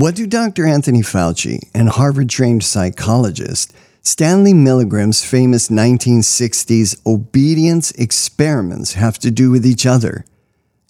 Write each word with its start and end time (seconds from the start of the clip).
What 0.00 0.14
do 0.14 0.26
Dr. 0.26 0.66
Anthony 0.66 1.02
Fauci 1.02 1.68
and 1.74 1.90
Harvard 1.90 2.30
trained 2.30 2.64
psychologist 2.64 3.74
Stanley 4.00 4.54
Milgram's 4.54 5.22
famous 5.22 5.68
1960s 5.68 7.04
obedience 7.04 7.90
experiments 7.90 8.94
have 8.94 9.18
to 9.18 9.30
do 9.30 9.50
with 9.50 9.66
each 9.66 9.84
other? 9.84 10.24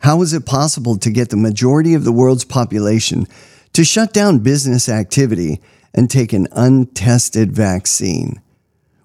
How 0.02 0.22
is 0.22 0.32
it 0.32 0.46
possible 0.46 0.96
to 0.96 1.10
get 1.10 1.30
the 1.30 1.36
majority 1.36 1.94
of 1.94 2.04
the 2.04 2.12
world's 2.12 2.44
population 2.44 3.26
to 3.72 3.82
shut 3.82 4.12
down 4.12 4.44
business 4.44 4.88
activity 4.88 5.60
and 5.92 6.08
take 6.08 6.32
an 6.32 6.46
untested 6.52 7.50
vaccine? 7.50 8.40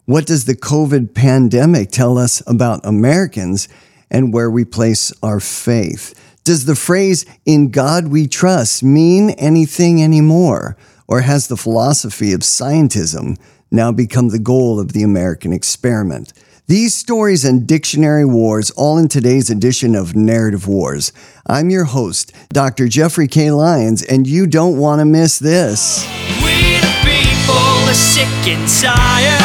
What 0.05 0.27
does 0.27 0.45
the 0.45 0.55
COVID 0.55 1.15
pandemic 1.15 1.89
tell 1.89 2.19
us 2.19 2.43
about 2.45 2.85
Americans 2.85 3.67
and 4.11 4.31
where 4.31 4.51
we 4.51 4.65
place 4.65 5.11
our 5.23 5.39
faith? 5.39 6.13
Does 6.45 6.65
the 6.65 6.75
phrase, 6.75 7.25
in 7.43 7.71
God 7.71 8.09
we 8.09 8.27
trust, 8.27 8.83
mean 8.83 9.31
anything 9.31 10.03
anymore? 10.03 10.77
Or 11.07 11.21
has 11.21 11.47
the 11.47 11.57
philosophy 11.57 12.33
of 12.33 12.41
scientism 12.41 13.39
now 13.71 13.91
become 13.91 14.29
the 14.29 14.37
goal 14.37 14.79
of 14.79 14.93
the 14.93 15.01
American 15.01 15.51
experiment? 15.51 16.33
These 16.67 16.93
stories 16.93 17.45
and 17.45 17.65
dictionary 17.65 18.25
wars, 18.25 18.69
all 18.69 18.99
in 18.99 19.07
today's 19.07 19.49
edition 19.49 19.95
of 19.95 20.15
Narrative 20.15 20.67
Wars. 20.67 21.11
I'm 21.47 21.71
your 21.71 21.85
host, 21.85 22.31
Dr. 22.49 22.87
Jeffrey 22.87 23.27
K. 23.27 23.49
Lyons, 23.49 24.03
and 24.03 24.27
you 24.27 24.45
don't 24.45 24.77
want 24.77 24.99
to 24.99 25.05
miss 25.05 25.39
this. 25.39 26.05
We 26.43 26.77
the 26.77 26.93
people 27.01 27.57
are 27.57 27.93
sick 27.95 28.27
and 28.45 28.69
tired. 28.69 29.41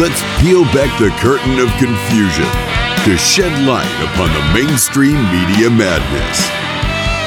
Let's 0.00 0.22
peel 0.42 0.64
back 0.74 0.90
the 0.98 1.10
curtain 1.20 1.60
of 1.60 1.68
confusion 1.78 2.71
to 3.04 3.18
shed 3.18 3.50
light 3.66 3.90
upon 4.04 4.28
the 4.32 4.54
mainstream 4.54 5.16
media 5.32 5.68
madness. 5.68 6.48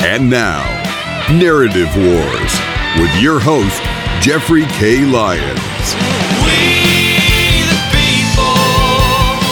And 0.05 0.29
now, 0.29 0.63
Narrative 1.29 1.93
Wars 1.97 2.53
with 2.97 3.13
your 3.21 3.41
host, 3.41 3.81
Jeffrey 4.21 4.63
K. 4.79 5.03
Lyons. 5.03 5.95
We 6.45 7.59
the 7.67 7.79
people 7.91 8.55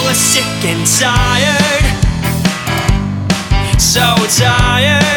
are 0.08 0.14
sick 0.14 0.64
and 0.64 0.88
tired. 0.88 1.84
So 3.78 4.16
tired. 4.40 5.13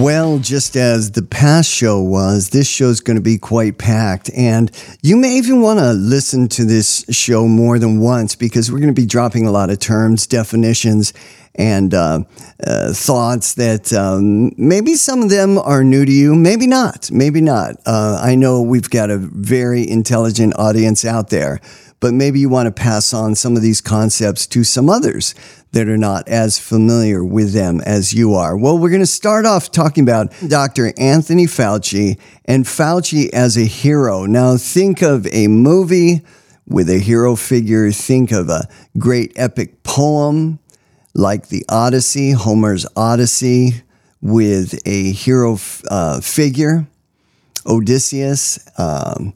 Well, 0.00 0.40
just 0.40 0.76
as 0.76 1.12
the 1.12 1.22
past 1.22 1.70
show 1.70 2.02
was, 2.02 2.50
this 2.50 2.68
show's 2.68 2.98
going 3.00 3.16
to 3.16 3.22
be 3.22 3.38
quite 3.38 3.78
packed. 3.78 4.28
And 4.34 4.70
you 5.02 5.16
may 5.16 5.36
even 5.36 5.60
want 5.60 5.78
to 5.78 5.92
listen 5.92 6.48
to 6.48 6.64
this 6.64 7.04
show 7.10 7.46
more 7.46 7.78
than 7.78 8.00
once 8.00 8.34
because 8.34 8.72
we're 8.72 8.80
going 8.80 8.92
to 8.92 9.00
be 9.00 9.06
dropping 9.06 9.46
a 9.46 9.52
lot 9.52 9.70
of 9.70 9.78
terms, 9.78 10.26
definitions, 10.26 11.12
and 11.54 11.94
uh, 11.94 12.24
uh, 12.66 12.92
thoughts 12.92 13.54
that 13.54 13.92
um, 13.92 14.52
maybe 14.56 14.94
some 14.94 15.22
of 15.22 15.30
them 15.30 15.58
are 15.58 15.84
new 15.84 16.04
to 16.04 16.12
you, 16.12 16.34
maybe 16.34 16.66
not, 16.66 17.10
maybe 17.12 17.40
not. 17.40 17.76
Uh, 17.86 18.18
I 18.20 18.34
know 18.34 18.62
we've 18.62 18.90
got 18.90 19.10
a 19.10 19.18
very 19.18 19.88
intelligent 19.88 20.58
audience 20.58 21.04
out 21.04 21.30
there, 21.30 21.60
but 22.00 22.14
maybe 22.14 22.40
you 22.40 22.48
want 22.48 22.66
to 22.66 22.82
pass 22.82 23.14
on 23.14 23.34
some 23.34 23.56
of 23.56 23.62
these 23.62 23.80
concepts 23.80 24.46
to 24.48 24.64
some 24.64 24.90
others 24.90 25.34
that 25.72 25.88
are 25.88 25.98
not 25.98 26.28
as 26.28 26.58
familiar 26.58 27.24
with 27.24 27.52
them 27.52 27.80
as 27.80 28.12
you 28.12 28.34
are. 28.34 28.56
Well, 28.56 28.78
we're 28.78 28.90
going 28.90 29.00
to 29.00 29.06
start 29.06 29.44
off 29.46 29.70
talking 29.72 30.04
about 30.04 30.32
Dr. 30.46 30.92
Anthony 30.98 31.46
Fauci 31.46 32.18
and 32.44 32.64
Fauci 32.64 33.28
as 33.30 33.56
a 33.56 33.64
hero. 33.64 34.24
Now, 34.24 34.56
think 34.56 35.02
of 35.02 35.26
a 35.32 35.48
movie 35.48 36.22
with 36.66 36.88
a 36.88 36.98
hero 36.98 37.36
figure, 37.36 37.90
think 37.90 38.32
of 38.32 38.48
a 38.48 38.68
great 38.98 39.32
epic 39.36 39.82
poem 39.82 40.58
like 41.14 41.48
the 41.48 41.64
Odyssey, 41.68 42.32
Homer's 42.32 42.86
Odyssey, 42.96 43.82
with 44.20 44.80
a 44.86 45.12
hero 45.12 45.58
uh, 45.90 46.20
figure, 46.20 46.86
Odysseus, 47.66 48.58
um, 48.78 49.34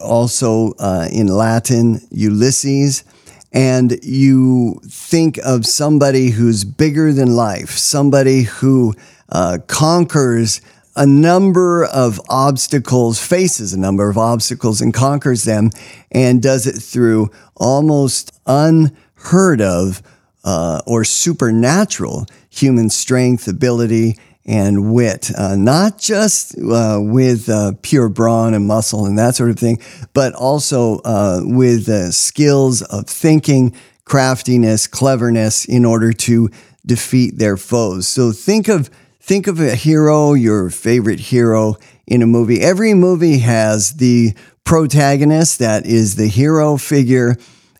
also 0.00 0.72
uh, 0.78 1.08
in 1.10 1.26
Latin, 1.28 2.00
Ulysses. 2.10 3.04
And 3.52 3.98
you 4.02 4.80
think 4.84 5.38
of 5.38 5.64
somebody 5.64 6.30
who's 6.30 6.64
bigger 6.64 7.12
than 7.12 7.36
life, 7.36 7.70
somebody 7.70 8.42
who 8.42 8.94
uh, 9.28 9.58
conquers 9.68 10.60
a 10.96 11.06
number 11.06 11.84
of 11.84 12.20
obstacles, 12.28 13.24
faces 13.24 13.72
a 13.72 13.78
number 13.78 14.08
of 14.08 14.18
obstacles 14.18 14.80
and 14.80 14.94
conquers 14.94 15.44
them, 15.44 15.70
and 16.10 16.42
does 16.42 16.66
it 16.66 16.76
through 16.76 17.30
almost 17.56 18.32
unheard 18.46 19.60
of 19.60 20.02
uh, 20.44 20.80
or 20.86 21.04
supernatural 21.04 22.26
human 22.50 22.90
strength, 22.90 23.48
ability, 23.48 24.16
and 24.46 24.92
wit, 24.92 25.30
uh, 25.36 25.56
not 25.56 25.98
just 25.98 26.54
uh, 26.58 26.98
with 27.00 27.48
uh, 27.48 27.72
pure 27.82 28.08
brawn 28.08 28.54
and 28.54 28.66
muscle 28.66 29.06
and 29.06 29.18
that 29.18 29.34
sort 29.34 29.50
of 29.50 29.58
thing, 29.58 29.78
but 30.12 30.34
also 30.34 30.98
uh, 31.04 31.40
with 31.42 32.12
skills 32.12 32.82
of 32.82 33.06
thinking, 33.06 33.74
craftiness, 34.04 34.86
cleverness 34.86 35.64
in 35.64 35.84
order 35.84 36.12
to 36.12 36.50
defeat 36.84 37.38
their 37.38 37.56
foes. 37.56 38.06
So 38.06 38.32
think 38.32 38.68
of 38.68 38.90
think 39.20 39.46
of 39.46 39.58
a 39.58 39.74
hero, 39.74 40.34
your 40.34 40.68
favorite 40.68 41.20
hero 41.20 41.76
in 42.06 42.20
a 42.20 42.26
movie. 42.26 42.60
Every 42.60 42.92
movie 42.92 43.38
has 43.38 43.94
the 43.94 44.34
protagonist 44.64 45.58
that 45.58 45.86
is 45.86 46.16
the 46.16 46.26
hero 46.26 46.76
figure 46.76 47.36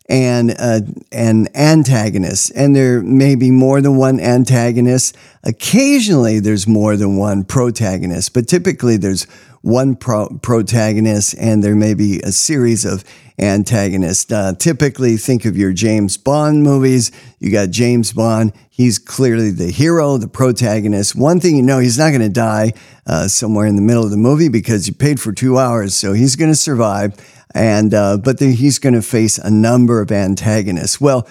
and 0.07 0.51
uh, 0.59 0.81
an 1.11 1.47
antagonist. 1.55 2.51
And 2.55 2.75
there 2.75 3.01
may 3.01 3.35
be 3.35 3.51
more 3.51 3.81
than 3.81 3.97
one 3.97 4.19
antagonist. 4.19 5.17
Occasionally, 5.43 6.39
there's 6.39 6.67
more 6.67 6.95
than 6.95 7.17
one 7.17 7.43
protagonist, 7.43 8.33
but 8.33 8.47
typically, 8.47 8.97
there's 8.97 9.25
one 9.65 9.95
pro- 9.95 10.29
protagonist 10.43 11.35
and 11.39 11.63
there 11.63 11.75
may 11.75 11.95
be 11.95 12.21
a 12.21 12.31
series 12.31 12.85
of 12.85 13.03
antagonists. 13.39 14.31
Uh, 14.31 14.53
typically, 14.53 15.17
think 15.17 15.43
of 15.43 15.57
your 15.57 15.73
James 15.73 16.17
Bond 16.17 16.61
movies. 16.61 17.11
You 17.39 17.51
got 17.51 17.71
James 17.71 18.13
Bond. 18.13 18.53
He's 18.69 18.99
clearly 18.99 19.49
the 19.49 19.71
hero, 19.71 20.17
the 20.17 20.27
protagonist. 20.27 21.15
One 21.15 21.39
thing 21.39 21.55
you 21.55 21.63
know, 21.63 21.79
he's 21.79 21.97
not 21.97 22.09
going 22.09 22.21
to 22.21 22.29
die 22.29 22.73
uh, 23.07 23.27
somewhere 23.27 23.65
in 23.65 23.75
the 23.75 23.81
middle 23.81 24.03
of 24.03 24.11
the 24.11 24.17
movie 24.17 24.49
because 24.49 24.87
you 24.87 24.93
paid 24.93 25.19
for 25.19 25.33
two 25.33 25.57
hours, 25.57 25.95
so 25.95 26.13
he's 26.13 26.35
going 26.35 26.51
to 26.51 26.55
survive 26.55 27.15
and 27.53 27.93
uh, 27.93 28.17
but 28.17 28.39
then 28.39 28.53
he's 28.53 28.79
going 28.79 28.95
to 28.95 29.01
face 29.01 29.37
a 29.37 29.51
number 29.51 30.01
of 30.01 30.11
antagonists. 30.11 30.99
Well, 30.99 31.27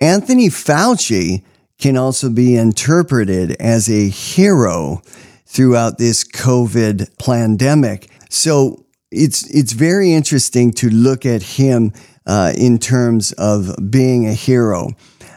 Anthony 0.00 0.48
Fauci 0.48 1.42
can 1.78 1.96
also 1.96 2.30
be 2.30 2.56
interpreted 2.56 3.52
as 3.60 3.88
a 3.88 4.08
hero 4.08 5.02
throughout 5.46 5.98
this 5.98 6.24
COVID 6.24 7.18
pandemic. 7.18 8.10
So 8.28 8.84
it's 9.10 9.48
it's 9.54 9.72
very 9.72 10.12
interesting 10.12 10.72
to 10.72 10.88
look 10.90 11.24
at 11.24 11.42
him 11.42 11.92
uh, 12.26 12.52
in 12.56 12.78
terms 12.78 13.32
of 13.32 13.74
being 13.90 14.26
a 14.26 14.32
hero. 14.32 14.90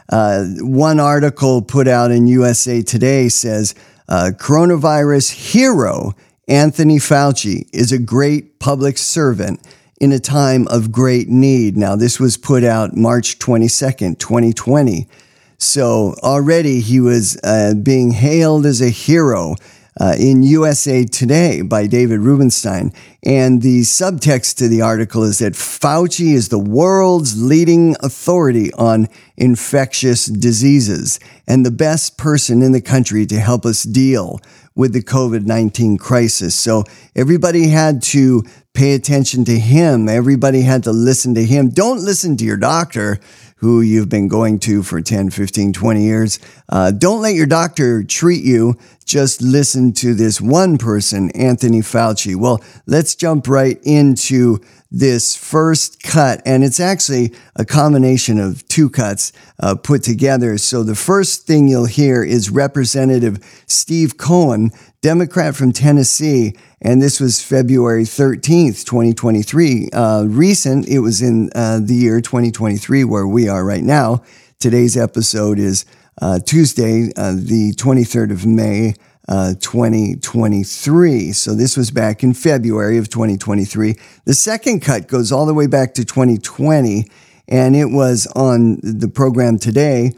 Uh, 0.08 0.44
one 0.58 0.98
article 0.98 1.62
put 1.62 1.86
out 1.86 2.10
in 2.10 2.26
USA 2.26 2.82
Today 2.82 3.28
says 3.28 3.74
uh, 4.08 4.32
coronavirus 4.36 5.52
hero 5.52 6.14
Anthony 6.48 6.96
Fauci 6.96 7.68
is 7.72 7.92
a 7.92 7.98
great 7.98 8.58
public 8.58 8.98
servant 8.98 9.60
in 10.00 10.12
a 10.12 10.18
time 10.18 10.66
of 10.68 10.90
great 10.90 11.28
need. 11.28 11.76
Now, 11.76 11.94
this 11.94 12.18
was 12.18 12.38
put 12.38 12.64
out 12.64 12.96
March 12.96 13.38
22nd, 13.38 14.18
2020. 14.18 15.06
So 15.58 16.14
already 16.22 16.80
he 16.80 17.00
was 17.00 17.38
uh, 17.44 17.74
being 17.74 18.12
hailed 18.12 18.64
as 18.64 18.80
a 18.80 18.88
hero 18.88 19.56
uh, 20.00 20.14
in 20.18 20.42
USA 20.42 21.04
Today 21.04 21.60
by 21.60 21.86
David 21.86 22.20
Rubenstein. 22.20 22.92
And 23.22 23.60
the 23.60 23.80
subtext 23.80 24.56
to 24.56 24.68
the 24.68 24.80
article 24.80 25.22
is 25.22 25.40
that 25.40 25.52
Fauci 25.52 26.32
is 26.32 26.48
the 26.48 26.58
world's 26.58 27.40
leading 27.42 27.94
authority 28.02 28.72
on 28.72 29.08
infectious 29.36 30.24
diseases 30.24 31.20
and 31.46 31.66
the 31.66 31.70
best 31.70 32.16
person 32.16 32.62
in 32.62 32.72
the 32.72 32.80
country 32.80 33.26
to 33.26 33.38
help 33.38 33.66
us 33.66 33.82
deal 33.82 34.40
with 34.80 34.94
the 34.94 35.02
COVID 35.02 35.44
19 35.44 35.98
crisis. 35.98 36.54
So 36.54 36.84
everybody 37.14 37.68
had 37.68 38.02
to 38.14 38.42
pay 38.72 38.94
attention 38.94 39.44
to 39.44 39.58
him. 39.58 40.08
Everybody 40.08 40.62
had 40.62 40.84
to 40.84 40.90
listen 40.90 41.34
to 41.34 41.44
him. 41.44 41.68
Don't 41.68 42.02
listen 42.02 42.34
to 42.38 42.46
your 42.46 42.56
doctor 42.56 43.20
who 43.60 43.82
you've 43.82 44.08
been 44.08 44.26
going 44.26 44.58
to 44.58 44.82
for 44.82 45.02
10, 45.02 45.30
15, 45.30 45.74
20 45.74 46.02
years. 46.02 46.38
Uh, 46.68 46.90
don't 46.90 47.20
let 47.20 47.34
your 47.34 47.46
doctor 47.46 48.02
treat 48.02 48.42
you. 48.42 48.74
Just 49.04 49.42
listen 49.42 49.92
to 49.94 50.14
this 50.14 50.40
one 50.40 50.78
person, 50.78 51.30
Anthony 51.32 51.80
Fauci. 51.80 52.34
Well, 52.34 52.62
let's 52.86 53.14
jump 53.14 53.48
right 53.48 53.78
into 53.82 54.60
this 54.90 55.36
first 55.36 56.02
cut, 56.02 56.40
and 56.46 56.64
it's 56.64 56.80
actually 56.80 57.32
a 57.54 57.64
combination 57.64 58.40
of 58.40 58.66
two 58.66 58.88
cuts 58.88 59.32
uh, 59.60 59.74
put 59.74 60.02
together. 60.02 60.56
So 60.58 60.82
the 60.82 60.94
first 60.94 61.46
thing 61.46 61.68
you'll 61.68 61.84
hear 61.84 62.24
is 62.24 62.50
Representative 62.50 63.38
Steve 63.66 64.16
Cohen, 64.16 64.70
Democrat 65.02 65.56
from 65.56 65.72
Tennessee, 65.72 66.54
and 66.82 67.00
this 67.00 67.20
was 67.20 67.42
February 67.42 68.02
13th, 68.02 68.84
2023. 68.84 69.88
Uh, 69.94 70.24
recent, 70.28 70.86
it 70.88 70.98
was 70.98 71.22
in 71.22 71.48
uh, 71.54 71.80
the 71.82 71.94
year 71.94 72.20
2023 72.20 73.04
where 73.04 73.26
we 73.26 73.48
are 73.48 73.64
right 73.64 73.82
now. 73.82 74.22
Today's 74.58 74.98
episode 74.98 75.58
is 75.58 75.86
uh, 76.20 76.38
Tuesday, 76.40 77.10
uh, 77.16 77.32
the 77.32 77.72
23rd 77.78 78.30
of 78.30 78.44
May, 78.44 78.92
uh, 79.26 79.54
2023. 79.58 81.32
So 81.32 81.54
this 81.54 81.78
was 81.78 81.90
back 81.90 82.22
in 82.22 82.34
February 82.34 82.98
of 82.98 83.08
2023. 83.08 83.96
The 84.26 84.34
second 84.34 84.80
cut 84.80 85.08
goes 85.08 85.32
all 85.32 85.46
the 85.46 85.54
way 85.54 85.66
back 85.66 85.94
to 85.94 86.04
2020, 86.04 87.06
and 87.48 87.74
it 87.74 87.86
was 87.86 88.26
on 88.36 88.78
the 88.82 89.08
program 89.08 89.58
today. 89.58 90.12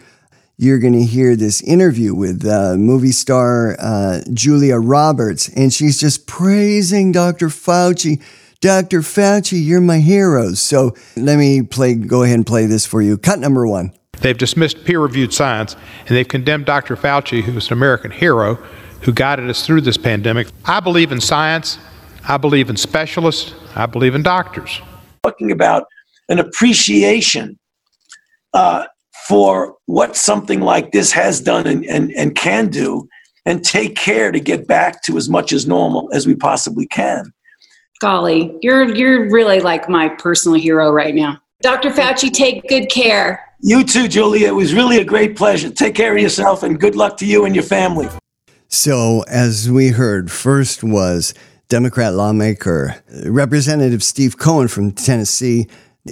You're 0.63 0.79
going 0.79 0.93
to 0.93 1.03
hear 1.03 1.35
this 1.35 1.61
interview 1.63 2.15
with 2.15 2.47
uh, 2.47 2.77
movie 2.77 3.11
star 3.11 3.75
uh, 3.81 4.21
Julia 4.33 4.79
Roberts, 4.79 5.49
and 5.57 5.73
she's 5.73 5.99
just 5.99 6.29
praising 6.29 7.11
Dr. 7.11 7.49
Fauci. 7.49 8.23
Dr. 8.61 9.01
Fauci, 9.01 9.61
you're 9.61 9.81
my 9.81 9.99
hero. 9.99 10.53
So 10.53 10.95
let 11.17 11.37
me 11.37 11.63
play, 11.63 11.95
go 11.95 12.23
ahead 12.23 12.37
and 12.37 12.47
play 12.47 12.67
this 12.67 12.87
for 12.87 13.03
you. 13.03 13.19
Cut 13.19 13.41
number 13.41 13.67
one. 13.67 13.93
They've 14.21 14.39
dismissed 14.39 14.85
peer 14.85 15.01
reviewed 15.01 15.35
science 15.35 15.75
and 16.07 16.17
they've 16.17 16.29
condemned 16.29 16.67
Dr. 16.67 16.95
Fauci, 16.95 17.43
who 17.43 17.57
is 17.57 17.67
an 17.67 17.73
American 17.73 18.13
hero, 18.13 18.55
who 19.01 19.13
guided 19.13 19.51
us 19.51 19.67
through 19.67 19.81
this 19.81 19.97
pandemic. 19.97 20.47
I 20.65 20.79
believe 20.79 21.11
in 21.11 21.21
science. 21.21 21.81
I 22.29 22.37
believe 22.37 22.71
in 22.71 22.77
specialists. 22.77 23.53
I 23.75 23.87
believe 23.87 24.15
in 24.15 24.23
doctors. 24.23 24.81
Talking 25.25 25.51
about 25.51 25.89
an 26.29 26.39
appreciation 26.39 27.59
uh, 28.55 28.85
for 29.29 29.77
what 29.87 30.17
something 30.17 30.61
like 30.61 30.93
this 30.93 31.13
has 31.13 31.41
done 31.41 31.67
and, 31.67 31.85
and, 31.87 32.11
and 32.13 32.35
can 32.35 32.69
do, 32.69 33.09
and 33.45 33.65
take 33.65 33.97
care 33.97 34.33
to 34.33 34.41
get 34.41 34.67
back 34.67 35.03
to 35.05 35.17
as 35.17 35.29
much 35.29 35.53
as 35.53 35.67
normal 35.67 36.09
as 36.13 36.27
we 36.27 36.35
possibly 36.35 36.87
can. 36.87 37.33
Golly, 38.01 38.57
you're 38.63 38.93
you're 38.95 39.31
really 39.31 39.61
like 39.61 39.89
my 39.89 40.09
personal 40.09 40.59
hero 40.59 40.91
right 40.91 41.15
now. 41.15 41.39
Dr. 41.61 41.91
Fauci, 41.91 42.33
take 42.33 42.67
good 42.69 42.91
care. 42.91 43.41
You 43.61 43.85
too, 43.85 44.09
Julia. 44.09 44.49
It 44.49 44.57
was 44.57 44.75
really 44.75 44.99
a 44.99 45.05
great 45.05 45.37
pleasure. 45.37 45.71
Take 45.71 45.95
care 45.95 46.17
of 46.17 46.21
yourself 46.21 46.65
and 46.65 46.81
good 46.81 46.97
luck 46.97 47.17
to 47.19 47.27
you 47.27 47.45
and 47.45 47.55
your 47.55 47.63
family. 47.63 48.09
So, 48.67 49.23
as 49.29 49.71
we 49.71 49.91
heard, 49.91 50.33
first 50.33 50.83
was 50.83 51.33
Democrat 51.69 52.15
lawmaker 52.15 52.97
Representative 53.25 54.03
Steve 54.03 54.37
Cohen 54.37 54.67
from 54.67 54.91
Tennessee 54.91 55.69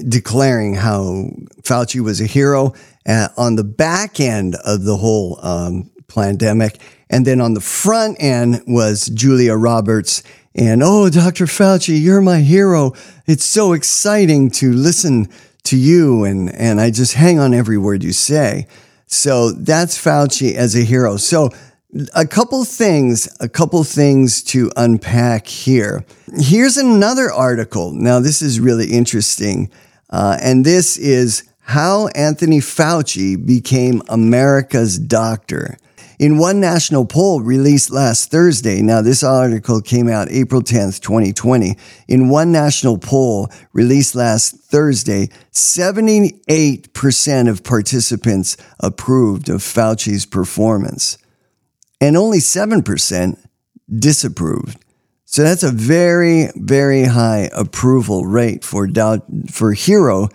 declaring 0.08 0.74
how 0.74 1.30
Fauci 1.62 2.00
was 2.00 2.20
a 2.20 2.26
hero 2.26 2.72
uh, 3.10 3.28
on 3.36 3.56
the 3.56 3.64
back 3.64 4.20
end 4.20 4.56
of 4.64 4.84
the 4.84 4.96
whole 4.96 5.44
um, 5.44 5.90
pandemic. 6.06 6.80
And 7.10 7.26
then 7.26 7.40
on 7.40 7.54
the 7.54 7.60
front 7.60 8.18
end 8.20 8.62
was 8.66 9.06
Julia 9.06 9.54
Roberts. 9.54 10.22
And 10.54 10.82
oh, 10.82 11.10
Dr. 11.10 11.46
Fauci, 11.46 12.00
you're 12.00 12.20
my 12.20 12.40
hero. 12.40 12.92
It's 13.26 13.44
so 13.44 13.72
exciting 13.72 14.50
to 14.52 14.72
listen 14.72 15.28
to 15.64 15.76
you. 15.76 16.24
And, 16.24 16.54
and 16.54 16.80
I 16.80 16.90
just 16.90 17.14
hang 17.14 17.40
on 17.40 17.52
every 17.52 17.78
word 17.78 18.04
you 18.04 18.12
say. 18.12 18.66
So 19.06 19.50
that's 19.50 19.98
Fauci 19.98 20.54
as 20.54 20.76
a 20.76 20.84
hero. 20.84 21.16
So 21.16 21.50
a 22.14 22.24
couple 22.24 22.64
things, 22.64 23.28
a 23.40 23.48
couple 23.48 23.82
things 23.82 24.42
to 24.44 24.70
unpack 24.76 25.48
here. 25.48 26.04
Here's 26.38 26.76
another 26.76 27.32
article. 27.32 27.92
Now, 27.92 28.20
this 28.20 28.40
is 28.40 28.60
really 28.60 28.92
interesting. 28.92 29.68
Uh, 30.10 30.38
and 30.40 30.64
this 30.64 30.96
is 30.96 31.49
how 31.70 32.08
Anthony 32.08 32.58
Fauci 32.58 33.36
became 33.36 34.02
America's 34.08 34.98
doctor. 34.98 35.78
In 36.18 36.36
one 36.36 36.58
national 36.58 37.06
poll 37.06 37.40
released 37.40 37.92
last 37.92 38.28
Thursday, 38.28 38.82
now 38.82 39.02
this 39.02 39.22
article 39.22 39.80
came 39.80 40.08
out 40.08 40.28
April 40.32 40.62
10th, 40.62 41.00
2020. 41.00 41.76
In 42.08 42.28
one 42.28 42.50
national 42.50 42.98
poll 42.98 43.48
released 43.72 44.16
last 44.16 44.56
Thursday, 44.56 45.28
78% 45.52 47.48
of 47.48 47.62
participants 47.62 48.56
approved 48.80 49.48
of 49.48 49.60
Fauci's 49.60 50.26
performance 50.26 51.18
and 52.00 52.16
only 52.16 52.38
7% 52.38 53.38
disapproved. 53.88 54.76
So 55.24 55.44
that's 55.44 55.62
a 55.62 55.70
very, 55.70 56.48
very 56.56 57.04
high 57.04 57.48
approval 57.54 58.26
rate 58.26 58.64
for, 58.64 58.88
doubt 58.88 59.24
for 59.52 59.72
hero 59.72 60.30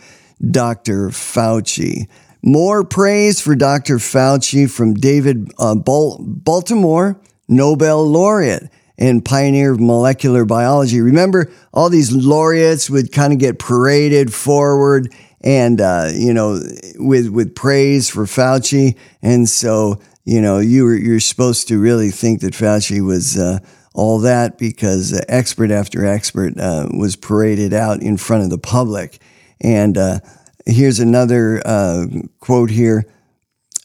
Dr. 0.51 1.09
Fauci. 1.09 2.07
More 2.43 2.83
praise 2.83 3.41
for 3.41 3.55
Dr. 3.55 3.97
Fauci 3.97 4.69
from 4.69 4.93
David 4.93 5.51
uh, 5.57 5.75
Baltimore, 5.75 7.19
Nobel 7.47 8.05
laureate 8.05 8.69
and 8.97 9.25
pioneer 9.25 9.73
of 9.73 9.79
molecular 9.79 10.45
biology. 10.45 11.01
Remember, 11.01 11.51
all 11.73 11.89
these 11.89 12.11
laureates 12.13 12.89
would 12.89 13.11
kind 13.11 13.33
of 13.33 13.39
get 13.39 13.59
paraded 13.59 14.33
forward 14.33 15.11
and, 15.41 15.81
uh, 15.81 16.09
you 16.13 16.33
know, 16.33 16.61
with, 16.95 17.29
with 17.29 17.55
praise 17.55 18.09
for 18.09 18.25
Fauci. 18.25 18.97
And 19.21 19.49
so 19.49 19.99
you 20.25 20.41
know, 20.41 20.57
you 20.57 20.83
were, 20.83 20.95
you're 20.95 21.19
supposed 21.19 21.67
to 21.67 21.79
really 21.79 22.09
think 22.09 22.41
that 22.41 22.53
Fauci 22.53 23.05
was 23.05 23.37
uh, 23.37 23.59
all 23.93 24.19
that 24.19 24.57
because 24.57 25.19
expert 25.29 25.71
after 25.71 26.03
expert 26.03 26.59
uh, 26.59 26.89
was 26.97 27.15
paraded 27.15 27.73
out 27.73 28.01
in 28.01 28.17
front 28.17 28.43
of 28.43 28.49
the 28.49 28.57
public. 28.57 29.19
And 29.61 29.97
uh, 29.97 30.19
here's 30.65 30.99
another 30.99 31.61
uh, 31.65 32.05
quote 32.39 32.69
here. 32.69 33.05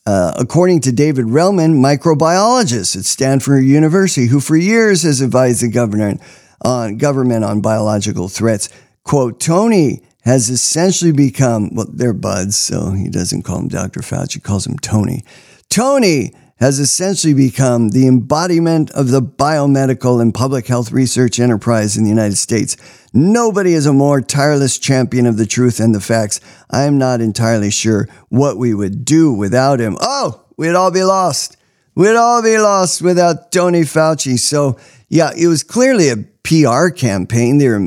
Uh, 0.07 0.33
according 0.39 0.81
to 0.81 0.93
David 0.93 1.27
Relman, 1.27 1.75
microbiologist 1.75 2.97
at 2.97 3.05
Stanford 3.05 3.65
University, 3.65 4.27
who 4.27 4.41
for 4.41 4.57
years 4.57 5.03
has 5.03 5.21
advised 5.21 5.63
the 5.63 5.71
government 5.71 6.21
on 6.65 6.97
government 6.97 7.45
on 7.45 7.61
biological 7.61 8.29
threats, 8.29 8.69
quote, 9.05 9.39
Tony 9.41 10.03
has 10.23 10.51
essentially 10.51 11.13
become, 11.13 11.75
well, 11.75 11.87
they're 11.91 12.13
buds, 12.13 12.57
so 12.57 12.91
he 12.91 13.09
doesn't 13.09 13.43
call 13.43 13.59
him 13.61 13.69
Dr. 13.69 14.01
Fauci, 14.01 14.35
he 14.35 14.41
calls 14.41 14.67
him 14.67 14.79
Tony. 14.79 15.23
Tony 15.69 16.33
has 16.61 16.79
essentially 16.79 17.33
become 17.33 17.89
the 17.89 18.07
embodiment 18.07 18.91
of 18.91 19.09
the 19.09 19.23
biomedical 19.23 20.21
and 20.21 20.35
public 20.35 20.67
health 20.67 20.93
research 20.93 21.41
enterprise 21.41 21.97
in 21.97 22.05
the 22.05 22.11
United 22.11 22.37
States. 22.37 22.77
Nobody 23.15 23.73
is 23.73 23.87
a 23.87 23.95
more 23.95 24.21
tireless 24.21 24.79
champion 24.79 25.27
of 25.27 25.39
the 25.39 25.47
truth 25.47 25.81
and 25.81 25.95
the 25.95 26.01
facts. 26.01 26.39
I 26.71 26.83
am 26.83 26.99
not 26.99 27.23
entirely 27.23 27.71
sure 27.71 28.09
what 28.29 28.59
we 28.59 28.75
would 28.75 29.07
do 29.07 29.33
without 29.33 29.81
him. 29.81 29.97
Oh, 30.01 30.45
we'd 30.59 30.75
all 30.75 30.91
be 30.91 31.03
lost. 31.03 31.57
We'd 31.95 32.15
all 32.15 32.43
be 32.43 32.59
lost 32.59 33.01
without 33.01 33.51
Tony 33.51 33.81
Fauci. 33.81 34.39
So, 34.39 34.79
yeah, 35.11 35.33
it 35.37 35.49
was 35.49 35.65
clearly 35.65 36.09
a 36.09 36.17
PR 36.45 36.89
campaign. 36.89 37.59
They 37.59 37.69
were 37.69 37.81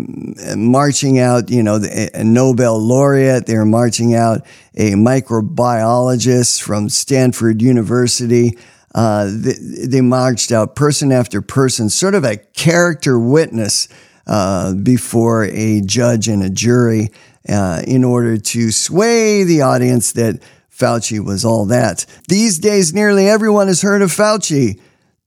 marching 0.58 1.20
out, 1.20 1.50
you 1.50 1.64
know, 1.64 1.80
a 1.81 2.24
Nobel 2.24 2.78
laureate. 2.78 3.46
They 3.46 3.56
were 3.56 3.66
marching 3.66 4.14
out 4.14 4.46
a 4.75 4.92
microbiologist 4.92 6.62
from 6.62 6.90
Stanford 6.90 7.62
University. 7.62 8.58
Uh, 8.94 9.32
they, 9.34 9.88
they, 9.88 10.01
marched 10.01 10.51
out 10.51 10.75
person 10.75 11.12
after 11.12 11.42
person, 11.42 11.89
sort 11.89 12.13
of 12.13 12.24
a 12.25 12.38
character 12.38 13.18
witness 13.18 13.88
uh, 14.27 14.74
before 14.75 15.46
a 15.46 15.82
judge 15.82 16.27
and 16.27 16.44
a 16.44 16.50
jury 16.50 17.10
uh, 17.50 17.82
in 17.88 18.03
order 18.03 18.38
to 18.38 18.70
sway 18.70 19.44
the 19.44 19.62
audience 19.62 20.12
that 20.12 20.44
Fauci 20.72 21.24
was 21.24 21.44
all 21.44 21.65
that. 21.68 22.06
These 22.27 22.60
days, 22.60 22.94
nearly 22.94 23.27
everyone 23.27 23.68
has 23.68 23.82
heard 23.82 24.01
of 24.01 24.12
Fauci. 24.12 24.80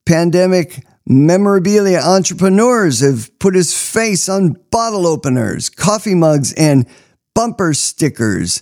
Pandemic 0.05 0.86
Memorabilia 1.09 2.01
entrepreneurs 2.01 2.99
have 3.01 3.37
put 3.39 3.55
his 3.55 3.77
face 3.77 4.29
on 4.29 4.57
bottle 4.73 5.07
openers, 5.07 5.71
coffee 5.71 6.17
mugs, 6.17 6.53
and 6.55 6.85
bumper 7.33 7.75
stickers. 7.75 8.61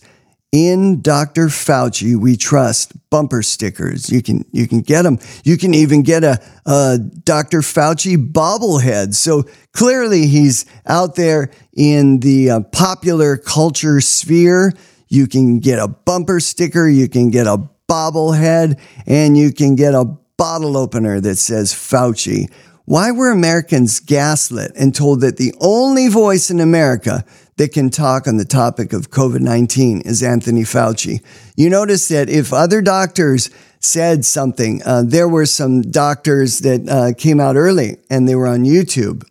In 0.53 1.01
Dr. 1.01 1.47
Fauci, 1.47 2.17
we 2.17 2.37
trust 2.37 2.93
bumper 3.11 3.43
stickers. 3.43 4.11
You 4.11 4.23
can 4.23 4.45
you 4.53 4.69
can 4.69 4.83
get 4.83 5.03
them. 5.03 5.19
You 5.43 5.57
can 5.57 5.75
even 5.75 6.03
get 6.03 6.23
a, 6.23 6.39
a 6.67 6.99
Dr. 6.99 7.61
Fauci 7.61 8.17
bobblehead. 8.31 9.15
So 9.15 9.45
clearly, 9.73 10.27
he's 10.27 10.67
out 10.87 11.17
there 11.17 11.51
in 11.75 12.21
the 12.21 12.51
uh, 12.51 12.61
popular 12.61 13.37
culture 13.37 14.01
sphere. 14.01 14.75
You 15.09 15.27
can 15.27 15.61
get 15.61 15.79
a 15.79 15.89
bumper 15.89 16.39
sticker. 16.41 16.87
You 16.89 17.09
can 17.09 17.31
get 17.31 17.47
a 17.49 17.69
bobblehead, 17.89 18.79
and 19.07 19.37
you 19.37 19.53
can 19.53 19.75
get 19.75 19.95
a 19.95 20.05
bottle 20.37 20.77
opener 20.77 21.21
that 21.21 21.37
says 21.37 21.73
Fauci. 21.73 22.51
Why 22.87 23.11
were 23.11 23.31
Americans 23.31 24.01
gaslit 24.01 24.73
and 24.77 24.95
told 24.95 25.21
that 25.23 25.37
the 25.37 25.55
only 25.61 26.09
voice 26.09 26.51
in 26.51 26.61
America 26.61 27.25
that 27.57 27.73
can 27.73 27.89
talk 27.89 28.27
on 28.27 28.37
the 28.37 28.45
topic 28.45 28.93
of 28.93 29.11
COVID 29.11 29.41
19 29.41 30.03
is 30.03 30.23
Anthony 30.23 30.63
Fauci? 30.63 31.23
You 31.57 31.71
notice 31.71 32.09
that 32.09 32.29
if 32.29 32.53
other 32.53 32.83
doctors 32.83 33.49
said 33.81 34.25
something, 34.25 34.83
uh, 34.85 35.03
there 35.07 35.29
were 35.29 35.47
some 35.47 35.83
doctors 35.83 36.61
that 36.61 36.89
uh, 36.89 37.15
came 37.17 37.41
out 37.41 37.57
early 37.57 37.97
and 38.11 38.29
they 38.29 38.35
were 38.35 38.49
on 38.49 38.65
YouTube, 38.65 39.25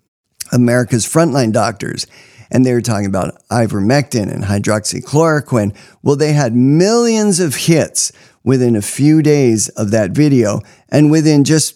America's 0.51 1.05
frontline 1.05 1.51
doctors 1.51 2.07
and 2.53 2.63
they 2.65 2.73
were 2.73 2.81
talking 2.81 3.07
about 3.07 3.35
ivermectin 3.49 4.31
and 4.31 4.43
hydroxychloroquine. 4.43 5.75
Well, 6.03 6.15
they 6.15 6.33
had 6.33 6.55
millions 6.55 7.39
of 7.39 7.55
hits 7.55 8.11
within 8.43 8.75
a 8.75 8.81
few 8.81 9.21
days 9.21 9.69
of 9.69 9.91
that 9.91 10.11
video. 10.11 10.61
And 10.89 11.09
within 11.09 11.43
just 11.43 11.75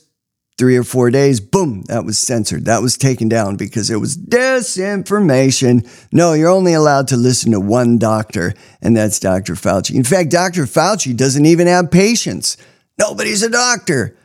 three 0.58 0.76
or 0.76 0.84
four 0.84 1.12
days, 1.12 1.40
boom, 1.40 1.84
that 1.84 2.04
was 2.04 2.18
censored. 2.18 2.66
That 2.66 2.82
was 2.82 2.98
taken 2.98 3.30
down 3.30 3.56
because 3.56 3.90
it 3.90 3.98
was 3.98 4.18
disinformation. 4.18 5.88
No, 6.12 6.34
you're 6.34 6.50
only 6.50 6.74
allowed 6.74 7.08
to 7.10 7.18
listen 7.18 7.52
to 7.52 7.60
one 7.60 7.98
doctor, 7.98 8.54
and 8.82 8.98
that's 8.98 9.20
Dr. 9.20 9.54
Fauci. 9.54 9.96
In 9.96 10.04
fact, 10.04 10.32
Dr. 10.32 10.64
Fauci 10.64 11.16
doesn't 11.16 11.46
even 11.46 11.68
have 11.68 11.92
patients. 11.92 12.58
Nobody's 12.98 13.44
a 13.44 13.50
doctor. 13.50 14.18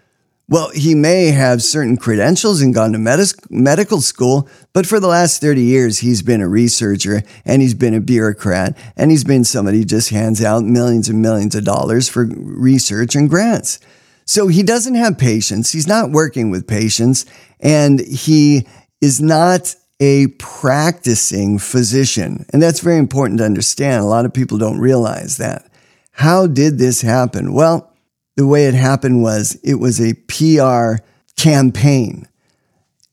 Well, 0.52 0.68
he 0.74 0.94
may 0.94 1.28
have 1.28 1.62
certain 1.62 1.96
credentials 1.96 2.60
and 2.60 2.74
gone 2.74 2.92
to 2.92 3.34
medical 3.48 4.02
school, 4.02 4.46
but 4.74 4.84
for 4.84 5.00
the 5.00 5.06
last 5.06 5.40
30 5.40 5.62
years, 5.62 6.00
he's 6.00 6.20
been 6.20 6.42
a 6.42 6.46
researcher 6.46 7.22
and 7.46 7.62
he's 7.62 7.72
been 7.72 7.94
a 7.94 8.02
bureaucrat 8.02 8.76
and 8.94 9.10
he's 9.10 9.24
been 9.24 9.44
somebody 9.44 9.78
who 9.78 9.84
just 9.84 10.10
hands 10.10 10.44
out 10.44 10.62
millions 10.62 11.08
and 11.08 11.22
millions 11.22 11.54
of 11.54 11.64
dollars 11.64 12.10
for 12.10 12.28
research 12.36 13.16
and 13.16 13.30
grants. 13.30 13.80
So 14.26 14.48
he 14.48 14.62
doesn't 14.62 14.94
have 14.94 15.16
patients. 15.16 15.72
He's 15.72 15.88
not 15.88 16.10
working 16.10 16.50
with 16.50 16.66
patients 16.68 17.24
and 17.58 18.00
he 18.00 18.66
is 19.00 19.22
not 19.22 19.74
a 20.00 20.26
practicing 20.38 21.58
physician. 21.58 22.44
And 22.52 22.60
that's 22.60 22.80
very 22.80 22.98
important 22.98 23.38
to 23.38 23.46
understand. 23.46 24.02
A 24.02 24.06
lot 24.06 24.26
of 24.26 24.34
people 24.34 24.58
don't 24.58 24.78
realize 24.78 25.38
that. 25.38 25.64
How 26.10 26.46
did 26.46 26.76
this 26.76 27.00
happen? 27.00 27.54
Well, 27.54 27.88
the 28.36 28.46
way 28.46 28.66
it 28.66 28.74
happened 28.74 29.22
was 29.22 29.58
it 29.62 29.74
was 29.74 30.00
a 30.00 30.14
PR 30.28 31.02
campaign. 31.36 32.28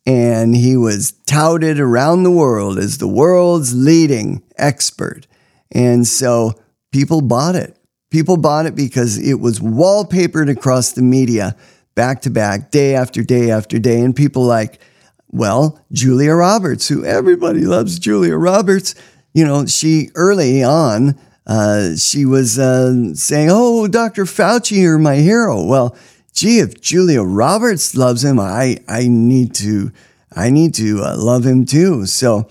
And 0.06 0.56
he 0.56 0.76
was 0.76 1.12
touted 1.28 1.80
around 1.80 2.24
the 2.24 2.32
world 2.32 2.78
as 2.80 2.98
the 2.98 3.08
world's 3.08 3.76
leading 3.76 4.44
expert. 4.58 5.28
And 5.72 6.08
so 6.08 6.54
people 6.92 7.22
bought 7.22 7.56
it. 7.56 7.78
People 8.10 8.38
bought 8.38 8.66
it 8.66 8.76
because 8.76 9.20
it 9.20 9.40
was 9.40 9.60
wallpapered 9.60 10.50
across 10.50 10.94
the 10.94 11.04
media 11.04 11.56
back 11.94 12.22
to 12.22 12.30
back, 12.30 12.72
day 12.72 12.96
after 12.96 13.24
day 13.24 13.52
after 13.52 13.78
day. 13.78 14.02
And 14.02 14.16
people 14.16 14.44
like, 14.44 14.80
well, 15.28 15.80
Julia 15.92 16.34
Roberts, 16.34 16.88
who 16.88 17.06
everybody 17.06 17.66
loves 17.66 18.00
Julia 18.00 18.36
Roberts, 18.36 18.96
you 19.34 19.46
know, 19.46 19.66
she 19.68 20.10
early 20.16 20.64
on, 20.64 21.20
uh, 21.50 21.96
she 21.96 22.26
was 22.26 22.60
uh, 22.60 23.16
saying, 23.16 23.50
Oh, 23.52 23.88
Dr. 23.88 24.26
Fauci, 24.26 24.78
you're 24.78 25.00
my 25.00 25.16
hero. 25.16 25.66
Well, 25.66 25.98
gee, 26.32 26.60
if 26.60 26.80
Julia 26.80 27.24
Roberts 27.24 27.96
loves 27.96 28.24
him, 28.24 28.40
I, 28.40 28.78
I 28.88 29.08
need 29.08 29.56
to, 29.56 29.92
I 30.32 30.52
need 30.52 30.76
to 30.76 31.02
uh, 31.04 31.18
love 31.18 31.48
him 31.48 31.66
too. 31.66 32.06
So 32.06 32.48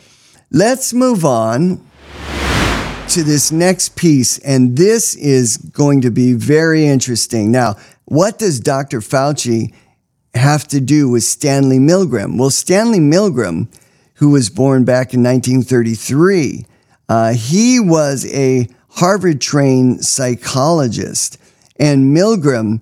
let's 0.51 0.93
move 0.93 1.25
on 1.25 1.81
to 3.11 3.23
this 3.23 3.53
next 3.53 3.95
piece, 3.95 4.39
and 4.39 4.77
this 4.77 5.15
is 5.15 5.59
going 5.59 6.01
to 6.01 6.11
be 6.11 6.33
very 6.33 6.85
interesting. 6.85 7.53
Now, 7.53 7.77
what 8.07 8.37
does 8.37 8.59
Dr. 8.59 8.99
Fauci 8.99 9.73
have 10.35 10.67
to 10.69 10.81
do 10.81 11.09
with 11.09 11.23
Stanley 11.23 11.79
Milgram? 11.79 12.37
Well, 12.37 12.51
Stanley 12.51 12.99
Milgram, 12.99 13.69
who 14.15 14.31
was 14.31 14.51
born 14.51 14.85
back 14.85 15.15
in 15.15 15.23
1933, 15.23 16.67
uh, 17.09 17.33
he 17.33 17.79
was 17.79 18.27
a 18.35 18.69
Harvard 18.91 19.41
trained 19.41 20.05
psychologist, 20.05 21.39
and 21.79 22.17
Milgram 22.17 22.81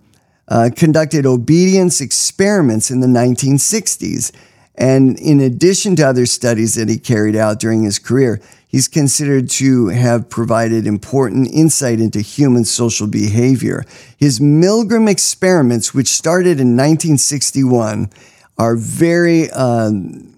uh, 0.49 0.71
conducted 0.75 1.27
obedience 1.27 2.01
experiments 2.01 2.91
in 2.91 3.01
the 3.01 3.07
1960s. 3.07 4.33
And 4.79 5.19
in 5.19 5.41
addition 5.41 5.97
to 5.97 6.07
other 6.07 6.27
studies 6.27 6.75
that 6.75 6.89
he 6.89 6.99
carried 6.99 7.35
out 7.35 7.59
during 7.59 7.83
his 7.83 7.99
career, 7.99 8.41
He's 8.77 8.89
considered 8.89 9.49
to 9.53 9.89
have 9.89 10.29
provided 10.29 10.87
important 10.87 11.49
insight 11.51 11.99
into 11.99 12.21
human 12.21 12.67
social 12.67 13.07
behavior. 13.07 13.87
His 14.19 14.39
Milgram 14.39 15.09
experiments, 15.09 15.95
which 15.95 16.09
started 16.09 16.61
in 16.61 16.77
1961, 16.77 18.11
are 18.59 18.77
very 18.77 19.51
uh, 19.51 19.93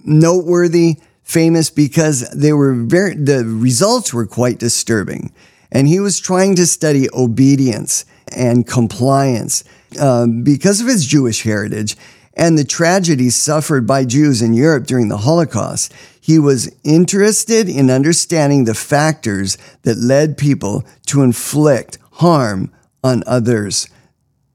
noteworthy, 0.05 0.99
famous 1.25 1.69
because 1.69 2.31
they 2.31 2.53
were 2.53 2.75
very, 2.75 3.15
the 3.15 3.45
results 3.45 4.15
were 4.15 4.27
quite 4.27 4.61
disturbing. 4.61 5.33
And 5.71 5.87
he 5.87 6.01
was 6.01 6.21
trying 6.21 6.55
to 6.57 6.67
study 6.67 7.09
obedience 7.13 8.05
and 8.35 8.67
compliance 8.67 9.65
uh, 9.99 10.27
because 10.27 10.81
of 10.81 10.87
his 10.87 11.07
Jewish 11.07 11.43
heritage 11.43 11.97
and 12.39 12.57
the 12.57 12.65
tragedies 12.65 13.35
suffered 13.35 13.87
by 13.87 14.05
Jews 14.05 14.41
in 14.41 14.55
Europe 14.55 14.87
during 14.87 15.09
the 15.09 15.19
Holocaust. 15.19 15.93
He 16.21 16.39
was 16.39 16.73
interested 16.85 17.69
in 17.69 17.91
understanding 17.91 18.65
the 18.65 18.75
factors 18.75 19.59
that 19.83 19.99
led 19.99 20.39
people 20.39 20.85
to 21.07 21.23
inflict 21.23 21.99
harm 22.13 22.73
on 23.03 23.25
others. 23.27 23.89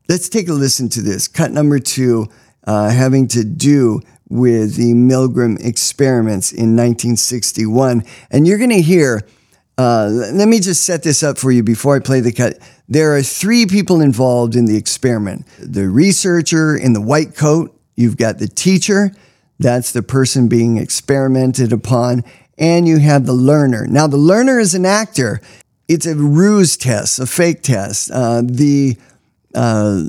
Let's 0.07 0.29
take 0.29 0.47
a 0.47 0.53
listen 0.53 0.87
to 0.89 1.01
this. 1.01 1.27
Cut 1.27 1.51
number 1.51 1.77
two, 1.77 2.27
uh, 2.65 2.89
having 2.89 3.27
to 3.29 3.43
do 3.43 4.01
with 4.29 4.75
the 4.75 4.93
Milgram 4.93 5.63
experiments 5.63 6.51
in 6.51 6.75
1961. 6.75 8.03
And 8.31 8.47
you're 8.47 8.57
going 8.57 8.69
to 8.69 8.81
hear, 8.81 9.21
uh, 9.77 10.07
let 10.11 10.47
me 10.47 10.59
just 10.59 10.83
set 10.83 11.03
this 11.03 11.23
up 11.23 11.37
for 11.37 11.51
you 11.51 11.63
before 11.63 11.95
I 11.95 11.99
play 11.99 12.19
the 12.19 12.31
cut. 12.31 12.59
There 12.87 13.15
are 13.15 13.23
three 13.23 13.65
people 13.65 14.01
involved 14.01 14.55
in 14.55 14.65
the 14.65 14.77
experiment 14.77 15.47
the 15.59 15.89
researcher 15.89 16.75
in 16.75 16.93
the 16.93 17.01
white 17.01 17.35
coat, 17.35 17.75
you've 17.95 18.17
got 18.17 18.37
the 18.37 18.47
teacher, 18.47 19.11
that's 19.59 19.91
the 19.91 20.03
person 20.03 20.47
being 20.47 20.77
experimented 20.77 21.71
upon. 21.71 22.23
And 22.57 22.87
you 22.87 22.99
have 22.99 23.25
the 23.25 23.33
learner. 23.33 23.87
Now, 23.87 24.05
the 24.05 24.17
learner 24.17 24.59
is 24.59 24.75
an 24.75 24.85
actor. 24.85 25.41
It's 25.87 26.05
a 26.05 26.15
ruse 26.15 26.77
test, 26.77 27.19
a 27.19 27.25
fake 27.25 27.63
test. 27.63 28.11
Uh, 28.11 28.43
the 28.45 28.95
uh, 29.55 30.03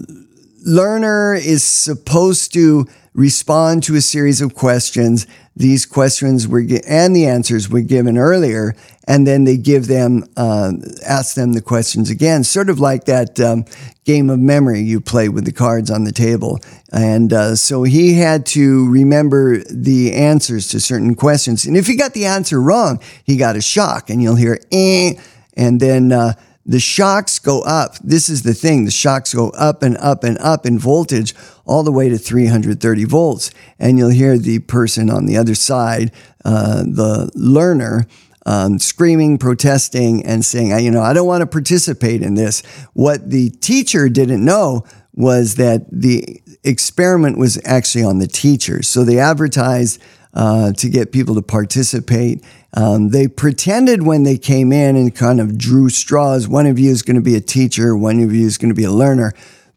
learner 0.66 1.34
is 1.34 1.62
supposed 1.64 2.52
to 2.52 2.86
respond 3.14 3.82
to 3.84 3.94
a 3.94 4.00
series 4.00 4.40
of 4.40 4.54
questions. 4.54 5.26
These 5.56 5.86
questions 5.86 6.48
were 6.48 6.64
and 6.86 7.14
the 7.14 7.26
answers 7.26 7.68
were 7.68 7.80
given 7.80 8.18
earlier, 8.18 8.74
and 9.06 9.26
then 9.26 9.44
they 9.44 9.56
give 9.56 9.86
them, 9.86 10.24
uh, 10.36 10.72
ask 11.06 11.34
them 11.34 11.52
the 11.52 11.60
questions 11.60 12.10
again, 12.10 12.44
sort 12.44 12.70
of 12.70 12.80
like 12.80 13.04
that 13.04 13.38
um, 13.38 13.64
game 14.04 14.30
of 14.30 14.38
memory 14.38 14.80
you 14.80 15.00
play 15.00 15.28
with 15.28 15.44
the 15.44 15.52
cards 15.52 15.90
on 15.90 16.04
the 16.04 16.12
table. 16.12 16.58
And 16.92 17.32
uh, 17.32 17.56
so 17.56 17.82
he 17.82 18.14
had 18.14 18.46
to 18.46 18.90
remember 18.90 19.58
the 19.64 20.14
answers 20.14 20.68
to 20.68 20.80
certain 20.80 21.14
questions. 21.14 21.66
And 21.66 21.76
if 21.76 21.86
he 21.86 21.96
got 21.96 22.14
the 22.14 22.24
answer 22.24 22.60
wrong, 22.60 23.00
he 23.24 23.36
got 23.36 23.56
a 23.56 23.60
shock, 23.60 24.10
and 24.10 24.22
you'll 24.22 24.36
hear 24.36 24.58
eh, 24.72 25.14
and 25.56 25.80
then. 25.80 26.12
Uh, 26.12 26.34
the 26.66 26.80
shocks 26.80 27.38
go 27.38 27.60
up. 27.62 27.98
This 27.98 28.28
is 28.30 28.42
the 28.42 28.54
thing. 28.54 28.84
The 28.86 28.90
shocks 28.90 29.34
go 29.34 29.50
up 29.50 29.82
and 29.82 29.98
up 29.98 30.24
and 30.24 30.38
up 30.38 30.64
in 30.64 30.78
voltage 30.78 31.34
all 31.66 31.82
the 31.82 31.92
way 31.92 32.08
to 32.08 32.16
330 32.16 33.04
volts. 33.04 33.50
And 33.78 33.98
you'll 33.98 34.08
hear 34.08 34.38
the 34.38 34.60
person 34.60 35.10
on 35.10 35.26
the 35.26 35.36
other 35.36 35.54
side, 35.54 36.10
uh, 36.44 36.82
the 36.84 37.30
learner, 37.34 38.06
um, 38.46 38.78
screaming, 38.78 39.38
protesting, 39.38 40.24
and 40.24 40.44
saying, 40.44 40.84
you 40.84 40.90
know, 40.90 41.02
I 41.02 41.12
don't 41.12 41.26
want 41.26 41.40
to 41.40 41.46
participate 41.46 42.22
in 42.22 42.34
this. 42.34 42.62
What 42.92 43.30
the 43.30 43.50
teacher 43.50 44.08
didn't 44.08 44.44
know 44.44 44.84
was 45.14 45.54
that 45.54 45.86
the 45.90 46.42
experiment 46.64 47.38
was 47.38 47.60
actually 47.64 48.04
on 48.04 48.18
the 48.18 48.26
teachers. 48.26 48.88
So 48.88 49.04
they 49.04 49.18
advertised 49.18 50.00
uh, 50.34 50.72
to 50.72 50.88
get 50.88 51.12
people 51.12 51.34
to 51.36 51.42
participate. 51.42 52.44
Um, 52.74 53.10
they 53.10 53.28
pretended 53.28 54.02
when 54.02 54.24
they 54.24 54.36
came 54.36 54.72
in 54.72 54.96
and 54.96 55.14
kind 55.14 55.40
of 55.40 55.56
drew 55.56 55.88
straws. 55.88 56.48
One 56.48 56.66
of 56.66 56.78
you 56.78 56.90
is 56.90 57.02
going 57.02 57.16
to 57.16 57.22
be 57.22 57.36
a 57.36 57.40
teacher, 57.40 57.96
one 57.96 58.20
of 58.20 58.34
you 58.34 58.46
is 58.46 58.58
going 58.58 58.70
to 58.70 58.74
be 58.74 58.84
a 58.84 58.90
learner. 58.90 59.32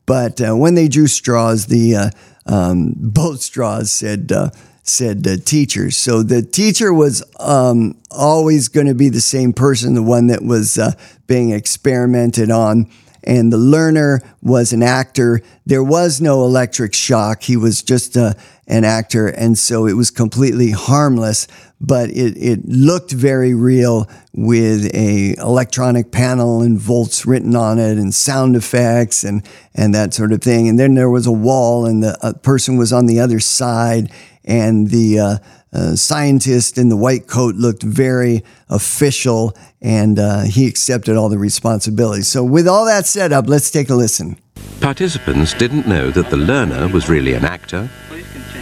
But 0.07 0.41
uh, 0.41 0.55
when 0.55 0.73
they 0.73 0.87
drew 0.87 1.07
straws, 1.07 1.67
the 1.67 1.95
uh, 1.95 2.09
um, 2.47 2.93
both 2.97 3.41
straws 3.41 3.91
said 3.91 4.31
uh, 4.31 4.49
said 4.89 5.25
uh, 5.27 5.37
teachers. 5.37 5.97
So 5.97 6.23
the 6.23 6.41
teacher 6.41 6.93
was 6.93 7.23
um, 7.39 7.97
always 8.11 8.67
going 8.67 8.87
to 8.87 8.95
be 8.95 9.09
the 9.09 9.21
same 9.21 9.53
person, 9.53 9.93
the 9.93 10.03
one 10.03 10.27
that 10.27 10.43
was 10.43 10.77
uh, 10.77 10.91
being 11.27 11.51
experimented 11.51 12.51
on 12.51 12.89
and 13.27 13.51
the 13.51 13.57
learner 13.57 14.21
was 14.41 14.71
an 14.71 14.81
actor. 14.81 15.41
There 15.65 15.83
was 15.83 16.21
no 16.21 16.45
electric 16.45 16.95
shock. 16.95 17.43
He 17.43 17.57
was 17.57 17.83
just 17.83 18.15
uh, 18.15 18.33
an 18.67 18.85
actor. 18.85 19.27
And 19.27 19.57
so 19.57 19.85
it 19.85 19.93
was 19.93 20.09
completely 20.09 20.71
harmless, 20.71 21.45
but 21.81 22.09
it, 22.09 22.37
it 22.37 22.65
looked 22.65 23.11
very 23.11 23.53
real 23.53 24.09
with 24.33 24.89
a 24.95 25.35
electronic 25.39 26.09
panel 26.09 26.61
and 26.61 26.79
volts 26.79 27.25
written 27.25 27.53
on 27.53 27.79
it 27.79 27.97
and 27.97 28.15
sound 28.15 28.55
effects 28.55 29.25
and, 29.25 29.45
and 29.75 29.93
that 29.93 30.13
sort 30.13 30.31
of 30.31 30.41
thing. 30.41 30.69
And 30.69 30.79
then 30.79 30.93
there 30.93 31.09
was 31.09 31.27
a 31.27 31.31
wall 31.31 31.85
and 31.85 32.01
the 32.01 32.39
person 32.43 32.77
was 32.77 32.93
on 32.93 33.07
the 33.07 33.19
other 33.19 33.41
side 33.41 34.09
and 34.47 34.89
the, 34.89 35.19
uh, 35.19 35.37
uh, 35.73 35.95
scientist 35.95 36.77
in 36.77 36.89
the 36.89 36.97
white 36.97 37.27
coat 37.27 37.55
looked 37.55 37.83
very 37.83 38.43
official 38.69 39.55
and 39.81 40.17
uh, 40.17 40.41
he 40.41 40.65
accepted 40.65 41.15
all 41.15 41.29
the 41.29 41.37
responsibility. 41.37 42.21
So, 42.23 42.43
with 42.43 42.67
all 42.67 42.85
that 42.85 43.05
set 43.05 43.31
up, 43.31 43.47
let's 43.47 43.69
take 43.69 43.89
a 43.89 43.95
listen. 43.95 44.39
Participants 44.79 45.53
didn't 45.53 45.87
know 45.87 46.09
that 46.11 46.29
the 46.29 46.37
learner 46.37 46.87
was 46.87 47.09
really 47.09 47.33
an 47.33 47.45
actor 47.45 47.89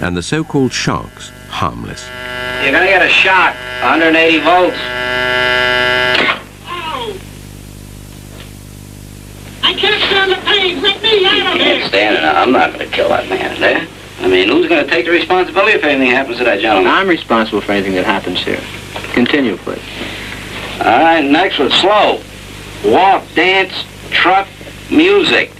and 0.01 0.17
the 0.17 0.23
so 0.23 0.43
called 0.43 0.73
sharks 0.73 1.29
harmless. 1.49 2.05
You're 2.63 2.71
going 2.71 2.85
to 2.85 2.89
get 2.89 3.05
a 3.05 3.09
shock, 3.09 3.55
180 3.81 4.39
volts. 4.39 4.75
I 9.63 9.73
can't 9.73 10.03
stand 10.03 10.31
the 10.31 10.37
pain. 10.45 10.81
Let 10.81 11.01
me 11.01 11.25
out 11.25 11.55
of 11.55 11.61
here. 11.61 11.79
Can't 11.79 11.89
stand 11.89 12.15
it. 12.17 12.23
I'm 12.23 12.51
not 12.51 12.73
going 12.73 12.89
to 12.89 12.95
kill 12.95 13.09
that 13.09 13.29
man, 13.29 13.59
there. 13.59 13.87
I 14.25 14.27
mean, 14.27 14.49
who's 14.49 14.67
going 14.67 14.83
to 14.83 14.89
take 14.89 15.05
the 15.05 15.11
responsibility 15.11 15.73
if 15.73 15.83
anything 15.83 16.09
happens 16.09 16.39
to 16.39 16.45
that 16.45 16.59
gentleman? 16.59 16.91
I'm 16.91 17.07
responsible 17.07 17.61
for 17.61 17.73
anything 17.73 17.93
that 17.93 18.05
happens 18.05 18.43
here. 18.43 18.59
Continue, 19.13 19.55
please. 19.55 19.83
All 20.79 20.99
right, 20.99 21.23
next 21.23 21.59
one, 21.59 21.69
slow. 21.69 22.19
Walk, 22.83 23.23
dance, 23.35 23.85
truck, 24.09 24.47
music. 24.89 25.51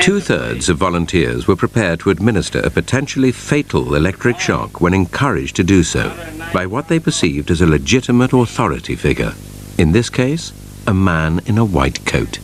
Two 0.00 0.20
thirds 0.20 0.68
of 0.68 0.78
volunteers 0.78 1.48
were 1.48 1.56
prepared 1.56 1.98
to 2.00 2.10
administer 2.10 2.60
a 2.60 2.70
potentially 2.70 3.32
fatal 3.32 3.96
electric 3.96 4.38
shock 4.38 4.80
when 4.80 4.94
encouraged 4.94 5.56
to 5.56 5.64
do 5.64 5.82
so 5.82 6.14
by 6.54 6.64
what 6.66 6.86
they 6.86 7.00
perceived 7.00 7.50
as 7.50 7.60
a 7.60 7.66
legitimate 7.66 8.32
authority 8.32 8.94
figure. 8.94 9.34
In 9.76 9.90
this 9.90 10.08
case, 10.08 10.52
a 10.86 10.94
man 10.94 11.40
in 11.46 11.58
a 11.58 11.64
white 11.64 12.06
coat. 12.06 12.36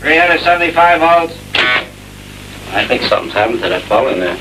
375 0.00 0.98
volts. 0.98 1.38
I 2.72 2.84
think 2.88 3.02
something's 3.02 3.34
happened 3.34 3.62
to 3.62 3.68
that 3.68 3.82
fellow 3.82 4.08
in 4.08 4.18
there. 4.18 4.38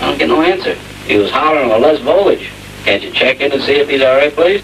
I 0.00 0.08
don't 0.08 0.18
get 0.18 0.28
no 0.28 0.42
answer. 0.42 0.74
He 1.06 1.16
was 1.16 1.30
hollering 1.30 1.70
a 1.70 1.78
less 1.78 2.00
voltage. 2.00 2.50
Can't 2.84 3.02
you 3.02 3.10
check 3.10 3.40
in 3.40 3.52
and 3.52 3.62
see 3.62 3.76
if 3.76 3.88
he's 3.88 4.02
all 4.02 4.16
right, 4.16 4.32
please? 4.32 4.62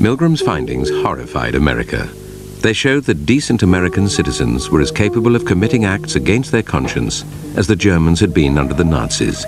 Milgram's 0.00 0.40
findings 0.40 0.90
horrified 0.90 1.54
America. 1.54 2.08
They 2.60 2.72
showed 2.72 3.04
that 3.04 3.24
decent 3.26 3.62
American 3.62 4.08
citizens 4.08 4.68
were 4.68 4.80
as 4.80 4.90
capable 4.90 5.36
of 5.36 5.44
committing 5.44 5.84
acts 5.84 6.16
against 6.16 6.50
their 6.50 6.62
conscience 6.62 7.24
as 7.56 7.66
the 7.66 7.76
Germans 7.76 8.20
had 8.20 8.34
been 8.34 8.58
under 8.58 8.74
the 8.74 8.84
Nazis. 8.84 9.46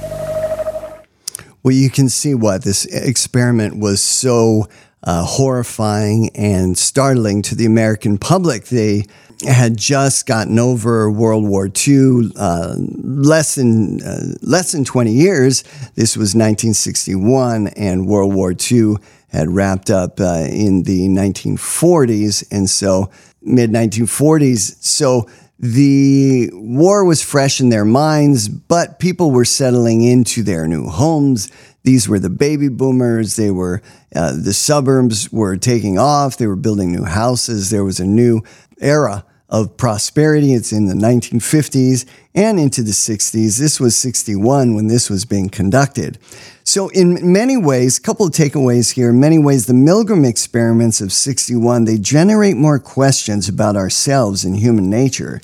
Well, 1.63 1.75
you 1.75 1.91
can 1.91 2.09
see 2.09 2.35
why 2.35 2.59
this 2.59 2.85
experiment 2.87 3.79
was 3.79 4.01
so 4.01 4.67
uh, 5.03 5.25
horrifying 5.25 6.31
and 6.35 6.79
startling 6.79 7.43
to 7.43 7.55
the 7.55 7.67
American 7.67 8.17
public. 8.17 8.67
They 8.67 9.05
had 9.47 9.77
just 9.77 10.27
gotten 10.27 10.59
over 10.59 11.11
World 11.11 11.47
War 11.47 11.69
II, 11.69 12.31
uh, 12.37 12.75
less 12.79 13.55
than 13.55 14.03
uh, 14.03 14.35
less 14.43 14.73
than 14.73 14.85
20 14.85 15.13
years. 15.13 15.63
This 15.95 16.17
was 16.17 16.35
1961, 16.35 17.69
and 17.69 18.07
World 18.07 18.35
War 18.35 18.53
II 18.53 18.97
had 19.29 19.49
wrapped 19.49 19.91
up 19.91 20.21
uh, 20.21 20.47
in 20.51 20.83
the 20.83 21.09
1940s, 21.09 22.47
and 22.51 22.69
so 22.69 23.11
mid 23.43 23.71
1940s. 23.71 24.83
So 24.83 25.29
the 25.59 26.51
war 26.53 27.05
was 27.05 27.23
fresh 27.23 27.61
in 27.61 27.69
their 27.69 27.85
minds, 27.85 28.49
but 28.49 28.99
people 28.99 29.31
were 29.31 29.45
settling 29.45 30.03
into 30.03 30.43
their 30.43 30.67
new 30.67 30.87
homes. 30.87 31.51
These 31.83 32.09
were 32.09 32.19
the 32.19 32.31
baby 32.31 32.69
boomers. 32.69 33.37
They 33.37 33.51
were, 33.51 33.83
uh, 34.15 34.33
the 34.33 34.53
suburbs 34.53 35.33
were 35.33 35.57
taking 35.57 35.99
off. 35.99 36.37
They 36.37 36.47
were 36.47 36.57
building 36.57 36.93
new 36.93 37.05
houses. 37.05 37.71
There 37.71 37.85
was 37.85 38.01
a 38.01 38.07
new 38.07 38.43
era 38.81 39.25
of 39.51 39.77
prosperity. 39.77 40.55
It's 40.55 40.73
in 40.73 40.87
the 40.87 40.95
1950s 40.95 42.07
and 42.35 42.59
into 42.59 42.83
the 42.83 42.93
60s. 42.93 43.59
This 43.59 43.81
was 43.81 43.97
61 43.97 44.75
when 44.75 44.87
this 44.87 45.11
was 45.11 45.25
being 45.25 45.49
conducted. 45.49 46.19
So, 46.63 46.89
in 46.91 47.33
many 47.33 47.57
ways, 47.57 47.99
a 47.99 48.01
couple 48.01 48.27
of 48.27 48.33
takeaways 48.33 48.93
here. 48.93 49.11
In 49.11 49.19
many 49.19 49.39
ways, 49.39 49.67
the 49.67 49.73
Milgram 49.73 50.27
experiments 50.27 51.01
of 51.01 51.13
61 51.13 51.85
they 51.85 51.99
generate 51.99 52.57
more 52.57 52.79
questions 52.79 53.49
about 53.49 53.77
ourselves 53.77 54.45
and 54.45 54.57
human 54.57 54.89
nature 54.89 55.41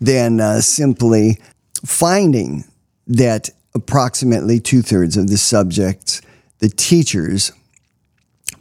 than 0.00 0.40
uh, 0.40 0.60
simply 0.60 1.38
finding 1.84 2.64
that 3.06 3.50
approximately 3.74 4.60
two 4.60 4.82
thirds 4.82 5.16
of 5.16 5.28
the 5.28 5.36
subjects, 5.36 6.22
the 6.60 6.68
teachers, 6.68 7.52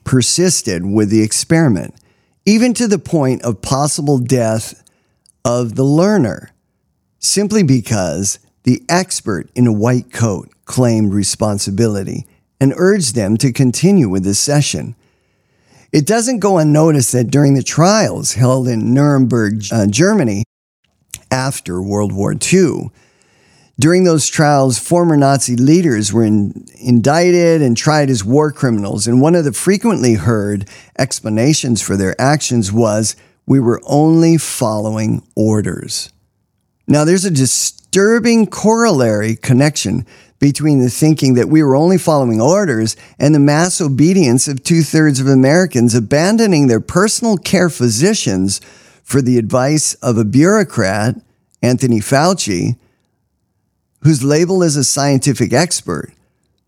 persisted 0.04 0.86
with 0.86 1.10
the 1.10 1.22
experiment, 1.22 1.94
even 2.50 2.74
to 2.74 2.88
the 2.88 2.98
point 2.98 3.44
of 3.44 3.62
possible 3.62 4.18
death 4.18 4.84
of 5.46 5.76
the 5.76 5.84
learner, 5.84 6.50
simply 7.20 7.62
because 7.62 8.40
the 8.64 8.84
expert 8.90 9.48
in 9.54 9.68
a 9.68 9.72
white 9.72 10.12
coat 10.12 10.50
claimed 10.66 11.14
responsibility 11.14 12.26
and 12.60 12.74
urged 12.76 13.14
them 13.14 13.38
to 13.38 13.54
continue 13.54 14.10
with 14.10 14.24
the 14.24 14.34
session. 14.34 14.96
It 15.92 16.08
doesn't 16.08 16.40
go 16.40 16.58
unnoticed 16.58 17.12
that 17.12 17.30
during 17.30 17.54
the 17.54 17.62
trials 17.62 18.34
held 18.34 18.68
in 18.68 18.96
Nuremberg, 18.96 19.62
uh, 19.72 19.86
Germany, 19.86 20.44
after 21.30 21.80
World 21.84 22.12
War 22.12 22.34
II, 22.34 22.90
during 23.80 24.04
those 24.04 24.28
trials, 24.28 24.78
former 24.78 25.16
Nazi 25.16 25.56
leaders 25.56 26.12
were 26.12 26.26
in, 26.26 26.68
indicted 26.78 27.62
and 27.62 27.78
tried 27.78 28.10
as 28.10 28.26
war 28.26 28.52
criminals. 28.52 29.08
And 29.08 29.22
one 29.22 29.36
of 29.36 29.46
the 29.46 29.54
frequently 29.54 30.16
heard 30.16 30.68
explanations 30.98 31.82
for 31.82 31.96
their 31.96 32.20
actions 32.20 32.74
was 32.74 33.16
we 33.46 33.60
were 33.60 33.82
only 33.86 34.38
following 34.38 35.24
orders. 35.34 36.12
Now, 36.88 37.06
there's 37.06 37.24
a 37.24 37.32
disturbing 37.32 38.48
corollary 38.48 39.38
connection 39.38 40.06
between 40.40 40.80
the 40.80 40.90
thinking 40.90 41.36
that 41.36 41.48
we 41.48 41.64
were 41.64 41.76
only 41.76 41.98
following 41.98 42.42
orders 42.42 42.98
and 43.18 43.34
the 43.34 43.40
mass 43.40 43.80
obedience 43.80 44.48
of 44.48 44.64
two 44.64 44.82
thirds 44.84 45.20
of 45.22 45.28
Americans 45.28 45.96
abandoning 45.96 46.68
their 46.68 46.80
personal 46.82 47.38
care 47.38 47.70
physicians 47.70 48.60
for 49.04 49.22
the 49.22 49.38
advice 49.38 49.94
of 49.96 50.18
a 50.18 50.26
bureaucrat, 50.26 51.16
Anthony 51.62 52.00
Fauci, 52.00 52.76
who's 54.02 54.24
labeled 54.24 54.64
as 54.64 54.76
a 54.76 54.84
scientific 54.84 55.54
expert. 55.54 56.14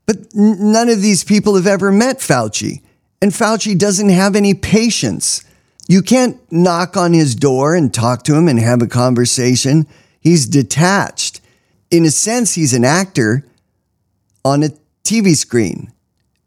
But 0.05 0.33
none 0.33 0.89
of 0.89 1.01
these 1.01 1.23
people 1.23 1.55
have 1.55 1.67
ever 1.67 1.91
met 1.91 2.19
Fauci, 2.19 2.81
and 3.21 3.31
Fauci 3.31 3.77
doesn't 3.77 4.09
have 4.09 4.35
any 4.35 4.53
patients. 4.53 5.43
You 5.87 6.01
can't 6.01 6.39
knock 6.51 6.97
on 6.97 7.13
his 7.13 7.35
door 7.35 7.75
and 7.75 7.93
talk 7.93 8.23
to 8.23 8.35
him 8.35 8.47
and 8.47 8.59
have 8.59 8.81
a 8.81 8.87
conversation. 8.87 9.87
He's 10.19 10.47
detached. 10.47 11.41
In 11.89 12.05
a 12.05 12.11
sense, 12.11 12.55
he's 12.55 12.73
an 12.73 12.85
actor 12.85 13.45
on 14.43 14.63
a 14.63 14.69
TV 15.03 15.35
screen, 15.35 15.91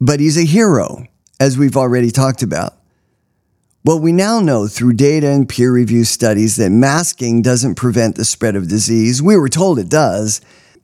but 0.01 0.19
he's 0.19 0.37
a 0.37 0.45
hero, 0.45 1.05
as 1.39 1.57
we've 1.57 1.77
already 1.77 2.11
talked 2.11 2.41
about. 2.41 2.73
Well, 3.83 3.99
we 3.99 4.11
now 4.11 4.39
know 4.39 4.67
through 4.67 4.93
data 4.93 5.27
and 5.27 5.47
peer 5.47 5.71
reviewed 5.71 6.07
studies 6.07 6.55
that 6.55 6.71
masking 6.71 7.43
doesn't 7.43 7.75
prevent 7.75 8.15
the 8.15 8.25
spread 8.25 8.55
of 8.55 8.67
disease. 8.67 9.21
We 9.21 9.37
were 9.37 9.49
told 9.49 9.77
it 9.77 9.89
does. 9.89 10.41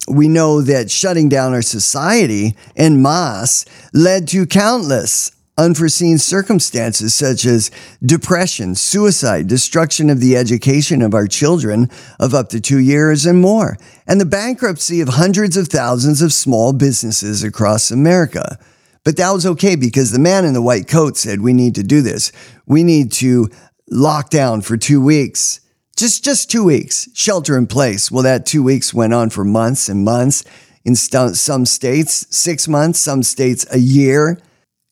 We 0.08 0.28
know 0.28 0.62
that 0.62 0.90
shutting 0.90 1.30
down 1.30 1.54
our 1.54 1.62
society 1.62 2.56
en 2.76 3.02
masse 3.02 3.66
led 3.94 4.28
to 4.30 4.46
countless 4.46 5.32
unforeseen 5.58 6.18
circumstances 6.18 7.14
such 7.14 7.46
as 7.46 7.70
depression, 8.04 8.74
suicide, 8.74 9.48
destruction 9.48 10.10
of 10.10 10.20
the 10.20 10.36
education 10.36 11.02
of 11.02 11.14
our 11.14 11.28
children 11.28 11.90
of 12.20 12.34
up 12.34 12.50
to 12.50 12.60
two 12.60 12.80
years 12.80 13.26
and 13.26 13.40
more, 13.40 13.78
and 14.08 14.20
the 14.20 14.26
bankruptcy 14.26 15.02
of 15.02 15.10
hundreds 15.10 15.58
of 15.58 15.68
thousands 15.68 16.22
of 16.22 16.34
small 16.34 16.74
businesses 16.74 17.44
across 17.44 17.92
America. 17.92 18.58
But 19.04 19.18
that 19.18 19.32
was 19.32 19.46
okay 19.46 19.76
because 19.76 20.12
the 20.12 20.20
man 20.20 20.46
in 20.46 20.54
the 20.54 20.62
white 20.62 20.88
coat 20.88 21.18
said, 21.18 21.42
We 21.42 21.54
need 21.54 21.76
to 21.76 21.84
do 21.84 22.02
this. 22.02 22.32
We 22.66 22.84
need 22.84 23.12
to 23.14 23.50
lock 23.90 24.30
down 24.30 24.62
for 24.62 24.78
two 24.78 25.02
weeks. 25.02 25.60
Just, 25.98 26.24
just 26.24 26.50
two 26.50 26.64
weeks, 26.64 27.10
shelter 27.14 27.58
in 27.58 27.68
place. 27.68 28.10
Well, 28.10 28.24
that 28.24 28.46
two 28.46 28.64
weeks 28.64 28.94
went 28.94 29.14
on 29.14 29.30
for 29.30 29.44
months 29.44 29.90
and 29.90 30.04
months. 30.04 30.44
In 30.84 30.96
st- 30.96 31.36
some 31.36 31.66
states, 31.66 32.26
six 32.36 32.68
months, 32.68 33.00
some 33.00 33.22
states, 33.24 33.66
a 33.72 33.78
year. 33.78 34.40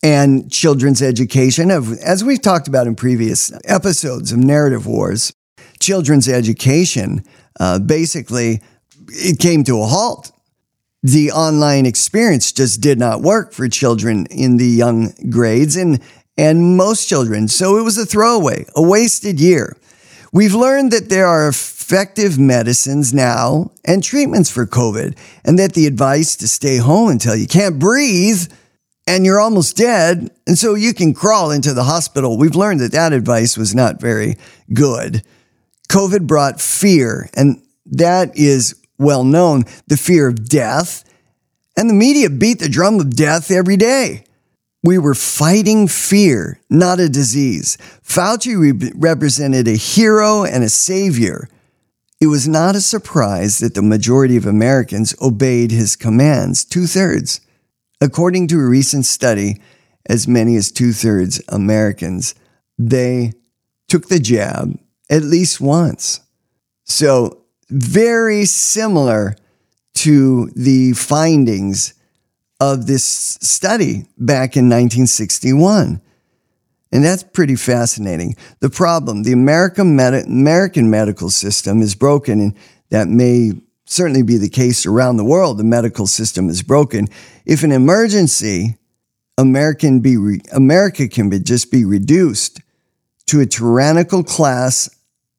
And 0.04 0.52
children's 0.52 1.02
education, 1.02 1.72
of, 1.72 1.92
as 2.00 2.24
we've 2.24 2.42
talked 2.42 2.68
about 2.68 2.88
in 2.88 2.96
previous 2.96 3.52
episodes 3.66 4.32
of 4.32 4.38
Narrative 4.38 4.86
Wars, 4.86 5.34
children's 5.80 6.30
education 6.30 7.24
uh, 7.60 7.80
basically 7.80 8.62
it 9.10 9.40
came 9.40 9.64
to 9.66 9.82
a 9.82 9.86
halt 9.86 10.32
the 11.02 11.32
online 11.32 11.86
experience 11.86 12.52
just 12.52 12.82
did 12.82 13.00
not 13.00 13.22
work 13.22 13.54
for 13.54 13.68
children 13.70 14.26
in 14.28 14.58
the 14.58 14.68
young 14.68 15.14
grades 15.30 15.76
and 15.76 16.02
and 16.38 16.78
most 16.78 17.08
children. 17.08 17.50
So 17.50 17.78
it 17.78 17.84
was 17.84 17.98
a 17.98 18.06
throwaway, 18.06 18.66
a 18.74 18.82
wasted 18.82 19.42
year. 19.42 19.76
We've 20.32 20.54
learned 20.54 20.92
that 20.92 21.10
there 21.10 21.26
are 21.26 21.48
effective 21.48 22.38
medicines 22.38 23.14
now 23.14 23.72
and 23.84 24.04
treatments 24.04 24.52
for 24.52 24.68
COVID, 24.68 25.18
and 25.44 25.58
that 25.58 25.74
the 25.74 25.88
advice 25.88 26.36
to 26.38 26.48
stay 26.48 26.78
home 26.78 27.10
until 27.10 27.36
you 27.36 27.48
can't 27.48 27.80
breathe 27.80 28.52
and 29.08 29.26
you're 29.26 29.40
almost 29.40 29.76
dead, 29.76 30.30
and 30.46 30.56
so 30.56 30.76
you 30.76 30.94
can 30.94 31.16
crawl 31.16 31.50
into 31.50 31.74
the 31.74 31.86
hospital. 31.86 32.38
We've 32.38 32.56
learned 32.56 32.80
that 32.82 32.92
that 32.92 33.12
advice 33.12 33.58
was 33.58 33.74
not 33.74 34.00
very 34.00 34.38
good. 34.72 35.24
COVID 35.90 36.28
brought 36.28 36.62
fear, 36.62 37.28
and 37.34 37.60
that 37.88 38.38
is 38.38 38.80
well 39.00 39.24
known, 39.24 39.64
the 39.88 39.98
fear 39.98 40.28
of 40.28 40.48
death, 40.48 41.04
and 41.76 41.90
the 41.90 41.96
media 41.96 42.30
beat 42.30 42.60
the 42.60 42.70
drum 42.70 43.00
of 43.00 43.16
death 43.16 43.50
every 43.50 43.78
day. 43.78 44.26
We 44.84 44.98
were 44.98 45.16
fighting 45.16 45.88
fear, 45.88 46.60
not 46.70 47.00
a 47.00 47.10
disease. 47.10 47.78
Fauci 48.04 48.58
re- 48.58 48.92
represented 48.96 49.68
a 49.68 49.76
hero 49.76 50.46
and 50.46 50.64
a 50.64 50.70
savior. 50.70 51.50
It 52.22 52.28
was 52.28 52.48
not 52.48 52.76
a 52.76 52.82
surprise 52.82 53.60
that 53.60 53.76
the 53.76 53.82
majority 53.82 54.38
of 54.38 54.46
Americans 54.46 55.14
obeyed 55.22 55.72
his 55.72 55.96
commands, 55.96 56.64
two 56.64 56.88
thirds. 56.88 57.42
According 58.02 58.48
to 58.48 58.60
a 58.60 58.68
recent 58.68 59.06
study, 59.06 59.62
as 60.06 60.28
many 60.28 60.56
as 60.56 60.72
two 60.72 60.94
thirds 60.94 61.42
Americans, 61.50 62.36
they 62.78 63.34
took 63.88 64.08
the 64.08 64.20
jab 64.20 64.80
at 65.10 65.24
least 65.24 65.60
once. 65.60 66.22
So 66.86 67.44
very 67.70 68.46
similar 68.46 69.36
to 69.96 70.50
the 70.56 70.94
findings 70.94 71.94
of 72.60 72.88
this 72.88 73.04
study 73.06 74.06
back 74.18 74.58
in 74.58 74.66
1961. 74.66 76.02
And 76.92 77.06
that's 77.06 77.24
pretty 77.24 77.56
fascinating. 77.56 78.36
The 78.60 78.70
problem 78.70 79.24
the 79.24 79.32
American, 79.32 79.96
med- 79.96 80.26
American 80.26 80.90
medical 80.90 81.30
system 81.30 81.82
is 81.82 81.96
broken, 81.96 82.40
and 82.40 82.56
that 82.90 83.08
may 83.08 83.52
certainly 83.86 84.24
be 84.24 84.38
the 84.38 84.50
case 84.50 84.86
around 84.86 85.18
the 85.18 85.24
world. 85.24 85.58
The 85.58 85.64
medical 85.64 86.08
system 86.08 86.50
is 86.50 86.64
broken. 86.64 87.08
If 87.46 87.64
an 87.64 87.72
emergency, 87.72 88.78
American 89.38 90.00
be 90.00 90.18
re- 90.18 90.42
America 90.52 91.08
can 91.08 91.30
be, 91.30 91.40
just 91.40 91.72
be 91.72 91.86
reduced 91.86 92.62
to 93.28 93.40
a 93.40 93.46
tyrannical 93.46 94.24
class 94.24 94.90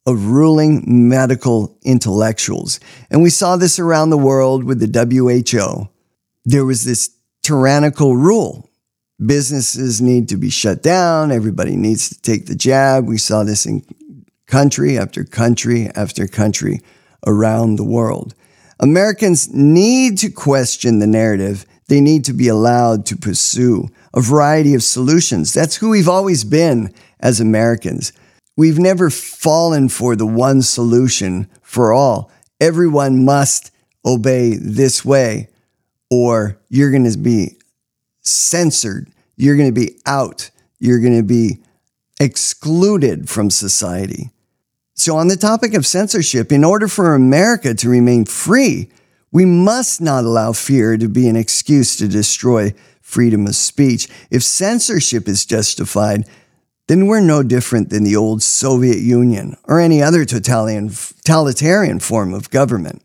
of 0.06 0.26
ruling 0.26 1.08
medical 1.08 1.76
intellectuals. 1.82 2.80
And 3.10 3.22
we 3.22 3.30
saw 3.30 3.56
this 3.56 3.78
around 3.78 4.10
the 4.10 4.18
world 4.18 4.64
with 4.64 4.80
the 4.80 4.86
WHO. 4.86 5.89
There 6.44 6.64
was 6.64 6.84
this 6.84 7.10
tyrannical 7.42 8.16
rule. 8.16 8.68
Businesses 9.24 10.00
need 10.00 10.28
to 10.30 10.36
be 10.36 10.50
shut 10.50 10.82
down. 10.82 11.30
Everybody 11.30 11.76
needs 11.76 12.08
to 12.08 12.20
take 12.22 12.46
the 12.46 12.54
jab. 12.54 13.06
We 13.06 13.18
saw 13.18 13.44
this 13.44 13.66
in 13.66 13.84
country 14.46 14.98
after 14.98 15.24
country 15.24 15.88
after 15.94 16.26
country 16.26 16.80
around 17.26 17.76
the 17.76 17.84
world. 17.84 18.34
Americans 18.80 19.52
need 19.52 20.16
to 20.18 20.30
question 20.30 20.98
the 20.98 21.06
narrative. 21.06 21.66
They 21.88 22.00
need 22.00 22.24
to 22.24 22.32
be 22.32 22.48
allowed 22.48 23.04
to 23.06 23.16
pursue 23.16 23.88
a 24.14 24.22
variety 24.22 24.74
of 24.74 24.82
solutions. 24.82 25.52
That's 25.52 25.76
who 25.76 25.90
we've 25.90 26.08
always 26.08 26.44
been 26.44 26.94
as 27.20 27.40
Americans. 27.40 28.12
We've 28.56 28.78
never 28.78 29.10
fallen 29.10 29.90
for 29.90 30.16
the 30.16 30.26
one 30.26 30.62
solution 30.62 31.48
for 31.62 31.92
all. 31.92 32.30
Everyone 32.58 33.24
must 33.24 33.70
obey 34.04 34.56
this 34.56 35.04
way, 35.04 35.49
or 36.10 36.58
you're 36.68 36.90
going 36.90 37.10
to 37.10 37.18
be 37.18 37.56
censored. 38.20 39.10
You're 39.36 39.56
going 39.56 39.72
to 39.72 39.80
be 39.80 39.96
out. 40.04 40.50
You're 40.78 41.00
going 41.00 41.16
to 41.16 41.22
be 41.22 41.60
excluded 42.20 43.28
from 43.28 43.50
society. 43.50 44.30
So, 44.94 45.16
on 45.16 45.28
the 45.28 45.36
topic 45.36 45.72
of 45.72 45.86
censorship, 45.86 46.52
in 46.52 46.62
order 46.62 46.86
for 46.86 47.14
America 47.14 47.72
to 47.74 47.88
remain 47.88 48.26
free, 48.26 48.90
we 49.32 49.46
must 49.46 50.00
not 50.00 50.24
allow 50.24 50.52
fear 50.52 50.96
to 50.98 51.08
be 51.08 51.28
an 51.28 51.36
excuse 51.36 51.96
to 51.96 52.08
destroy 52.08 52.74
freedom 53.00 53.46
of 53.46 53.56
speech. 53.56 54.08
If 54.30 54.42
censorship 54.42 55.26
is 55.26 55.46
justified, 55.46 56.28
then 56.86 57.06
we're 57.06 57.20
no 57.20 57.42
different 57.42 57.88
than 57.90 58.04
the 58.04 58.16
old 58.16 58.42
Soviet 58.42 58.98
Union 58.98 59.56
or 59.64 59.80
any 59.80 60.02
other 60.02 60.24
totalitarian 60.24 62.00
form 62.00 62.34
of 62.34 62.50
government. 62.50 63.02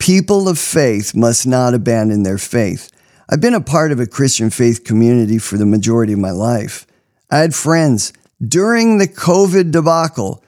People 0.00 0.48
of 0.48 0.58
faith 0.58 1.14
must 1.14 1.46
not 1.46 1.74
abandon 1.74 2.22
their 2.22 2.38
faith. 2.38 2.90
I've 3.28 3.40
been 3.40 3.54
a 3.54 3.60
part 3.60 3.92
of 3.92 4.00
a 4.00 4.06
Christian 4.06 4.50
faith 4.50 4.82
community 4.82 5.38
for 5.38 5.56
the 5.56 5.66
majority 5.66 6.14
of 6.14 6.18
my 6.18 6.32
life. 6.32 6.86
I 7.30 7.38
had 7.38 7.54
friends 7.54 8.12
during 8.44 8.98
the 8.98 9.06
COVID 9.06 9.70
debacle 9.70 10.42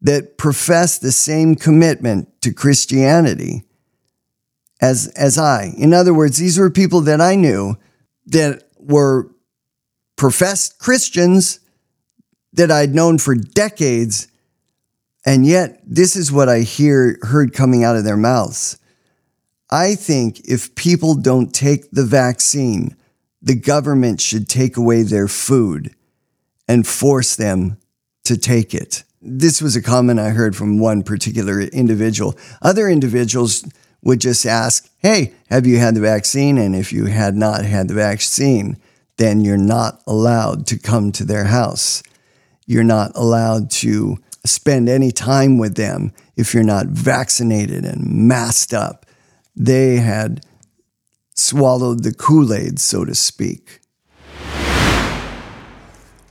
that 0.00 0.38
professed 0.38 1.02
the 1.02 1.12
same 1.12 1.54
commitment 1.54 2.40
to 2.40 2.52
Christianity 2.52 3.64
as, 4.80 5.08
as 5.08 5.38
I. 5.38 5.74
In 5.76 5.92
other 5.92 6.14
words, 6.14 6.38
these 6.38 6.58
were 6.58 6.70
people 6.70 7.02
that 7.02 7.20
I 7.20 7.36
knew 7.36 7.76
that 8.26 8.62
were 8.78 9.30
professed 10.16 10.78
Christians 10.78 11.60
that 12.54 12.70
I'd 12.70 12.94
known 12.94 13.18
for 13.18 13.34
decades. 13.34 14.28
And 15.26 15.46
yet, 15.46 15.80
this 15.86 16.16
is 16.16 16.32
what 16.32 16.48
I 16.48 16.60
hear 16.60 17.18
heard 17.22 17.52
coming 17.52 17.84
out 17.84 17.96
of 17.96 18.04
their 18.04 18.16
mouths. 18.16 18.78
I 19.76 19.94
think 19.94 20.40
if 20.48 20.74
people 20.74 21.14
don't 21.14 21.54
take 21.54 21.90
the 21.90 22.04
vaccine, 22.04 22.96
the 23.42 23.54
government 23.54 24.20
should 24.20 24.48
take 24.48 24.76
away 24.76 25.02
their 25.02 25.28
food 25.28 25.94
and 26.66 26.86
force 26.86 27.36
them 27.36 27.76
to 28.24 28.36
take 28.36 28.74
it 28.74 29.04
this 29.26 29.60
was 29.60 29.74
a 29.74 29.82
comment 29.82 30.20
I 30.20 30.30
heard 30.30 30.56
from 30.56 30.78
one 30.78 31.02
particular 31.02 31.60
individual. 31.60 32.36
Other 32.62 32.88
individuals 32.88 33.66
would 34.02 34.20
just 34.20 34.46
ask, 34.46 34.88
Hey, 34.98 35.34
have 35.50 35.66
you 35.66 35.78
had 35.78 35.94
the 35.94 36.00
vaccine? 36.00 36.58
And 36.58 36.76
if 36.76 36.92
you 36.92 37.06
had 37.06 37.34
not 37.34 37.64
had 37.64 37.88
the 37.88 37.94
vaccine, 37.94 38.76
then 39.16 39.40
you're 39.40 39.56
not 39.56 40.02
allowed 40.06 40.66
to 40.68 40.78
come 40.78 41.10
to 41.12 41.24
their 41.24 41.44
house. 41.44 42.02
You're 42.66 42.84
not 42.84 43.12
allowed 43.14 43.70
to 43.70 44.18
spend 44.44 44.88
any 44.88 45.10
time 45.10 45.58
with 45.58 45.74
them 45.74 46.12
if 46.36 46.54
you're 46.54 46.62
not 46.62 46.86
vaccinated 46.86 47.84
and 47.84 48.06
masked 48.06 48.74
up. 48.74 49.05
They 49.56 49.96
had 49.96 50.44
swallowed 51.34 52.02
the 52.02 52.12
Kool 52.12 52.52
Aid, 52.52 52.78
so 52.78 53.04
to 53.04 53.14
speak. 53.14 53.80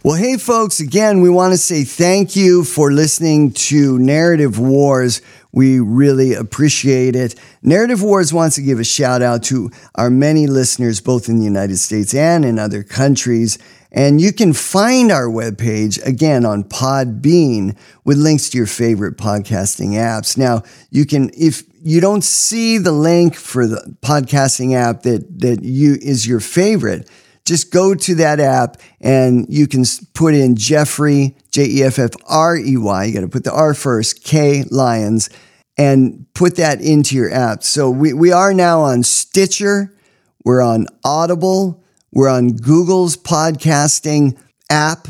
Well, 0.04 0.18
hey, 0.18 0.38
folks, 0.38 0.80
again, 0.80 1.22
we 1.22 1.32
want 1.32 1.54
to 1.54 1.58
say 1.58 1.84
thank 1.84 2.36
you 2.36 2.64
for 2.64 2.92
listening 2.92 3.54
to 3.54 3.98
Narrative 3.98 4.60
Wars. 4.60 5.20
We 5.52 5.80
really 5.80 6.36
appreciate 6.36 7.16
it. 7.16 7.34
Narrative 7.64 8.04
Wars 8.04 8.32
wants 8.32 8.56
to 8.58 8.62
give 8.62 8.80
a 8.80 8.84
shout 8.84 9.24
out 9.24 9.42
to 9.46 9.72
our 9.96 10.12
many 10.12 10.46
listeners, 10.46 11.02
both 11.02 11.28
in 11.28 11.40
the 11.40 11.44
United 11.44 11.78
States 11.78 12.14
and 12.14 12.46
in 12.46 12.60
other 12.60 12.84
countries. 12.84 13.58
And 13.96 14.20
you 14.20 14.34
can 14.34 14.52
find 14.52 15.10
our 15.10 15.28
webpage 15.28 16.06
again 16.06 16.46
on 16.46 16.66
Podbean 16.66 17.78
with 18.04 18.18
links 18.18 18.50
to 18.50 18.58
your 18.58 18.68
favorite 18.68 19.18
podcasting 19.18 19.92
apps. 19.92 20.38
Now, 20.38 20.64
you 20.92 21.06
can, 21.06 21.32
if 21.34 21.64
you 21.82 22.02
don't 22.02 22.24
see 22.24 22.78
the 22.78 22.92
link 22.92 23.36
for 23.36 23.66
the 23.66 23.96
podcasting 24.02 24.76
app 24.76 25.04
that, 25.04 25.40
that 25.40 25.64
you 25.64 25.96
is 26.02 26.28
your 26.28 26.42
favorite, 26.42 27.10
just 27.46 27.72
go 27.72 27.96
to 27.96 28.16
that 28.16 28.42
app 28.42 28.82
and 29.00 29.46
you 29.48 29.66
can 29.66 29.86
put 30.14 30.34
in 30.34 30.58
Jeffrey, 30.58 31.38
J 31.52 31.66
E 31.66 31.84
F 31.84 31.98
F 31.98 32.10
R 32.28 32.58
E 32.58 32.76
Y. 32.76 33.06
You 33.06 33.14
got 33.14 33.22
to 33.22 33.30
put 33.30 33.46
the 33.46 33.54
R 33.54 33.74
first, 33.74 34.26
K 34.26 34.66
Lyons, 34.72 35.30
and 35.78 36.26
put 36.34 36.58
that 36.58 36.82
into 36.82 37.16
your 37.16 37.32
app. 37.32 37.64
So 37.64 37.90
we, 37.90 38.12
we 38.12 38.34
are 38.34 38.54
now 38.54 38.82
on 38.82 39.04
Stitcher, 39.04 39.96
we're 40.44 40.62
on 40.62 40.88
Audible, 41.06 41.85
we're 42.16 42.30
on 42.30 42.54
Google's 42.54 43.18
podcasting 43.18 44.40
app. 44.70 45.10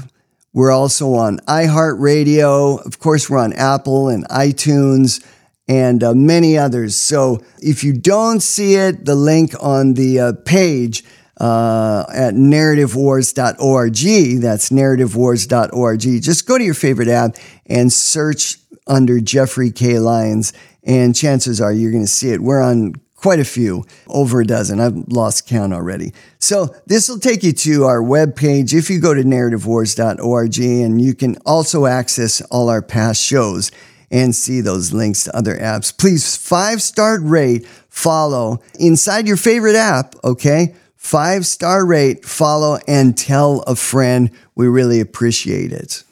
We're 0.53 0.71
also 0.71 1.13
on 1.13 1.37
iHeartRadio. 1.41 2.83
Of 2.83 2.99
course, 2.99 3.29
we're 3.29 3.37
on 3.37 3.53
Apple 3.53 4.09
and 4.09 4.27
iTunes 4.29 5.23
and 5.67 6.03
uh, 6.03 6.15
many 6.15 6.57
others. 6.57 6.95
So 6.95 7.43
if 7.59 7.83
you 7.83 7.93
don't 7.93 8.41
see 8.41 8.75
it, 8.75 9.05
the 9.05 9.13
link 9.13 9.53
on 9.61 9.93
the 9.93 10.19
uh, 10.19 10.33
page, 10.45 11.03
uh, 11.39 12.05
at 12.11 12.33
narrativewars.org. 12.33 14.41
That's 14.41 14.69
narrativewars.org. 14.69 15.99
Just 15.99 16.47
go 16.47 16.57
to 16.57 16.63
your 16.63 16.73
favorite 16.73 17.09
app 17.09 17.35
and 17.67 17.93
search 17.93 18.57
under 18.87 19.19
Jeffrey 19.19 19.71
K. 19.71 19.99
Lyons, 19.99 20.53
and 20.83 21.15
chances 21.15 21.59
are 21.59 21.71
you're 21.71 21.91
going 21.91 22.03
to 22.03 22.07
see 22.07 22.31
it. 22.31 22.41
We're 22.41 22.61
on 22.61 22.93
quite 23.15 23.39
a 23.39 23.45
few, 23.45 23.85
over 24.07 24.41
a 24.41 24.45
dozen. 24.45 24.79
I've 24.79 24.95
lost 25.07 25.47
count 25.47 25.73
already. 25.73 26.13
So 26.39 26.75
this 26.85 27.09
will 27.09 27.19
take 27.19 27.43
you 27.43 27.53
to 27.53 27.85
our 27.85 28.01
webpage 28.01 28.73
if 28.73 28.89
you 28.89 28.99
go 28.99 29.13
to 29.13 29.23
narrativewars.org, 29.23 30.59
and 30.59 31.01
you 31.01 31.15
can 31.15 31.37
also 31.45 31.85
access 31.85 32.41
all 32.51 32.69
our 32.69 32.81
past 32.81 33.21
shows 33.21 33.71
and 34.11 34.35
see 34.35 34.61
those 34.61 34.93
links 34.93 35.23
to 35.23 35.35
other 35.35 35.55
apps. 35.57 35.95
Please 35.95 36.35
five 36.35 36.81
star 36.81 37.19
rate, 37.19 37.65
follow 37.89 38.61
inside 38.79 39.27
your 39.27 39.37
favorite 39.37 39.75
app, 39.75 40.15
okay? 40.23 40.75
Five 40.95 41.45
star 41.45 41.85
rate, 41.85 42.25
follow, 42.25 42.79
and 42.87 43.17
tell 43.17 43.61
a 43.61 43.75
friend. 43.75 44.31
We 44.55 44.67
really 44.67 44.99
appreciate 44.99 45.71
it. 45.71 46.03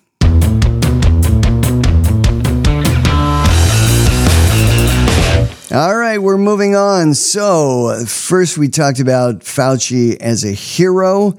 All 5.74 5.98
right, 5.98 6.20
we're 6.20 6.38
moving 6.38 6.76
on. 6.76 7.16
So, 7.16 8.06
first 8.06 8.60
we 8.60 8.68
talked 8.68 9.00
about 9.00 9.40
Fauci 9.40 10.16
as 10.18 10.44
a 10.44 10.52
hero, 10.52 11.36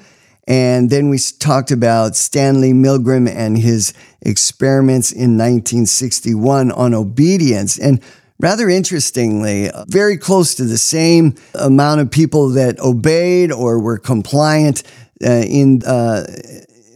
and 0.49 0.91
then 0.91 1.09
we 1.09 1.19
talked 1.39 1.71
about 1.71 2.17
Stanley 2.17 2.73
Milgram 2.73 3.29
and 3.33 3.57
his 3.57 3.95
experiments 4.23 5.13
in 5.13 5.39
1961 5.39 6.73
on 6.73 6.95
obedience. 6.95 7.79
And 7.79 8.03
Rather 8.41 8.69
interestingly, 8.69 9.71
very 9.87 10.19
close 10.19 10.57
to 10.57 10.65
the 10.65 10.77
same 10.77 11.37
amount 11.55 12.01
of 12.01 12.11
people 12.11 12.49
that 12.49 12.81
obeyed 12.81 13.53
or 13.53 13.79
were 13.79 13.97
compliant 13.97 14.83
uh, 15.25 15.45
in 15.47 15.83
uh, 15.87 16.27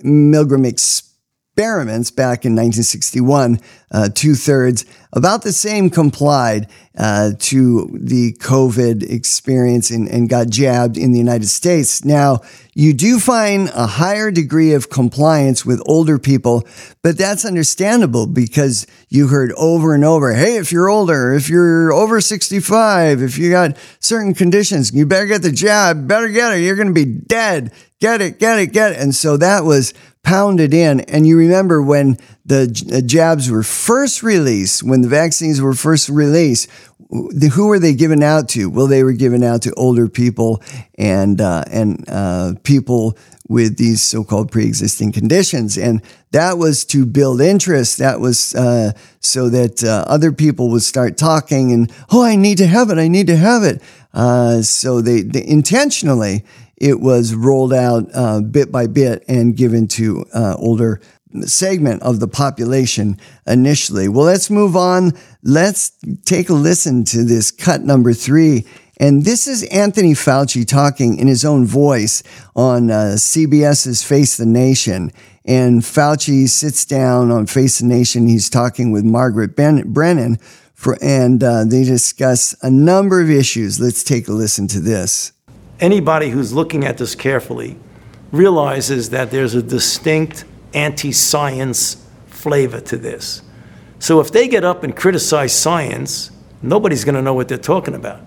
Milgram 0.05 0.66
experiments 0.66 1.07
back 1.58 2.44
in 2.44 2.54
1961, 2.54 3.60
uh, 3.90 4.08
two 4.14 4.36
thirds, 4.36 4.84
about 5.12 5.42
the 5.42 5.52
same 5.52 5.90
complied 5.90 6.68
uh, 6.96 7.32
to 7.38 7.88
the 8.00 8.32
COVID 8.34 9.02
experience 9.02 9.90
and, 9.90 10.08
and 10.08 10.28
got 10.28 10.50
jabbed 10.50 10.96
in 10.96 11.10
the 11.10 11.18
United 11.18 11.48
States. 11.48 12.04
Now, 12.04 12.42
you 12.74 12.92
do 12.92 13.18
find 13.18 13.70
a 13.70 13.88
higher 13.88 14.30
degree 14.30 14.72
of 14.74 14.88
compliance 14.88 15.66
with 15.66 15.82
older 15.86 16.18
people, 16.18 16.64
but 17.02 17.18
that's 17.18 17.44
understandable 17.44 18.28
because 18.28 18.86
you 19.08 19.26
heard 19.26 19.52
over 19.56 19.94
and 19.94 20.04
over, 20.04 20.34
hey, 20.34 20.58
if 20.58 20.70
you're 20.70 20.88
older, 20.88 21.34
if 21.34 21.48
you're 21.48 21.92
over 21.92 22.20
65, 22.20 23.20
if 23.20 23.36
you 23.36 23.50
got 23.50 23.76
certain 23.98 24.32
conditions, 24.32 24.92
you 24.92 25.06
better 25.06 25.26
get 25.26 25.42
the 25.42 25.50
jab, 25.50 26.06
better 26.06 26.28
get 26.28 26.52
it, 26.52 26.60
you're 26.60 26.76
going 26.76 26.88
to 26.88 26.94
be 26.94 27.04
dead. 27.04 27.72
Get 28.00 28.20
it, 28.20 28.38
get 28.38 28.60
it, 28.60 28.68
get 28.68 28.92
it. 28.92 28.98
And 28.98 29.12
so 29.12 29.36
that 29.38 29.64
was 29.64 29.92
pounded 30.28 30.74
in. 30.74 31.00
And 31.00 31.26
you 31.26 31.38
remember 31.38 31.80
when 31.80 32.18
the 32.44 32.66
jabs 33.06 33.50
were 33.50 33.62
first 33.62 34.22
released, 34.22 34.82
when 34.82 35.00
the 35.00 35.08
vaccines 35.08 35.58
were 35.60 35.72
first 35.72 36.10
released, 36.10 36.68
who 37.54 37.68
were 37.68 37.78
they 37.78 37.94
given 37.94 38.22
out 38.22 38.50
to? 38.50 38.68
Well, 38.68 38.86
they 38.86 39.02
were 39.02 39.14
given 39.14 39.42
out 39.42 39.62
to 39.62 39.72
older 39.74 40.06
people 40.06 40.62
and 40.98 41.40
uh, 41.40 41.64
and 41.70 42.04
uh, 42.08 42.52
people 42.62 43.16
with 43.48 43.78
these 43.78 44.02
so-called 44.02 44.52
pre-existing 44.52 45.12
conditions, 45.12 45.78
and 45.78 46.02
that 46.32 46.58
was 46.58 46.84
to 46.84 47.06
build 47.06 47.40
interest. 47.40 47.96
That 47.96 48.20
was 48.20 48.54
uh, 48.54 48.92
so 49.20 49.48
that 49.48 49.82
uh, 49.82 50.04
other 50.06 50.32
people 50.32 50.68
would 50.70 50.82
start 50.82 51.16
talking 51.16 51.72
and, 51.72 51.90
oh, 52.10 52.22
I 52.22 52.36
need 52.36 52.58
to 52.58 52.66
have 52.66 52.90
it. 52.90 52.98
I 52.98 53.08
need 53.08 53.28
to 53.28 53.36
have 53.36 53.62
it. 53.62 53.80
Uh, 54.12 54.60
so 54.60 55.00
they, 55.00 55.22
they, 55.22 55.46
intentionally 55.46 56.44
it 56.80 57.00
was 57.00 57.34
rolled 57.34 57.72
out 57.72 58.04
uh, 58.14 58.40
bit 58.40 58.72
by 58.72 58.86
bit 58.86 59.24
and 59.28 59.56
given 59.56 59.88
to 59.88 60.24
older 60.34 61.00
segment 61.42 62.02
of 62.02 62.20
the 62.20 62.28
population 62.28 63.18
initially. 63.46 64.08
Well, 64.08 64.24
let's 64.24 64.50
move 64.50 64.76
on. 64.76 65.12
Let's 65.42 65.92
take 66.24 66.48
a 66.48 66.54
listen 66.54 67.04
to 67.04 67.24
this 67.24 67.50
cut 67.50 67.82
number 67.82 68.12
three. 68.12 68.66
And 69.00 69.24
this 69.24 69.46
is 69.46 69.62
Anthony 69.64 70.12
Fauci 70.12 70.66
talking 70.66 71.18
in 71.18 71.28
his 71.28 71.44
own 71.44 71.64
voice 71.66 72.22
on 72.56 72.90
uh, 72.90 73.14
CBS's 73.16 74.02
Face 74.02 74.36
the 74.36 74.46
Nation. 74.46 75.12
And 75.44 75.82
Fauci 75.82 76.48
sits 76.48 76.84
down 76.84 77.30
on 77.30 77.46
Face 77.46 77.78
the 77.78 77.86
Nation. 77.86 78.26
He's 78.26 78.50
talking 78.50 78.90
with 78.90 79.04
Margaret 79.04 79.54
ben- 79.54 79.92
Brennan, 79.92 80.36
for, 80.74 80.98
and 81.00 81.42
uh, 81.42 81.64
they 81.64 81.84
discuss 81.84 82.56
a 82.62 82.70
number 82.70 83.20
of 83.20 83.30
issues. 83.30 83.80
Let's 83.80 84.02
take 84.02 84.26
a 84.26 84.32
listen 84.32 84.66
to 84.68 84.80
this. 84.80 85.32
Anybody 85.80 86.30
who's 86.30 86.52
looking 86.52 86.84
at 86.84 86.98
this 86.98 87.14
carefully 87.14 87.76
realizes 88.32 89.10
that 89.10 89.30
there's 89.30 89.54
a 89.54 89.62
distinct 89.62 90.44
anti 90.74 91.12
science 91.12 92.06
flavor 92.26 92.80
to 92.80 92.96
this. 92.96 93.42
So 93.98 94.20
if 94.20 94.30
they 94.30 94.48
get 94.48 94.64
up 94.64 94.84
and 94.84 94.94
criticize 94.94 95.52
science, 95.52 96.30
nobody's 96.62 97.04
going 97.04 97.14
to 97.14 97.22
know 97.22 97.34
what 97.34 97.48
they're 97.48 97.58
talking 97.58 97.94
about. 97.94 98.20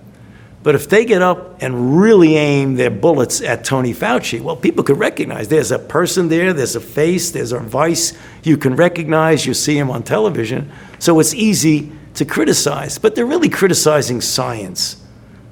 But 0.63 0.75
if 0.75 0.89
they 0.89 1.05
get 1.05 1.21
up 1.21 1.61
and 1.61 1.99
really 1.99 2.35
aim 2.35 2.75
their 2.75 2.91
bullets 2.91 3.41
at 3.41 3.63
Tony 3.63 3.93
Fauci, 3.93 4.39
well, 4.39 4.55
people 4.55 4.83
could 4.83 4.99
recognize 4.99 5.47
there's 5.47 5.71
a 5.71 5.79
person 5.79 6.29
there, 6.29 6.53
there's 6.53 6.75
a 6.75 6.81
face, 6.81 7.31
there's 7.31 7.51
a 7.51 7.59
voice 7.59 8.13
you 8.43 8.57
can 8.57 8.75
recognize, 8.75 9.45
you 9.45 9.55
see 9.55 9.77
him 9.77 9.89
on 9.89 10.03
television. 10.03 10.71
So 10.99 11.19
it's 11.19 11.33
easy 11.33 11.91
to 12.13 12.25
criticize. 12.25 12.99
But 12.99 13.15
they're 13.15 13.25
really 13.25 13.49
criticizing 13.49 14.21
science 14.21 15.00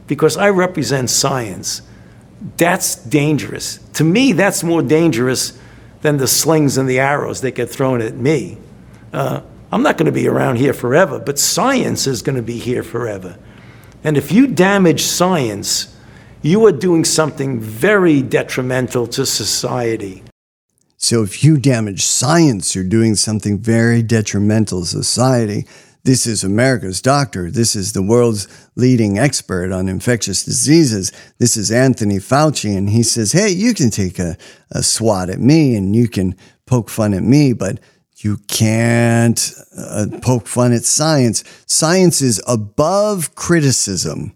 because 0.09 0.35
I 0.35 0.49
represent 0.49 1.09
science. 1.09 1.83
That's 2.57 2.95
dangerous. 2.95 3.77
To 3.93 4.03
me, 4.03 4.33
that's 4.33 4.63
more 4.63 4.81
dangerous 4.81 5.57
than 6.01 6.17
the 6.17 6.27
slings 6.27 6.77
and 6.77 6.89
the 6.89 6.99
arrows 6.99 7.41
that 7.41 7.51
get 7.51 7.69
thrown 7.69 8.01
at 8.01 8.15
me. 8.15 8.57
Uh, 9.13 9.41
I'm 9.71 9.83
not 9.83 9.97
going 9.97 10.07
to 10.07 10.11
be 10.11 10.27
around 10.27 10.57
here 10.57 10.73
forever, 10.73 11.19
but 11.19 11.37
science 11.37 12.07
is 12.07 12.23
going 12.23 12.37
to 12.37 12.41
be 12.41 12.57
here 12.57 12.81
forever. 12.81 13.37
And 14.03 14.17
if 14.17 14.31
you 14.31 14.47
damage 14.47 15.03
science, 15.03 15.95
you 16.41 16.65
are 16.65 16.71
doing 16.71 17.05
something 17.05 17.59
very 17.59 18.21
detrimental 18.23 19.05
to 19.07 19.25
society. 19.25 20.23
So 20.97 21.21
if 21.21 21.43
you 21.43 21.57
damage 21.57 22.03
science, 22.03 22.73
you're 22.73 22.83
doing 22.83 23.13
something 23.13 23.59
very 23.59 24.01
detrimental 24.01 24.81
to 24.81 24.87
society. 24.87 25.67
This 26.09 26.25
is 26.25 26.43
America's 26.43 27.03
doctor. 27.03 27.51
This 27.51 27.75
is 27.75 27.93
the 27.93 28.01
world's 28.01 28.47
leading 28.75 29.19
expert 29.19 29.71
on 29.71 29.87
infectious 29.87 30.43
diseases. 30.43 31.11
This 31.37 31.55
is 31.55 31.71
Anthony 31.71 32.17
Fauci. 32.17 32.75
And 32.75 32.89
he 32.89 33.03
says, 33.03 33.33
Hey, 33.33 33.49
you 33.49 33.75
can 33.75 33.91
take 33.91 34.17
a, 34.17 34.35
a 34.71 34.81
swat 34.81 35.29
at 35.29 35.39
me 35.39 35.75
and 35.75 35.95
you 35.95 36.07
can 36.07 36.35
poke 36.65 36.89
fun 36.89 37.13
at 37.13 37.21
me, 37.21 37.53
but 37.53 37.79
you 38.17 38.37
can't 38.47 39.53
uh, 39.77 40.07
poke 40.19 40.47
fun 40.47 40.73
at 40.73 40.83
science. 40.83 41.43
Science 41.67 42.23
is 42.23 42.41
above 42.47 43.35
criticism. 43.35 44.33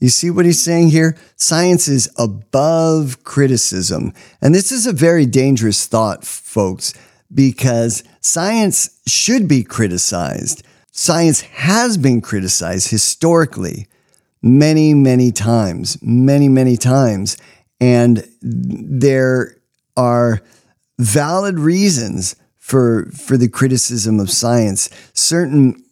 You 0.00 0.08
see 0.08 0.28
what 0.28 0.44
he's 0.44 0.60
saying 0.60 0.90
here? 0.90 1.16
Science 1.36 1.86
is 1.86 2.10
above 2.18 3.22
criticism. 3.22 4.12
And 4.40 4.52
this 4.52 4.72
is 4.72 4.88
a 4.88 4.92
very 4.92 5.26
dangerous 5.26 5.86
thought, 5.86 6.24
folks, 6.24 6.92
because 7.32 8.02
science 8.20 8.98
should 9.06 9.46
be 9.46 9.62
criticized. 9.62 10.64
Science 10.92 11.40
has 11.40 11.96
been 11.96 12.20
criticized 12.20 12.90
historically 12.90 13.88
many, 14.42 14.92
many 14.92 15.32
times, 15.32 15.98
many, 16.02 16.48
many 16.50 16.76
times. 16.76 17.38
And 17.80 18.28
there 18.42 19.56
are 19.96 20.42
valid 20.98 21.58
reasons 21.58 22.36
for, 22.58 23.06
for 23.06 23.38
the 23.38 23.48
criticism 23.48 24.20
of 24.20 24.30
science. 24.30 24.90
Certain 25.14 25.82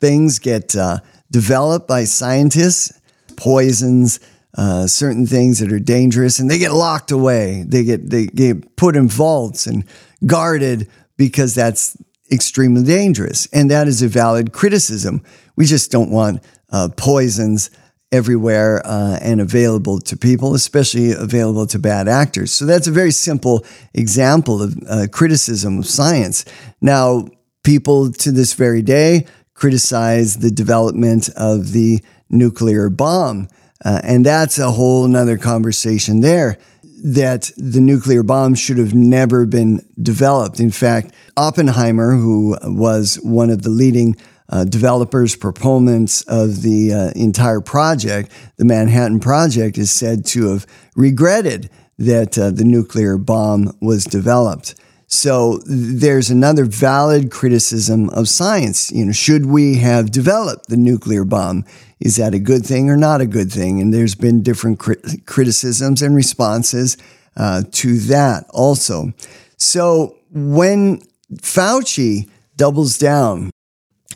things 0.00 0.40
get 0.40 0.74
uh, 0.74 0.98
developed 1.30 1.86
by 1.86 2.02
scientists, 2.02 3.00
poisons, 3.36 4.18
uh, 4.56 4.88
certain 4.88 5.26
things 5.26 5.60
that 5.60 5.72
are 5.72 5.78
dangerous, 5.78 6.40
and 6.40 6.50
they 6.50 6.58
get 6.58 6.72
locked 6.72 7.12
away. 7.12 7.64
They 7.66 7.84
get, 7.84 8.10
they 8.10 8.26
get 8.26 8.74
put 8.76 8.96
in 8.96 9.08
vaults 9.08 9.68
and 9.68 9.84
guarded 10.26 10.88
because 11.16 11.54
that's 11.54 11.96
extremely 12.30 12.84
dangerous. 12.84 13.46
And 13.52 13.70
that 13.70 13.88
is 13.88 14.02
a 14.02 14.08
valid 14.08 14.52
criticism. 14.52 15.22
We 15.56 15.66
just 15.66 15.90
don't 15.90 16.10
want 16.10 16.42
uh, 16.70 16.90
poisons 16.96 17.70
everywhere 18.10 18.80
uh, 18.84 19.18
and 19.20 19.40
available 19.40 20.00
to 20.00 20.16
people, 20.16 20.54
especially 20.54 21.12
available 21.12 21.66
to 21.66 21.78
bad 21.78 22.08
actors. 22.08 22.52
So 22.52 22.64
that's 22.64 22.86
a 22.86 22.92
very 22.92 23.10
simple 23.10 23.64
example 23.92 24.62
of 24.62 24.78
uh, 24.88 25.06
criticism 25.12 25.78
of 25.78 25.86
science. 25.86 26.44
Now, 26.80 27.28
people 27.64 28.12
to 28.12 28.32
this 28.32 28.54
very 28.54 28.82
day 28.82 29.26
criticize 29.54 30.38
the 30.38 30.50
development 30.50 31.28
of 31.36 31.72
the 31.72 32.00
nuclear 32.30 32.88
bomb. 32.88 33.48
Uh, 33.84 34.00
and 34.02 34.24
that's 34.24 34.58
a 34.58 34.70
whole 34.70 35.06
nother 35.06 35.36
conversation 35.36 36.20
there 36.20 36.58
that 37.02 37.50
the 37.56 37.80
nuclear 37.80 38.22
bomb 38.22 38.54
should 38.54 38.78
have 38.78 38.94
never 38.94 39.46
been 39.46 39.84
developed. 40.00 40.60
In 40.60 40.70
fact, 40.70 41.14
Oppenheimer, 41.36 42.16
who 42.16 42.56
was 42.62 43.16
one 43.22 43.50
of 43.50 43.62
the 43.62 43.70
leading 43.70 44.16
uh, 44.48 44.64
developers, 44.64 45.36
proponents 45.36 46.22
of 46.22 46.62
the 46.62 46.92
uh, 46.92 47.10
entire 47.14 47.60
project, 47.60 48.32
the 48.56 48.64
Manhattan 48.64 49.20
Project, 49.20 49.76
is 49.76 49.90
said 49.90 50.24
to 50.26 50.50
have 50.50 50.66
regretted 50.96 51.70
that 51.98 52.38
uh, 52.38 52.50
the 52.50 52.64
nuclear 52.64 53.18
bomb 53.18 53.76
was 53.80 54.04
developed. 54.04 54.74
So 55.10 55.60
there's 55.64 56.28
another 56.28 56.66
valid 56.66 57.30
criticism 57.30 58.10
of 58.10 58.28
science. 58.28 58.92
You 58.92 59.06
know, 59.06 59.12
should 59.12 59.46
we 59.46 59.76
have 59.76 60.12
developed 60.12 60.68
the 60.68 60.76
nuclear 60.76 61.24
bomb? 61.24 61.64
Is 61.98 62.16
that 62.16 62.34
a 62.34 62.38
good 62.38 62.64
thing 62.64 62.90
or 62.90 62.96
not 62.96 63.22
a 63.22 63.26
good 63.26 63.50
thing? 63.50 63.80
And 63.80 63.92
there's 63.92 64.14
been 64.14 64.42
different 64.42 64.78
crit- 64.78 65.24
criticisms 65.24 66.02
and 66.02 66.14
responses 66.14 66.98
uh, 67.36 67.62
to 67.72 67.98
that 68.00 68.44
also. 68.50 69.14
So 69.56 70.16
when 70.30 71.00
Fauci 71.36 72.28
doubles 72.56 72.98
down 72.98 73.50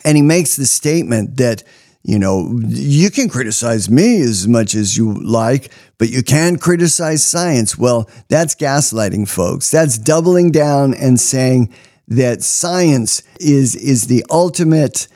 and 0.05 0.16
he 0.16 0.22
makes 0.22 0.57
the 0.57 0.66
statement 0.66 1.38
that, 1.38 1.62
you 2.03 2.19
know, 2.19 2.61
you 2.67 3.11
can 3.11 3.29
criticize 3.29 3.88
me 3.88 4.21
as 4.21 4.49
much 4.49 4.75
as 4.75 4.97
you 4.97 5.15
like, 5.23 5.71
but 5.99 6.11
you 6.11 6.23
can't 6.23 6.61
criticize 6.61 7.25
science. 7.25 7.79
Well, 7.79 8.11
that's 8.29 8.55
gaslighting, 8.55 9.29
folks. 9.29 9.71
That's 9.71 9.99
doubling 9.99 10.51
down 10.51 10.95
and 10.95 11.21
saying 11.21 11.73
that 12.09 12.43
science 12.43 13.23
is, 13.38 13.77
is 13.77 14.09
the 14.09 14.25
ultimate 14.31 15.07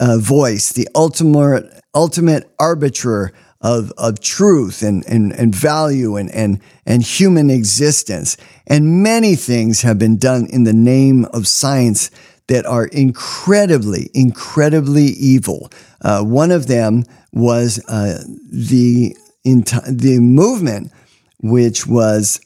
uh, 0.00 0.18
voice, 0.18 0.72
the 0.72 0.88
ultimate 0.94 1.82
ultimate 1.94 2.50
arbiter 2.58 3.32
of, 3.60 3.92
of 3.96 4.20
truth 4.20 4.82
and, 4.82 5.04
and, 5.06 5.32
and 5.32 5.54
value 5.54 6.16
and, 6.16 6.30
and, 6.30 6.60
and 6.84 7.02
human 7.02 7.50
existence. 7.50 8.36
And 8.66 9.02
many 9.02 9.36
things 9.36 9.82
have 9.82 9.98
been 9.98 10.16
done 10.16 10.46
in 10.46 10.64
the 10.64 10.72
name 10.72 11.26
of 11.26 11.46
science 11.46 12.10
that 12.48 12.66
are 12.66 12.86
incredibly, 12.86 14.10
incredibly 14.14 15.04
evil. 15.04 15.70
Uh, 16.00 16.22
one 16.22 16.50
of 16.50 16.66
them 16.66 17.04
was 17.32 17.82
uh, 17.88 18.22
the, 18.50 19.16
the 19.44 20.18
movement, 20.20 20.92
which 21.38 21.86
was 21.86 22.40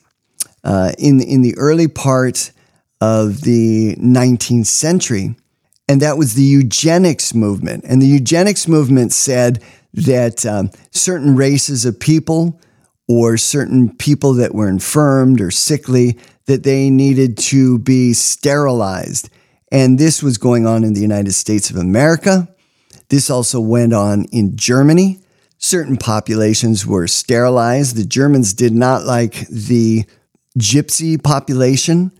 uh, 0.64 0.92
in, 0.98 1.20
in 1.20 1.42
the 1.42 1.56
early 1.56 1.88
part 1.88 2.52
of 3.00 3.42
the 3.42 3.96
19th 3.96 4.66
century. 4.66 5.34
And 5.88 6.02
that 6.02 6.18
was 6.18 6.34
the 6.34 6.42
eugenics 6.42 7.34
movement. 7.34 7.84
And 7.86 8.02
the 8.02 8.06
eugenics 8.06 8.66
movement 8.66 9.12
said 9.12 9.62
that 9.94 10.44
um, 10.44 10.70
certain 10.90 11.36
races 11.36 11.84
of 11.84 12.00
people 12.00 12.60
or 13.08 13.36
certain 13.36 13.94
people 13.96 14.34
that 14.34 14.54
were 14.54 14.68
infirmed 14.68 15.40
or 15.40 15.50
sickly, 15.50 16.18
that 16.46 16.64
they 16.64 16.90
needed 16.90 17.38
to 17.38 17.78
be 17.78 18.12
sterilized. 18.12 19.30
And 19.72 19.98
this 19.98 20.22
was 20.22 20.38
going 20.38 20.66
on 20.66 20.84
in 20.84 20.94
the 20.94 21.00
United 21.00 21.32
States 21.32 21.70
of 21.70 21.76
America. 21.76 22.48
This 23.08 23.30
also 23.30 23.60
went 23.60 23.92
on 23.92 24.26
in 24.32 24.56
Germany. 24.56 25.20
Certain 25.58 25.96
populations 25.96 26.86
were 26.86 27.06
sterilized. 27.06 27.96
The 27.96 28.04
Germans 28.04 28.52
did 28.52 28.72
not 28.72 29.04
like 29.04 29.46
the 29.48 30.04
gypsy 30.58 31.22
population, 31.22 32.12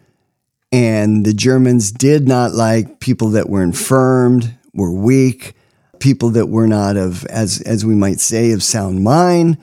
and 0.73 1.25
the 1.25 1.33
Germans 1.33 1.93
did 1.93 2.27
not 2.27 2.53
like 2.53 3.01
people 3.01 3.31
that 3.31 3.49
were 3.49 3.63
infirmed, 3.63 4.55
were 4.75 4.93
weak, 4.93 5.55
people 6.01 6.31
that 6.31 6.47
were 6.47 6.67
not 6.67 6.97
of, 6.97 7.25
as, 7.27 7.61
as 7.63 7.85
we 7.85 7.95
might 7.95 8.21
say, 8.21 8.53
of 8.53 8.63
sound 8.63 9.03
mind. 9.03 9.59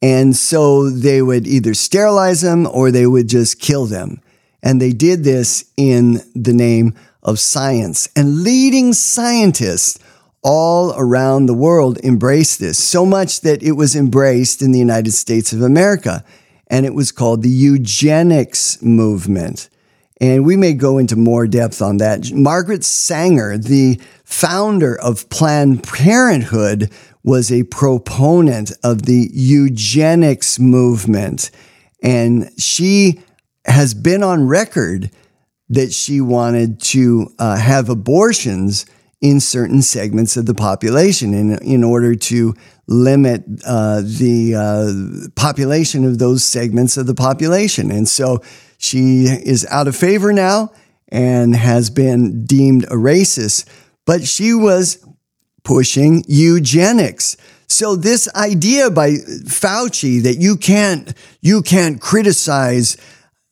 And 0.00 0.36
so 0.36 0.90
they 0.90 1.22
would 1.22 1.46
either 1.46 1.74
sterilize 1.74 2.40
them 2.40 2.66
or 2.66 2.90
they 2.90 3.06
would 3.06 3.28
just 3.28 3.60
kill 3.60 3.86
them. 3.86 4.20
And 4.62 4.80
they 4.80 4.92
did 4.92 5.24
this 5.24 5.64
in 5.76 6.20
the 6.34 6.52
name 6.52 6.94
of 7.22 7.38
science. 7.38 8.08
And 8.16 8.42
leading 8.42 8.92
scientists 8.92 9.98
all 10.42 10.92
around 10.96 11.46
the 11.46 11.54
world 11.54 11.98
embraced 11.98 12.58
this, 12.58 12.78
so 12.78 13.06
much 13.06 13.42
that 13.42 13.62
it 13.62 13.72
was 13.72 13.94
embraced 13.94 14.60
in 14.60 14.72
the 14.72 14.78
United 14.78 15.12
States 15.12 15.52
of 15.52 15.62
America. 15.62 16.24
And 16.66 16.84
it 16.86 16.94
was 16.94 17.12
called 17.12 17.42
the 17.42 17.48
eugenics 17.48 18.82
movement. 18.82 19.68
And 20.20 20.44
we 20.44 20.56
may 20.56 20.72
go 20.72 20.98
into 20.98 21.16
more 21.16 21.46
depth 21.46 21.82
on 21.82 21.96
that. 21.98 22.32
Margaret 22.32 22.84
Sanger, 22.84 23.58
the 23.58 24.00
founder 24.24 24.98
of 25.00 25.28
Planned 25.28 25.82
Parenthood, 25.82 26.90
was 27.24 27.52
a 27.52 27.64
proponent 27.64 28.72
of 28.82 29.02
the 29.02 29.28
eugenics 29.32 30.58
movement. 30.58 31.50
And 32.02 32.50
she 32.58 33.20
has 33.64 33.94
been 33.94 34.22
on 34.22 34.48
record 34.48 35.10
that 35.72 35.92
she 35.92 36.20
wanted 36.20 36.80
to 36.80 37.32
uh, 37.38 37.56
have 37.56 37.88
abortions 37.88 38.86
in 39.22 39.40
certain 39.40 39.80
segments 39.80 40.36
of 40.36 40.46
the 40.46 40.54
population 40.54 41.32
in, 41.32 41.58
in 41.62 41.82
order 41.82 42.14
to 42.14 42.54
limit 42.88 43.42
uh, 43.64 44.02
the 44.02 44.54
uh, 44.54 45.30
population 45.34 46.04
of 46.04 46.18
those 46.18 46.44
segments 46.44 46.96
of 46.96 47.06
the 47.06 47.14
population. 47.14 47.90
And 47.90 48.06
so 48.06 48.42
she 48.76 49.24
is 49.24 49.66
out 49.70 49.88
of 49.88 49.96
favor 49.96 50.32
now 50.32 50.72
and 51.08 51.56
has 51.56 51.88
been 51.88 52.44
deemed 52.44 52.84
a 52.84 52.96
racist, 52.96 53.66
but 54.04 54.24
she 54.24 54.52
was 54.52 55.04
pushing 55.62 56.24
eugenics. 56.26 57.36
So 57.68 57.96
this 57.96 58.28
idea 58.34 58.90
by 58.90 59.12
Fauci 59.12 60.22
that 60.24 60.36
you 60.38 60.56
can't 60.56 61.14
you 61.40 61.62
can't 61.62 62.00
criticize 62.00 62.98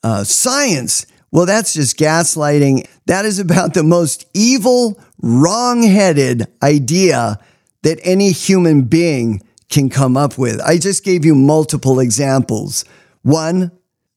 uh, 0.02 0.24
science, 0.24 1.06
well, 1.32 1.46
that's 1.46 1.74
just 1.74 1.98
gaslighting. 1.98 2.86
That 3.06 3.24
is 3.24 3.38
about 3.38 3.74
the 3.74 3.84
most 3.84 4.26
evil, 4.34 5.00
wrong-headed 5.22 6.46
idea 6.62 7.38
that 7.82 8.00
any 8.02 8.32
human 8.32 8.82
being 8.82 9.42
can 9.68 9.88
come 9.88 10.16
up 10.16 10.36
with. 10.36 10.60
I 10.60 10.76
just 10.78 11.04
gave 11.04 11.24
you 11.24 11.34
multiple 11.34 12.00
examples. 12.00 12.84
One, 13.22 13.70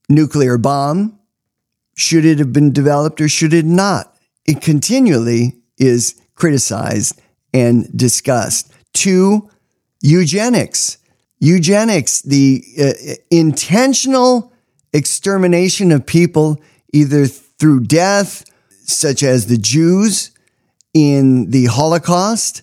nuclear 0.08 0.58
bomb. 0.58 1.18
Should 1.96 2.24
it 2.24 2.40
have 2.40 2.52
been 2.52 2.72
developed 2.72 3.20
or 3.20 3.28
should 3.28 3.54
it 3.54 3.64
not? 3.64 4.16
It 4.44 4.60
continually 4.60 5.60
is 5.78 6.20
criticized 6.34 7.20
and 7.52 7.96
discussed. 7.96 8.72
Two, 8.92 9.48
eugenics. 10.00 10.98
Eugenics, 11.38 12.22
the 12.22 12.64
uh, 12.80 13.14
intentional 13.30 14.52
extermination 14.92 15.92
of 15.92 16.04
people 16.04 16.60
either 16.94 17.26
through 17.26 17.80
death, 17.80 18.44
such 18.84 19.22
as 19.22 19.46
the 19.46 19.58
Jews 19.58 20.30
in 20.94 21.50
the 21.50 21.66
Holocaust, 21.66 22.62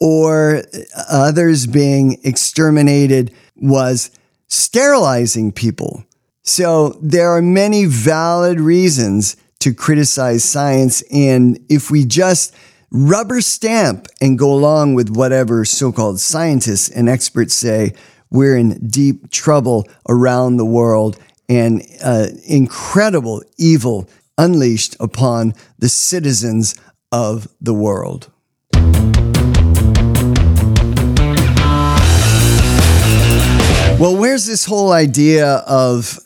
or 0.00 0.62
others 1.08 1.66
being 1.66 2.18
exterminated, 2.24 3.32
was 3.54 4.10
sterilizing 4.48 5.52
people. 5.52 6.04
So 6.42 6.98
there 7.02 7.30
are 7.30 7.42
many 7.42 7.84
valid 7.84 8.60
reasons 8.60 9.36
to 9.60 9.74
criticize 9.74 10.44
science. 10.44 11.02
And 11.12 11.58
if 11.68 11.90
we 11.90 12.04
just 12.04 12.54
rubber 12.90 13.40
stamp 13.40 14.06
and 14.20 14.38
go 14.38 14.52
along 14.52 14.94
with 14.94 15.10
whatever 15.10 15.64
so 15.64 15.92
called 15.92 16.20
scientists 16.20 16.88
and 16.88 17.08
experts 17.08 17.54
say, 17.54 17.94
we're 18.30 18.56
in 18.56 18.86
deep 18.86 19.30
trouble 19.30 19.86
around 20.08 20.56
the 20.56 20.64
world 20.64 21.18
and 21.48 21.82
uh, 22.02 22.28
incredible 22.46 23.42
evil 23.58 24.08
unleashed 24.38 24.96
upon 25.00 25.54
the 25.78 25.88
citizens 25.88 26.74
of 27.12 27.48
the 27.60 27.74
world. 27.74 28.30
Well, 33.98 34.14
where's 34.14 34.44
this 34.44 34.66
whole 34.66 34.92
idea 34.92 35.64
of 35.66 36.18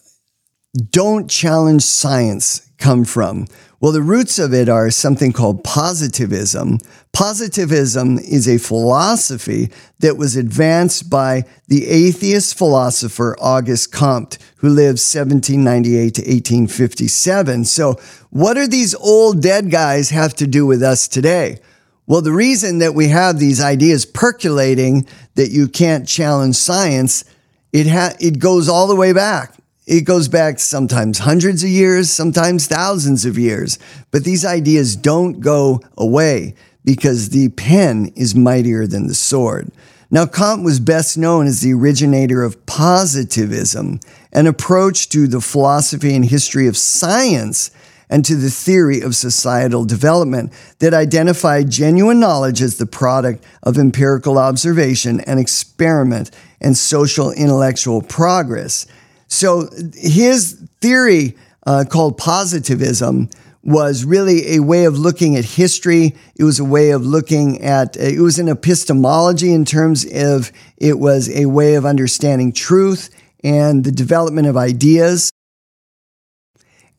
don't 0.90 1.30
challenge 1.30 1.82
science 1.82 2.68
come 2.78 3.04
from? 3.04 3.46
Well, 3.80 3.92
the 3.92 4.02
roots 4.02 4.38
of 4.38 4.52
it 4.52 4.68
are 4.68 4.90
something 4.90 5.32
called 5.32 5.64
positivism. 5.64 6.80
Positivism 7.14 8.18
is 8.18 8.46
a 8.46 8.58
philosophy 8.58 9.70
that 10.00 10.18
was 10.18 10.36
advanced 10.36 11.08
by 11.08 11.44
the 11.68 11.88
atheist 11.88 12.58
philosopher 12.58 13.38
Auguste 13.40 13.90
Comte, 13.90 14.36
who 14.56 14.68
lived 14.68 14.98
1798 14.98 16.14
to 16.14 16.20
1857. 16.20 17.64
So, 17.64 17.98
what 18.28 18.54
do 18.54 18.66
these 18.66 18.94
old 18.96 19.42
dead 19.42 19.70
guys 19.70 20.10
have 20.10 20.34
to 20.34 20.46
do 20.46 20.66
with 20.66 20.82
us 20.82 21.08
today? 21.08 21.58
Well, 22.06 22.20
the 22.20 22.32
reason 22.32 22.80
that 22.80 22.94
we 22.94 23.08
have 23.08 23.38
these 23.38 23.62
ideas 23.62 24.04
percolating 24.04 25.06
that 25.36 25.52
you 25.52 25.68
can't 25.68 26.06
challenge 26.06 26.56
science, 26.56 27.24
it 27.72 27.86
ha- 27.86 28.14
it 28.20 28.40
goes 28.40 28.68
all 28.68 28.86
the 28.86 28.96
way 28.96 29.14
back. 29.14 29.54
It 29.90 30.02
goes 30.02 30.28
back 30.28 30.60
sometimes 30.60 31.18
hundreds 31.18 31.64
of 31.64 31.68
years, 31.68 32.10
sometimes 32.10 32.68
thousands 32.68 33.24
of 33.24 33.36
years. 33.36 33.76
But 34.12 34.22
these 34.22 34.44
ideas 34.44 34.94
don't 34.94 35.40
go 35.40 35.80
away 35.98 36.54
because 36.84 37.30
the 37.30 37.48
pen 37.48 38.12
is 38.14 38.32
mightier 38.32 38.86
than 38.86 39.08
the 39.08 39.16
sword. 39.16 39.72
Now, 40.08 40.26
Comte 40.26 40.62
was 40.62 40.78
best 40.78 41.18
known 41.18 41.48
as 41.48 41.60
the 41.60 41.74
originator 41.74 42.44
of 42.44 42.64
positivism, 42.66 43.98
an 44.32 44.46
approach 44.46 45.08
to 45.08 45.26
the 45.26 45.40
philosophy 45.40 46.14
and 46.14 46.24
history 46.24 46.68
of 46.68 46.76
science 46.76 47.72
and 48.08 48.24
to 48.26 48.36
the 48.36 48.50
theory 48.50 49.00
of 49.00 49.16
societal 49.16 49.84
development 49.84 50.52
that 50.78 50.94
identified 50.94 51.68
genuine 51.68 52.20
knowledge 52.20 52.62
as 52.62 52.78
the 52.78 52.86
product 52.86 53.44
of 53.64 53.76
empirical 53.76 54.38
observation 54.38 55.18
and 55.22 55.40
experiment 55.40 56.30
and 56.60 56.76
social 56.76 57.32
intellectual 57.32 58.00
progress. 58.02 58.86
So 59.30 59.70
his 59.94 60.60
theory 60.80 61.36
uh, 61.64 61.84
called 61.88 62.18
positivism 62.18 63.30
was 63.62 64.04
really 64.04 64.56
a 64.56 64.60
way 64.60 64.84
of 64.84 64.98
looking 64.98 65.36
at 65.36 65.44
history. 65.44 66.16
It 66.34 66.44
was 66.44 66.58
a 66.58 66.64
way 66.64 66.90
of 66.90 67.06
looking 67.06 67.62
at, 67.62 67.96
uh, 67.96 68.00
it 68.00 68.20
was 68.20 68.38
an 68.38 68.48
epistemology 68.48 69.52
in 69.52 69.64
terms 69.64 70.04
of 70.12 70.50
it 70.76 70.98
was 70.98 71.30
a 71.30 71.46
way 71.46 71.74
of 71.74 71.86
understanding 71.86 72.52
truth 72.52 73.10
and 73.44 73.84
the 73.84 73.92
development 73.92 74.48
of 74.48 74.56
ideas 74.56 75.30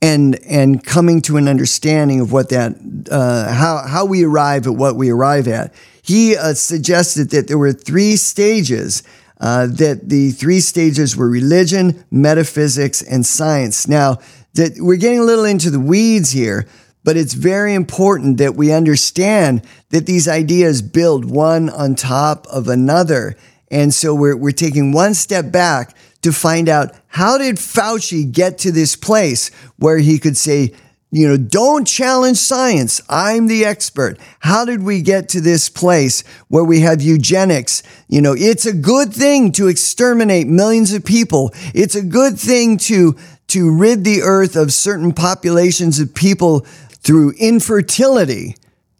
and, 0.01 0.39
and 0.45 0.83
coming 0.83 1.21
to 1.23 1.37
an 1.37 1.47
understanding 1.47 2.21
of 2.21 2.31
what 2.31 2.49
that, 2.49 2.73
uh, 3.11 3.51
how, 3.53 3.85
how 3.87 4.05
we 4.05 4.23
arrive 4.23 4.65
at 4.67 4.73
what 4.73 4.95
we 4.95 5.09
arrive 5.09 5.47
at. 5.47 5.73
He 6.01 6.35
uh, 6.35 6.53
suggested 6.53 7.29
that 7.31 7.47
there 7.47 7.57
were 7.57 7.73
three 7.73 8.15
stages 8.15 9.03
uh, 9.41 9.65
that 9.65 10.07
the 10.07 10.31
three 10.31 10.59
stages 10.59 11.17
were 11.17 11.27
religion, 11.27 12.05
metaphysics, 12.11 13.01
and 13.01 13.25
science. 13.25 13.87
Now, 13.87 14.19
that 14.53 14.73
we're 14.77 14.97
getting 14.97 15.19
a 15.19 15.23
little 15.23 15.45
into 15.45 15.71
the 15.71 15.79
weeds 15.79 16.31
here, 16.31 16.67
but 17.03 17.17
it's 17.17 17.33
very 17.33 17.73
important 17.73 18.37
that 18.37 18.55
we 18.55 18.71
understand 18.71 19.65
that 19.89 20.05
these 20.05 20.27
ideas 20.27 20.83
build 20.83 21.25
one 21.25 21.69
on 21.69 21.95
top 21.95 22.45
of 22.47 22.67
another. 22.67 23.35
And 23.71 23.93
so 23.93 24.13
we're, 24.13 24.37
we're 24.37 24.51
taking 24.51 24.91
one 24.91 25.15
step 25.15 25.51
back 25.51 25.95
to 26.21 26.31
find 26.31 26.69
out 26.69 26.93
how 27.07 27.39
did 27.39 27.55
Fauci 27.55 28.31
get 28.31 28.59
to 28.59 28.71
this 28.71 28.95
place 28.95 29.49
where 29.77 29.97
he 29.97 30.19
could 30.19 30.37
say, 30.37 30.73
you 31.11 31.27
know, 31.27 31.35
don't 31.35 31.85
challenge 31.85 32.37
science. 32.37 33.01
I'm 33.09 33.47
the 33.47 33.65
expert. 33.65 34.17
How 34.39 34.63
did 34.63 34.81
we 34.81 35.01
get 35.01 35.27
to 35.29 35.41
this 35.41 35.67
place 35.67 36.23
where 36.47 36.63
we 36.63 36.79
have 36.79 37.01
eugenics? 37.01 37.83
You 38.07 38.21
know, 38.21 38.33
it's 38.37 38.65
a 38.65 38.73
good 38.73 39.13
thing 39.13 39.51
to 39.53 39.67
exterminate 39.67 40.47
millions 40.47 40.93
of 40.93 41.03
people. 41.03 41.51
It's 41.73 41.95
a 41.95 42.01
good 42.01 42.39
thing 42.39 42.77
to 42.79 43.17
to 43.47 43.69
rid 43.69 44.05
the 44.05 44.21
earth 44.21 44.55
of 44.55 44.71
certain 44.71 45.11
populations 45.11 45.99
of 45.99 46.15
people 46.15 46.61
through 47.03 47.33
infertility 47.37 48.55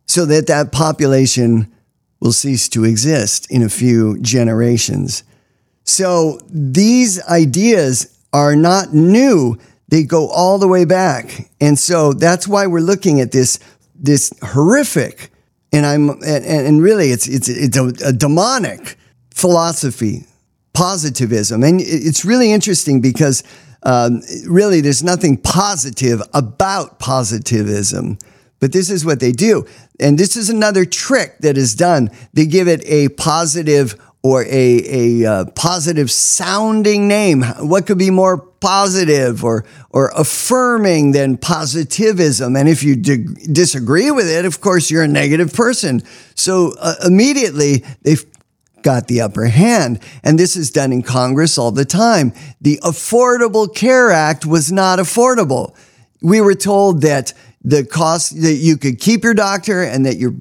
so 0.06 0.26
that 0.26 0.48
that 0.48 0.74
population 0.74 1.72
will 2.20 2.34
cease 2.34 2.68
to 2.68 2.84
exist 2.84 3.50
in 3.50 3.64
a 3.64 3.70
few 3.70 4.20
generations. 4.20 5.24
So 5.86 6.40
these 6.50 7.24
ideas 7.24 8.20
are 8.34 8.56
not 8.58 8.94
new. 8.94 9.58
They 9.92 10.04
go 10.04 10.30
all 10.30 10.58
the 10.58 10.70
way 10.70 10.86
back. 10.86 11.50
And 11.60 11.78
so 11.78 12.14
that's 12.14 12.48
why 12.48 12.66
we're 12.66 12.80
looking 12.80 13.20
at 13.20 13.32
this, 13.32 13.60
this 13.94 14.34
horrific, 14.42 15.30
and 15.74 15.86
I'm, 15.86 16.10
and, 16.10 16.46
and 16.46 16.82
really 16.82 17.12
it's, 17.12 17.28
it's, 17.28 17.50
it's 17.50 17.78
a, 17.78 18.08
a 18.08 18.14
demonic 18.14 18.98
philosophy, 19.32 20.26
positivism. 20.74 21.62
And 21.64 21.82
it's 21.82 22.24
really 22.24 22.54
interesting 22.54 23.02
because 23.02 23.44
um, 23.84 24.22
really 24.48 24.80
there's 24.80 25.04
nothing 25.04 25.36
positive 25.38 26.22
about 26.34 27.00
positivism. 27.00 28.18
But 28.62 28.72
this 28.72 28.90
is 28.90 29.04
what 29.04 29.20
they 29.20 29.34
do. 29.34 29.66
And 30.00 30.18
this 30.18 30.38
is 30.38 30.50
another 30.50 30.86
trick 30.86 31.40
that 31.40 31.58
is 31.58 31.76
done. 31.76 32.12
They 32.34 32.46
give 32.46 32.70
it 32.70 32.82
a 32.86 33.10
positive 33.10 34.00
or 34.24 34.44
a, 34.44 35.24
a 35.24 35.26
uh, 35.26 35.46
positive 35.56 36.12
sounding 36.12 37.08
name. 37.08 37.42
What 37.42 37.88
could 37.88 37.98
be 37.98 38.12
more 38.12 38.38
positive 38.38 39.44
or, 39.44 39.66
or 39.90 40.12
affirming 40.16 41.12
than 41.12 41.38
positivism? 41.38 42.56
And 42.56 42.70
if 42.70 42.84
you 42.84 42.96
disagree 42.96 44.12
with 44.12 44.30
it, 44.30 44.46
of 44.46 44.62
course, 44.62 44.92
you're 44.92 45.04
a 45.04 45.08
negative 45.08 45.54
person. 45.54 46.04
So 46.36 46.76
uh, 46.80 46.96
immediately 47.06 47.84
they've 48.04 48.24
got 48.84 49.08
the 49.08 49.22
upper 49.22 49.46
hand. 49.46 50.00
And 50.24 50.38
this 50.38 50.56
is 50.56 50.72
done 50.72 50.92
in 50.92 51.02
Congress 51.02 51.58
all 51.58 51.72
the 51.72 51.86
time. 51.86 52.34
The 52.62 52.80
Affordable 52.84 53.74
Care 53.74 54.12
Act 54.12 54.46
was 54.46 54.72
not 54.72 55.00
affordable. 55.00 55.76
We 56.22 56.42
were 56.42 56.56
told 56.56 57.02
that 57.02 57.34
the 57.64 57.86
cost 57.86 58.42
that 58.42 58.56
you 58.56 58.78
could 58.78 59.00
keep 59.00 59.24
your 59.24 59.34
doctor 59.34 59.84
and 59.84 60.06
that 60.06 60.18
your 60.18 60.34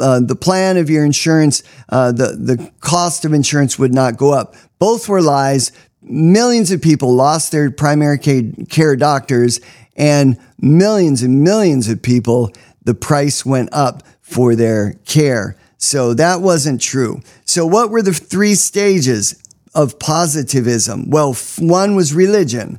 uh, 0.00 0.20
the 0.20 0.36
plan 0.36 0.76
of 0.76 0.90
your 0.90 1.04
insurance, 1.04 1.62
uh, 1.88 2.12
the 2.12 2.36
the 2.38 2.70
cost 2.80 3.24
of 3.24 3.32
insurance 3.32 3.78
would 3.78 3.94
not 3.94 4.16
go 4.16 4.32
up. 4.32 4.54
Both 4.78 5.08
were 5.08 5.22
lies. 5.22 5.72
Millions 6.02 6.70
of 6.70 6.82
people 6.82 7.14
lost 7.14 7.50
their 7.52 7.70
primary 7.70 8.18
care 8.18 8.96
doctors, 8.96 9.60
and 9.96 10.38
millions 10.60 11.22
and 11.22 11.42
millions 11.42 11.88
of 11.88 12.02
people 12.02 12.52
the 12.84 12.94
price 12.94 13.46
went 13.46 13.70
up 13.72 14.02
for 14.20 14.54
their 14.54 14.94
care. 15.06 15.56
So 15.78 16.14
that 16.14 16.40
wasn't 16.40 16.80
true. 16.80 17.20
So 17.44 17.66
what 17.66 17.90
were 17.90 18.02
the 18.02 18.12
three 18.12 18.54
stages 18.54 19.42
of 19.74 19.98
positivism? 19.98 21.10
Well, 21.10 21.34
one 21.58 21.96
was 21.96 22.12
religion, 22.12 22.78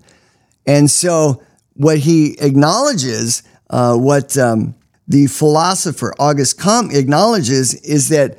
and 0.65 0.89
so 0.89 1.41
what 1.73 1.99
he 1.99 2.39
acknowledges, 2.39 3.43
uh, 3.69 3.95
what 3.97 4.37
um, 4.37 4.75
the 5.07 5.27
philosopher 5.27 6.13
Auguste 6.19 6.57
Comte 6.59 6.93
acknowledges 6.93 7.73
is 7.75 8.09
that 8.09 8.37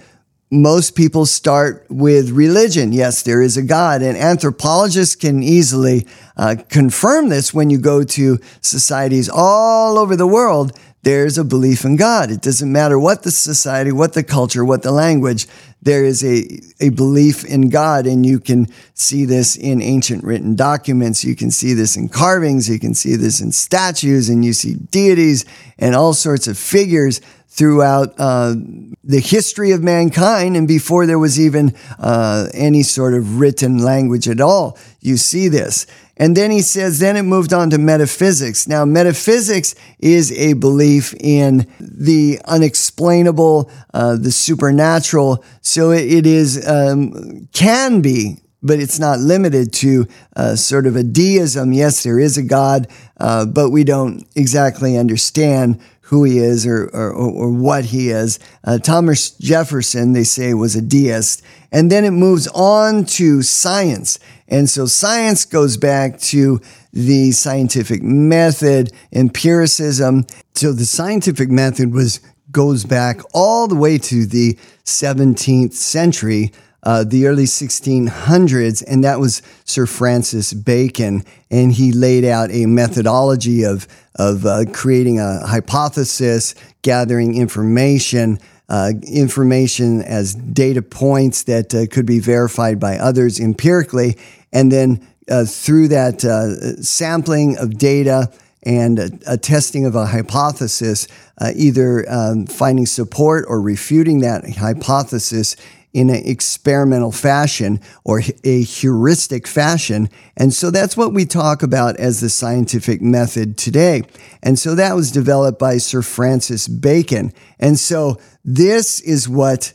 most 0.51 0.95
people 0.95 1.27
start 1.27 1.85
with 1.91 2.31
religion. 2.31 2.93
Yes, 2.93 3.23
there 3.23 3.43
is 3.43 3.57
a 3.57 3.63
God, 3.63 4.03
and 4.03 4.17
anthropologists 4.17 5.17
can 5.17 5.43
easily 5.43 6.07
uh, 6.37 6.57
confirm 6.69 7.29
this 7.29 7.53
when 7.53 7.69
you 7.69 7.79
go 7.79 8.05
to 8.05 8.39
societies 8.61 9.29
all 9.29 9.99
over 9.99 10.15
the 10.15 10.27
world. 10.27 10.79
There's 11.07 11.39
a 11.39 11.45
belief 11.45 11.85
in 11.85 11.95
God. 11.95 12.33
It 12.33 12.41
doesn't 12.41 12.73
matter 12.73 12.99
what 12.99 13.23
the 13.23 13.31
society, 13.31 13.93
what 13.93 14.15
the 14.15 14.25
culture, 14.25 14.65
what 14.65 14.83
the 14.83 14.91
language, 14.91 15.47
there 15.81 16.05
is 16.05 16.25
a, 16.25 16.59
a 16.81 16.89
belief 16.89 17.45
in 17.45 17.69
God. 17.69 18.09
And 18.09 18.27
you 18.27 18.41
can 18.41 18.67
see 18.95 19.25
this 19.25 19.55
in 19.55 19.81
ancient 19.81 20.25
written 20.25 20.57
documents. 20.57 21.23
You 21.23 21.37
can 21.37 21.53
see 21.53 21.75
this 21.75 21.97
in 21.97 22.09
carvings. 22.09 22.69
You 22.69 22.81
can 22.81 22.93
see 22.93 23.15
this 23.15 23.41
in 23.41 23.53
statues 23.53 24.29
and 24.29 24.45
you 24.45 24.53
see 24.53 24.75
deities 24.75 25.45
and 25.79 25.95
all 25.95 26.13
sorts 26.13 26.49
of 26.49 26.59
figures 26.59 27.21
throughout 27.57 28.15
uh, 28.19 28.55
the 29.03 29.21
history 29.21 29.73
of 29.73 29.83
mankind 29.83 30.57
and 30.57 30.69
before 30.69 31.07
there 31.07 31.19
was 31.19 31.41
even 31.41 31.75
uh, 31.99 32.49
any 32.53 32.83
sort 32.83 33.15
of 33.15 33.41
written 33.41 33.79
language 33.79 34.29
at 34.29 34.41
all. 34.41 34.79
You 35.01 35.17
see 35.17 35.49
this. 35.49 35.87
And 36.19 36.37
then 36.37 36.51
he 36.51 36.61
says, 36.61 36.99
then 36.99 37.17
it 37.17 37.23
moved 37.23 37.53
on 37.53 37.71
to 37.71 37.79
metaphysics. 37.79 38.67
Now, 38.67 38.85
metaphysics 38.85 39.75
is 39.99 40.33
a 40.33 40.55
belief 40.55 41.15
in 41.21 41.67
the 41.79 42.41
unexplainable, 42.45 43.71
uh, 43.93 44.17
the 44.17 44.33
supernatural. 44.33 45.45
So 45.61 45.93
it, 45.93 46.27
is, 46.27 46.67
um, 46.67 47.49
can 47.53 48.01
be, 48.01 48.39
but 48.63 48.81
it's 48.81 48.99
not 48.99 49.21
limited 49.21 49.73
to 49.75 50.07
uh, 50.35 50.57
sort 50.57 50.87
of 50.87 50.97
a 50.97 51.03
deism. 51.03 51.73
Yes, 51.73 52.03
there 52.03 52.19
is 52.19 52.39
a 52.39 52.43
God, 52.43 52.89
uh, 53.19 53.45
but 53.47 53.71
we 53.71 53.85
don't 53.85 54.27
exactly 54.35 54.97
understand 54.97 55.81
who 56.07 56.23
he 56.23 56.39
is 56.39 56.67
or, 56.67 56.85
or, 56.93 57.11
or 57.11 57.51
what 57.51 57.87
he 57.87 58.11
is. 58.11 58.39
Uh, 58.63 58.79
Thomas 58.79 59.31
Jefferson, 59.31 60.13
they 60.13 60.23
say, 60.23 60.55
was 60.55 60.77
a 60.77 60.83
deist. 60.83 61.43
And 61.73 61.91
then 61.91 62.05
it 62.05 62.13
moves 62.13 62.47
on 62.55 63.05
to 63.07 63.43
science. 63.43 64.21
And 64.47 64.71
so 64.71 64.87
science 64.87 65.45
goes 65.45 65.77
back 65.77 66.21
to 66.21 66.61
the 66.93 67.33
scientific 67.33 68.05
method, 68.05 68.93
empiricism. 69.13 70.27
So 70.55 70.73
the 70.73 70.87
scientific 70.87 71.51
method 71.51 71.93
was 71.93 72.21
goes 72.53 72.85
back 72.85 73.21
all 73.35 73.67
the 73.67 73.75
way 73.75 73.99
to 73.99 74.25
the 74.25 74.57
17th 74.85 75.73
century, 75.73 76.53
uh, 76.87 77.03
the 77.03 77.27
early 77.27 77.47
1600s, 77.47 78.85
and 78.87 79.03
that 79.03 79.19
was 79.19 79.43
Sir 79.65 79.87
Francis 79.87 80.53
Bacon. 80.53 81.25
And 81.51 81.73
he 81.73 81.91
laid 81.91 82.25
out 82.25 82.53
a 82.53 82.67
methodology 82.67 83.65
of, 83.65 83.89
of 84.15 84.47
uh, 84.47 84.67
creating 84.73 85.19
a 85.19 85.45
hypothesis, 85.45 86.55
gathering 86.83 87.37
information, 87.37 88.39
uh, 88.69 88.93
information 89.03 90.01
as 90.01 90.35
data 90.35 90.81
points 90.81 91.43
that 91.43 91.75
uh, 91.75 91.87
could 91.93 92.07
be 92.07 92.21
verified 92.21 92.79
by 92.79 92.99
others 92.99 93.41
empirically, 93.41 94.17
and 94.53 94.71
then 94.71 95.05
uh, 95.29 95.45
through 95.45 95.89
that 95.89 96.25
uh, 96.25 96.81
sampling 96.81 97.59
of 97.59 97.79
data 97.79 98.31
and 98.63 99.01
a, 99.01 99.11
a, 99.27 99.37
testing 99.37 99.87
of 99.87 99.97
a 99.97 100.07
hypothesis, 100.07 101.09
uh, 101.39 101.51
either 101.57 102.05
um, 102.09 102.47
finding 102.47 102.87
support 102.87 103.45
or 103.49 103.61
refuting 103.61 104.21
that 104.21 104.49
hypothesis 104.57 105.57
in 105.97 106.11
an 106.11 106.23
experimental 106.27 107.11
fashion 107.11 107.81
or 108.05 108.21
a 108.45 108.63
heuristic 108.63 109.49
fashion. 109.49 110.11
And 110.37 110.53
so 110.53 110.71
that's 110.71 110.95
what 110.95 111.15
we 111.15 111.25
talk 111.25 111.63
about 111.63 111.97
as 111.97 112.21
the 112.21 112.29
scientific 112.29 113.01
method 113.01 113.57
today. 113.57 114.03
And 114.43 114.59
so 114.59 114.75
that 114.75 114.95
was 114.95 115.11
developed 115.11 115.59
by 115.59 115.79
Sir 115.79 116.03
Francis 116.03 116.69
Bacon. 116.69 117.33
And 117.59 117.79
so 117.79 118.21
this 118.45 119.01
is 119.01 119.27
what 119.27 119.73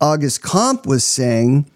August 0.00 0.42
Comte 0.42 0.84
was 0.84 1.04
saying 1.06 1.70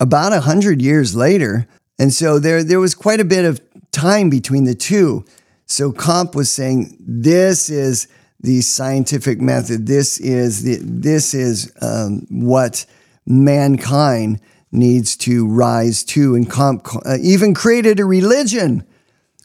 about 0.00 0.32
a 0.32 0.40
hundred 0.40 0.82
years 0.82 1.14
later. 1.14 1.68
And 2.00 2.12
so 2.12 2.40
there, 2.40 2.64
there 2.64 2.80
was 2.80 2.96
quite 2.96 3.20
a 3.20 3.24
bit 3.24 3.44
of 3.44 3.60
time 3.92 4.28
between 4.28 4.64
the 4.64 4.74
two. 4.74 5.24
So 5.66 5.92
Comte 5.92 6.34
was 6.34 6.50
saying, 6.50 6.96
this 6.98 7.70
is 7.70 8.08
the 8.42 8.60
scientific 8.60 9.40
method. 9.40 9.86
This 9.86 10.18
is 10.18 10.62
the, 10.64 10.78
this 10.80 11.34
is 11.34 11.72
um, 11.80 12.26
what 12.28 12.84
mankind 13.24 14.40
needs 14.70 15.16
to 15.16 15.46
rise 15.46 16.02
to, 16.02 16.34
and 16.34 16.50
Comte 16.50 16.86
uh, 17.06 17.18
even 17.20 17.54
created 17.54 18.00
a 18.00 18.04
religion 18.04 18.84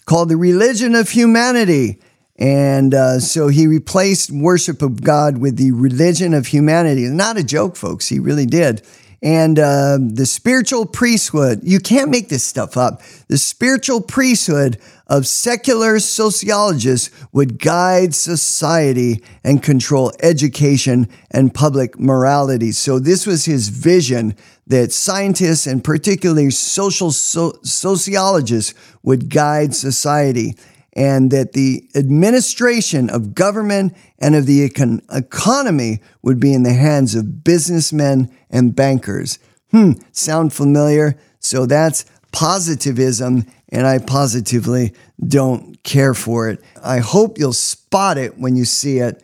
called 0.05 0.29
the 0.29 0.37
religion 0.37 0.95
of 0.95 1.09
humanity. 1.09 1.99
And 2.39 2.93
uh, 2.93 3.19
so 3.19 3.47
he 3.47 3.67
replaced 3.67 4.31
worship 4.31 4.81
of 4.81 5.03
God 5.03 5.39
with 5.39 5.57
the 5.57 5.71
religion 5.71 6.33
of 6.33 6.47
humanity. 6.47 7.07
Not 7.09 7.37
a 7.37 7.43
joke, 7.43 7.75
folks. 7.75 8.07
He 8.07 8.19
really 8.19 8.45
did 8.45 8.85
and 9.21 9.57
uh, 9.57 9.97
the 9.99 10.25
spiritual 10.25 10.85
priesthood. 10.85 11.61
You 11.63 11.79
can't 11.79 12.11
make 12.11 12.29
this 12.29 12.45
stuff 12.45 12.77
up. 12.77 13.01
The 13.27 13.37
spiritual 13.37 14.01
priesthood 14.01 14.77
of 15.07 15.25
secular 15.25 15.99
sociologists 15.99 17.09
would 17.31 17.59
guide 17.59 18.13
society 18.13 19.23
and 19.43 19.63
control 19.63 20.11
education 20.21 21.07
and 21.31 21.53
public 21.53 21.99
morality. 21.99 22.71
So, 22.71 22.99
this 22.99 23.25
was 23.25 23.45
his 23.45 23.69
vision 23.69 24.35
that 24.67 24.91
scientists 24.91 25.65
and 25.65 25.83
particularly 25.83 26.49
social 26.51 27.11
so- 27.11 27.57
sociologists 27.63 28.73
would 29.01 29.29
guide 29.29 29.73
society 29.73 30.55
and 30.97 31.29
that 31.29 31.53
the 31.53 31.87
administration 31.95 33.07
of 33.09 33.35
government 33.35 33.95
and 34.17 34.35
of 34.35 34.47
the 34.47 34.67
econ- 34.67 35.01
economy 35.15 36.01
would 36.23 36.39
be 36.39 36.53
in 36.53 36.63
the 36.63 36.73
hands 36.73 37.13
of 37.13 37.43
businessmen 37.43 38.35
and 38.49 38.75
bankers. 38.75 39.37
Hmm, 39.69 39.91
sound 40.11 40.53
familiar? 40.53 41.15
So 41.39 41.67
that's 41.67 42.03
positivism, 42.31 43.45
and 43.69 43.85
I 43.85 43.99
positively 43.99 44.93
don't 45.25 45.81
care 45.83 46.15
for 46.15 46.49
it. 46.49 46.63
I 46.83 46.97
hope 46.97 47.37
you'll 47.37 47.53
spot 47.53 48.17
it 48.17 48.39
when 48.39 48.55
you 48.55 48.65
see 48.65 48.97
it. 48.97 49.23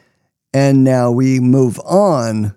And 0.54 0.84
now 0.84 1.10
we 1.10 1.40
move 1.40 1.80
on. 1.80 2.54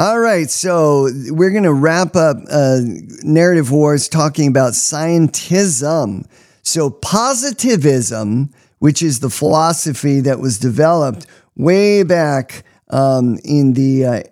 All 0.00 0.20
right, 0.20 0.48
so 0.48 1.08
we're 1.26 1.50
going 1.50 1.64
to 1.64 1.72
wrap 1.72 2.14
up 2.14 2.36
uh, 2.48 2.78
Narrative 3.24 3.72
Wars 3.72 4.08
talking 4.08 4.46
about 4.46 4.74
scientism. 4.74 6.24
So, 6.62 6.88
positivism, 6.88 8.50
which 8.78 9.02
is 9.02 9.18
the 9.18 9.28
philosophy 9.28 10.20
that 10.20 10.38
was 10.38 10.60
developed 10.60 11.26
way 11.56 12.04
back 12.04 12.62
um, 12.90 13.40
in 13.42 13.72
the 13.72 14.04
uh, 14.04 14.22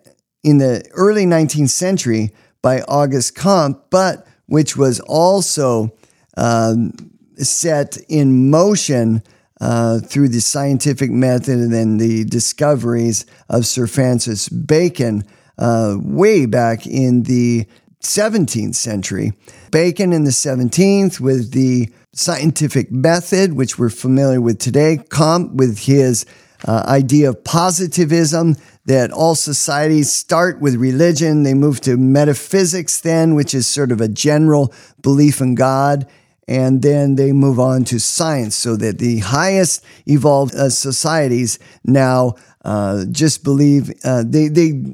in 0.44 0.58
the 0.58 0.88
early 0.92 1.26
19th 1.26 1.70
century 1.70 2.32
by 2.62 2.82
August 2.82 3.34
Comte, 3.34 3.90
but 3.90 4.24
which 4.46 4.76
was 4.76 5.00
also 5.00 5.92
um, 6.36 6.92
set 7.38 7.96
in 8.08 8.50
motion 8.50 9.20
uh, 9.60 9.98
through 9.98 10.28
the 10.28 10.40
scientific 10.40 11.10
method 11.10 11.58
and 11.58 11.74
then 11.74 11.96
the 11.96 12.22
discoveries 12.22 13.26
of 13.48 13.66
Sir 13.66 13.88
Francis 13.88 14.48
Bacon 14.48 15.24
uh, 15.58 15.96
way 16.00 16.46
back 16.46 16.86
in 16.86 17.22
the 17.24 17.66
17th 18.02 18.74
century. 18.74 19.32
Bacon 19.70 20.12
in 20.12 20.24
the 20.24 20.30
17th 20.30 21.20
with 21.20 21.52
the 21.52 21.90
scientific 22.12 22.90
method, 22.90 23.54
which 23.54 23.78
we're 23.78 23.90
familiar 23.90 24.40
with 24.40 24.58
today, 24.58 24.98
Comte 25.10 25.54
with 25.54 25.80
his 25.80 26.24
uh, 26.66 26.84
idea 26.86 27.28
of 27.28 27.44
positivism 27.44 28.56
that 28.86 29.10
all 29.10 29.34
societies 29.34 30.12
start 30.12 30.60
with 30.60 30.76
religion, 30.76 31.42
they 31.42 31.54
move 31.54 31.80
to 31.82 31.96
metaphysics, 31.96 33.00
then, 33.00 33.34
which 33.34 33.52
is 33.52 33.66
sort 33.66 33.92
of 33.92 34.00
a 34.00 34.08
general 34.08 34.72
belief 35.02 35.40
in 35.40 35.54
God. 35.54 36.06
And 36.48 36.80
then 36.80 37.16
they 37.16 37.32
move 37.32 37.58
on 37.58 37.82
to 37.86 37.98
science, 37.98 38.54
so 38.54 38.76
that 38.76 38.98
the 38.98 39.18
highest 39.18 39.84
evolved 40.06 40.54
uh, 40.54 40.70
societies 40.70 41.58
now 41.84 42.36
uh, 42.64 43.04
just 43.10 43.42
believe, 43.42 43.92
uh, 44.04 44.22
they, 44.24 44.46
they 44.46 44.84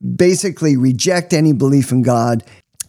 basically 0.00 0.76
reject 0.76 1.32
any 1.32 1.52
belief 1.52 1.90
in 1.90 2.02
God 2.02 2.44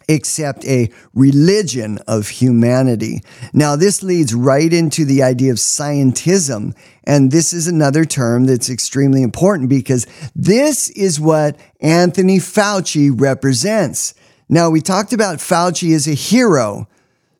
except 0.07 0.65
a 0.65 0.89
religion 1.13 1.99
of 2.07 2.29
humanity. 2.29 3.21
Now, 3.53 3.75
this 3.75 4.01
leads 4.01 4.33
right 4.33 4.71
into 4.71 5.03
the 5.03 5.21
idea 5.21 5.51
of 5.51 5.57
scientism. 5.57 6.75
And 7.03 7.31
this 7.31 7.51
is 7.53 7.67
another 7.67 8.05
term 8.05 8.45
that's 8.45 8.69
extremely 8.69 9.21
important 9.21 9.69
because 9.69 10.07
this 10.35 10.89
is 10.89 11.19
what 11.19 11.59
Anthony 11.81 12.37
Fauci 12.37 13.11
represents. 13.13 14.13
Now, 14.49 14.69
we 14.69 14.79
talked 14.79 15.11
about 15.11 15.39
Fauci 15.39 15.93
as 15.93 16.07
a 16.07 16.13
hero, 16.13 16.87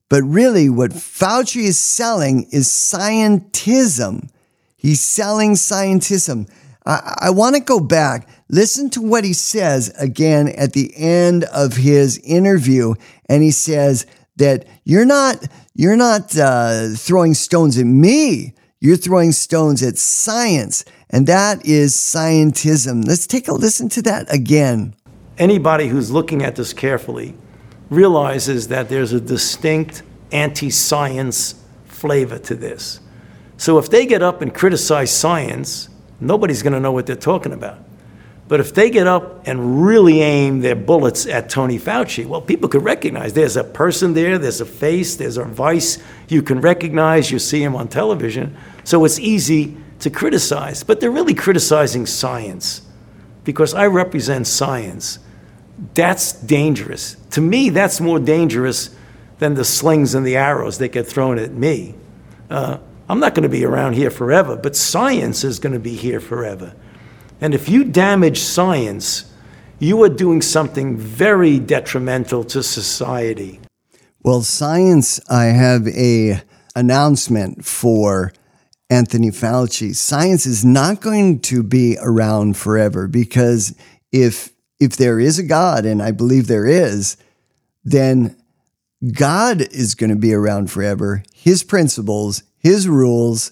but 0.10 0.24
really 0.24 0.70
what 0.70 0.92
Fauci 0.92 1.64
is 1.64 1.80
selling 1.80 2.48
is 2.52 2.68
scientism. 2.68 4.30
He's 4.76 5.02
selling 5.02 5.54
scientism. 5.54 6.50
I, 6.86 7.18
I 7.22 7.30
want 7.30 7.56
to 7.56 7.62
go 7.62 7.80
back. 7.80 8.28
Listen 8.50 8.90
to 8.92 9.02
what 9.02 9.26
he 9.26 9.34
says 9.34 9.90
again 10.00 10.48
at 10.50 10.74
the 10.74 10.94
end 10.96 11.44
of 11.46 11.76
his 11.76 12.18
interview. 12.20 12.94
And 13.28 13.44
he 13.44 13.52
says 13.52 14.06
that 14.38 14.66
you're 14.86 15.06
not, 15.06 15.46
you're 15.76 15.98
not 15.98 16.38
uh, 16.38 16.90
throwing 16.96 17.34
stones 17.34 17.78
at 17.78 17.86
me. 17.86 18.54
You're 18.80 18.96
throwing 18.96 19.32
stones 19.32 19.84
at 19.84 19.98
science. 19.98 20.86
And 21.10 21.28
that 21.28 21.66
is 21.66 21.96
scientism. 21.96 23.06
Let's 23.06 23.28
take 23.28 23.48
a 23.48 23.54
listen 23.54 23.90
to 23.90 24.02
that 24.04 24.34
again. 24.34 24.96
Anybody 25.38 25.88
who's 25.88 26.12
looking 26.12 26.42
at 26.44 26.56
this 26.56 26.74
carefully 26.74 27.34
realizes 27.90 28.70
that 28.70 28.90
there's 28.90 29.14
a 29.14 29.22
distinct 29.22 30.04
anti 30.32 30.70
science 30.70 31.56
flavor 31.86 32.38
to 32.40 32.56
this. 32.56 33.00
So 33.58 33.78
if 33.78 33.90
they 33.90 34.06
get 34.06 34.22
up 34.22 34.42
and 34.42 34.54
criticize 34.54 35.12
science, 35.12 35.90
nobody's 36.20 36.62
going 36.62 36.74
to 36.74 36.80
know 36.80 36.92
what 36.92 37.08
they're 37.08 37.16
talking 37.16 37.54
about. 37.54 37.87
But 38.48 38.62
if 38.62 38.74
they 38.74 38.90
get 38.90 39.08
up 39.08 39.46
and 39.46 39.86
really 39.86 40.22
aim 40.22 40.62
their 40.62 40.76
bullets 40.76 41.26
at 41.26 41.50
Tony 41.50 41.78
Fauci, 41.78 42.26
well, 42.26 42.42
people 42.42 42.70
could 42.70 42.84
recognize 42.84 43.34
there's 43.34 43.58
a 43.58 43.64
person 43.64 44.14
there, 44.14 44.38
there's 44.38 44.62
a 44.62 44.66
face, 44.66 45.18
there's 45.18 45.38
a 45.38 45.44
voice 45.44 46.02
you 46.30 46.42
can 46.42 46.62
recognize, 46.62 47.30
you 47.30 47.40
see 47.40 47.62
him 47.62 47.76
on 47.76 47.90
television. 47.90 48.56
So 48.86 49.04
it's 49.04 49.20
easy 49.20 49.76
to 50.00 50.10
criticize. 50.10 50.84
But 50.84 51.02
they're 51.02 51.12
really 51.12 51.34
criticizing 51.34 52.06
science 52.06 52.84
because 53.44 53.74
I 53.74 53.88
represent 53.88 54.48
science. 54.48 55.20
That's 55.94 56.32
dangerous. 56.32 57.18
To 57.32 57.42
me, 57.42 57.70
that's 57.70 58.00
more 58.00 58.20
dangerous 58.20 58.96
than 59.40 59.56
the 59.56 59.66
slings 59.66 60.16
and 60.16 60.26
the 60.26 60.38
arrows 60.38 60.78
that 60.78 60.90
get 60.90 61.06
thrown 61.06 61.38
at 61.38 61.52
me. 61.52 61.96
Uh, 62.50 62.78
I'm 63.10 63.20
not 63.20 63.36
going 63.36 63.44
to 63.44 63.50
be 63.50 63.66
around 63.66 63.94
here 63.94 64.10
forever, 64.10 64.56
but 64.56 64.76
science 64.76 65.44
is 65.44 65.60
going 65.60 65.74
to 65.74 65.80
be 65.80 65.96
here 65.96 66.20
forever. 66.20 66.74
And 67.40 67.54
if 67.54 67.70
you 67.70 67.84
damage 67.84 68.40
science, 68.40 69.32
you 69.80 70.02
are 70.04 70.10
doing 70.10 70.42
something 70.42 70.98
very 70.98 71.60
detrimental 71.60 72.44
to 72.46 72.64
society. 72.64 73.60
Well, 74.24 74.42
science, 74.42 75.20
I 75.30 75.46
have 75.46 75.88
a 75.88 76.42
announcement 76.76 77.64
for 77.64 78.34
Anthony 78.90 79.30
Fauci. 79.30 79.96
Science 79.96 80.46
is 80.46 80.66
not 80.66 81.02
going 81.02 81.40
to 81.42 81.62
be 81.62 81.98
around 82.02 82.58
forever 82.58 83.08
because 83.08 83.76
if 84.12 84.50
if 84.80 84.96
there 84.96 85.20
is 85.20 85.40
a 85.40 85.44
God, 85.44 85.86
and 85.86 86.04
I 86.04 86.12
believe 86.12 86.46
there 86.46 86.68
is, 86.68 87.18
then 87.84 88.36
God 89.12 89.62
is 89.62 89.96
going 89.96 90.12
to 90.12 90.16
be 90.16 90.34
around 90.34 90.70
forever. 90.70 91.24
His 91.34 91.64
principles, 91.64 92.44
his 92.60 92.88
rules 92.88 93.52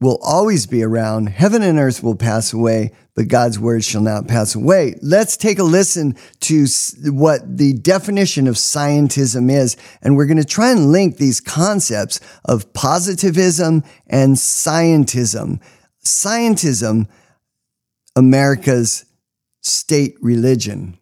will 0.00 0.18
always 0.22 0.66
be 0.66 0.82
around. 0.82 1.28
Heaven 1.28 1.62
and 1.62 1.78
earth 1.78 2.02
will 2.02 2.16
pass 2.16 2.52
away, 2.52 2.92
but 3.14 3.28
God's 3.28 3.58
word 3.58 3.84
shall 3.84 4.00
not 4.00 4.26
pass 4.26 4.54
away. 4.54 4.94
Let's 5.02 5.36
take 5.36 5.58
a 5.58 5.62
listen 5.62 6.16
to 6.40 6.66
what 7.04 7.58
the 7.58 7.74
definition 7.74 8.46
of 8.46 8.54
scientism 8.54 9.52
is. 9.52 9.76
And 10.00 10.16
we're 10.16 10.26
going 10.26 10.38
to 10.38 10.44
try 10.44 10.70
and 10.70 10.90
link 10.90 11.18
these 11.18 11.40
concepts 11.40 12.18
of 12.46 12.72
positivism 12.72 13.84
and 14.06 14.36
scientism. 14.36 15.60
Scientism, 16.02 17.06
America's 18.16 19.04
state 19.60 20.16
religion. 20.22 20.98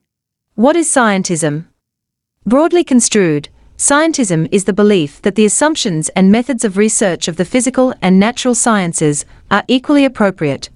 What 0.55 0.75
is 0.75 0.89
scientism? 0.89 1.69
Broadly 2.45 2.83
construed, 2.83 3.49
Scientism 3.79 4.49
is 4.51 4.65
the 4.65 4.73
belief 4.73 5.23
that 5.23 5.37
the 5.37 5.45
assumptions 5.45 6.09
and 6.17 6.33
methods 6.33 6.65
of 6.65 6.77
research 6.77 7.29
of 7.29 7.37
the 7.37 7.45
physical 7.45 7.95
and 8.03 8.19
natural 8.19 8.53
sciences 8.53 9.25
are 9.53 9.63
equally 9.69 10.05
appropriate, 10.05 10.69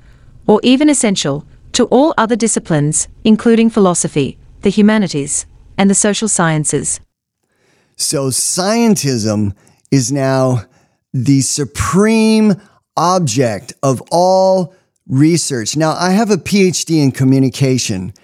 or 0.46 0.60
even 0.62 0.88
essential, 0.88 1.44
to 1.72 1.86
all 1.86 2.14
other 2.16 2.36
disciplines, 2.36 3.08
including 3.24 3.68
philosophy, 3.68 4.38
the 4.60 4.70
humanities, 4.70 5.46
and 5.76 5.90
the 5.90 5.96
social 5.96 6.28
sciences. 6.28 7.00
So, 7.96 8.28
scientism 8.28 9.56
is 9.90 10.12
now 10.12 10.62
the 11.12 11.40
supreme 11.40 12.54
object 12.96 13.72
of 13.82 14.00
all 14.12 14.76
research. 15.08 15.76
Now, 15.76 15.96
I 15.98 16.12
have 16.12 16.30
a 16.30 16.36
PhD 16.36 17.02
in 17.02 17.10
communication, 17.10 18.14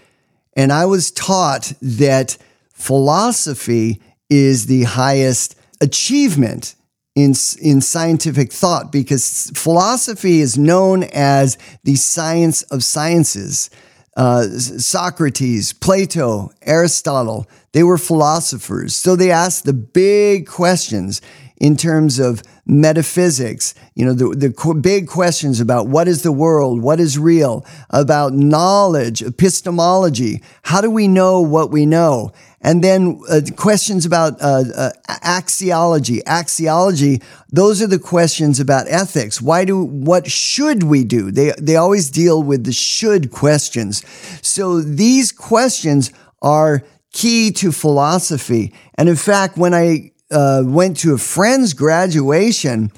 and 0.56 0.72
I 0.72 0.84
was 0.84 1.10
taught 1.10 1.72
that 1.82 2.38
philosophy 2.72 4.00
is 4.30 4.66
the 4.66 4.84
highest 4.84 5.56
achievement 5.80 6.74
in, 7.14 7.34
in 7.60 7.80
scientific 7.80 8.52
thought 8.52 8.92
because 8.92 9.50
philosophy 9.54 10.40
is 10.40 10.56
known 10.56 11.02
as 11.12 11.58
the 11.84 11.96
science 11.96 12.62
of 12.62 12.84
sciences. 12.84 13.70
Uh, 14.16 14.42
Socrates, 14.48 15.72
Plato, 15.72 16.50
Aristotle, 16.62 17.46
they 17.72 17.84
were 17.84 17.98
philosophers. 17.98 18.96
So 18.96 19.14
they 19.14 19.30
asked 19.30 19.64
the 19.64 19.72
big 19.72 20.48
questions 20.48 21.20
in 21.60 21.76
terms 21.76 22.18
of 22.18 22.42
metaphysics, 22.66 23.74
you 23.94 24.04
know, 24.04 24.12
the, 24.12 24.28
the 24.28 24.74
big 24.74 25.08
questions 25.08 25.60
about 25.60 25.88
what 25.88 26.06
is 26.06 26.22
the 26.22 26.32
world, 26.32 26.82
what 26.82 27.00
is 27.00 27.18
real, 27.18 27.66
about 27.90 28.32
knowledge, 28.32 29.22
epistemology, 29.22 30.42
how 30.62 30.80
do 30.80 30.90
we 30.90 31.08
know 31.08 31.40
what 31.40 31.70
we 31.70 31.86
know? 31.86 32.32
And 32.60 32.82
then 32.82 33.20
uh, 33.30 33.40
questions 33.56 34.04
about 34.04 34.40
uh, 34.40 34.64
uh, 34.76 34.90
axiology. 35.08 36.22
Axiology, 36.24 37.22
those 37.52 37.80
are 37.80 37.86
the 37.86 38.00
questions 38.00 38.60
about 38.60 38.88
ethics. 38.88 39.40
Why 39.40 39.64
do, 39.64 39.84
what 39.84 40.30
should 40.30 40.82
we 40.82 41.04
do? 41.04 41.30
They, 41.30 41.52
they 41.60 41.76
always 41.76 42.10
deal 42.10 42.42
with 42.42 42.64
the 42.64 42.72
should 42.72 43.30
questions. 43.30 44.02
So 44.42 44.80
these 44.80 45.30
questions 45.30 46.12
are 46.42 46.82
key 47.12 47.52
to 47.52 47.70
philosophy. 47.72 48.74
And 48.96 49.08
in 49.08 49.16
fact, 49.16 49.56
when 49.56 49.72
I 49.72 50.12
uh, 50.30 50.62
went 50.66 50.96
to 50.98 51.14
a 51.14 51.18
friend's 51.18 51.74
graduation, 51.74 52.90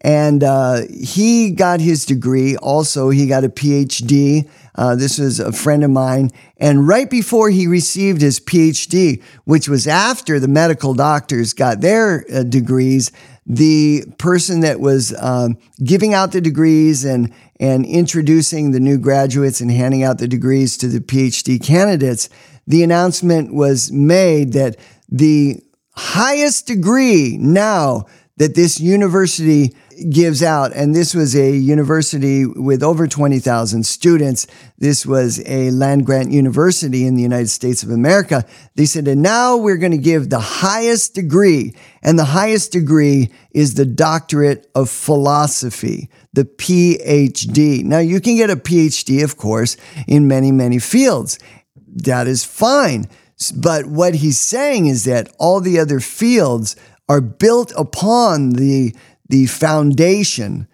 And 0.00 0.44
uh, 0.44 0.82
he 0.88 1.50
got 1.50 1.80
his 1.80 2.06
degree. 2.06 2.56
Also, 2.56 3.10
he 3.10 3.26
got 3.26 3.42
a 3.42 3.48
PhD. 3.48 4.48
Uh, 4.78 4.94
this 4.94 5.18
was 5.18 5.40
a 5.40 5.50
friend 5.50 5.82
of 5.82 5.90
mine. 5.90 6.30
And 6.56 6.86
right 6.86 7.10
before 7.10 7.50
he 7.50 7.66
received 7.66 8.20
his 8.20 8.38
PhD, 8.38 9.20
which 9.44 9.68
was 9.68 9.88
after 9.88 10.38
the 10.38 10.46
medical 10.46 10.94
doctors 10.94 11.52
got 11.52 11.80
their 11.80 12.24
uh, 12.32 12.44
degrees, 12.44 13.10
the 13.44 14.04
person 14.18 14.60
that 14.60 14.78
was 14.78 15.12
um, 15.20 15.58
giving 15.82 16.14
out 16.14 16.30
the 16.30 16.40
degrees 16.40 17.04
and 17.04 17.34
and 17.60 17.84
introducing 17.84 18.70
the 18.70 18.78
new 18.78 18.98
graduates 18.98 19.60
and 19.60 19.72
handing 19.72 20.04
out 20.04 20.18
the 20.18 20.28
degrees 20.28 20.76
to 20.76 20.86
the 20.86 21.00
PhD 21.00 21.60
candidates, 21.60 22.28
the 22.68 22.84
announcement 22.84 23.52
was 23.52 23.90
made 23.90 24.52
that 24.52 24.76
the 25.08 25.60
highest 25.96 26.68
degree 26.68 27.36
now 27.36 28.06
that 28.38 28.54
this 28.54 28.80
university 28.80 29.74
gives 30.10 30.44
out, 30.44 30.72
and 30.74 30.94
this 30.94 31.12
was 31.12 31.34
a 31.34 31.50
university 31.50 32.46
with 32.46 32.84
over 32.84 33.08
20,000 33.08 33.84
students. 33.84 34.46
This 34.78 35.04
was 35.04 35.42
a 35.44 35.70
land 35.72 36.06
grant 36.06 36.30
university 36.30 37.04
in 37.04 37.16
the 37.16 37.22
United 37.22 37.48
States 37.48 37.82
of 37.82 37.90
America. 37.90 38.44
They 38.76 38.86
said, 38.86 39.08
and 39.08 39.22
now 39.22 39.56
we're 39.56 39.76
going 39.76 39.92
to 39.92 39.98
give 39.98 40.30
the 40.30 40.38
highest 40.38 41.14
degree, 41.14 41.74
and 42.00 42.16
the 42.16 42.26
highest 42.26 42.72
degree 42.72 43.32
is 43.50 43.74
the 43.74 43.86
doctorate 43.86 44.70
of 44.74 44.88
philosophy, 44.88 46.08
the 46.32 46.44
PhD. 46.44 47.82
Now, 47.84 47.98
you 47.98 48.20
can 48.20 48.36
get 48.36 48.50
a 48.50 48.56
PhD, 48.56 49.24
of 49.24 49.36
course, 49.36 49.76
in 50.06 50.28
many, 50.28 50.52
many 50.52 50.78
fields. 50.78 51.40
That 51.88 52.28
is 52.28 52.44
fine. 52.44 53.06
But 53.56 53.86
what 53.86 54.16
he's 54.16 54.38
saying 54.38 54.86
is 54.86 55.04
that 55.04 55.34
all 55.38 55.60
the 55.60 55.78
other 55.78 56.00
fields 56.00 56.76
are 57.08 57.20
built 57.20 57.72
upon 57.76 58.50
the, 58.50 58.94
the 59.28 59.46
foundation, 59.46 60.68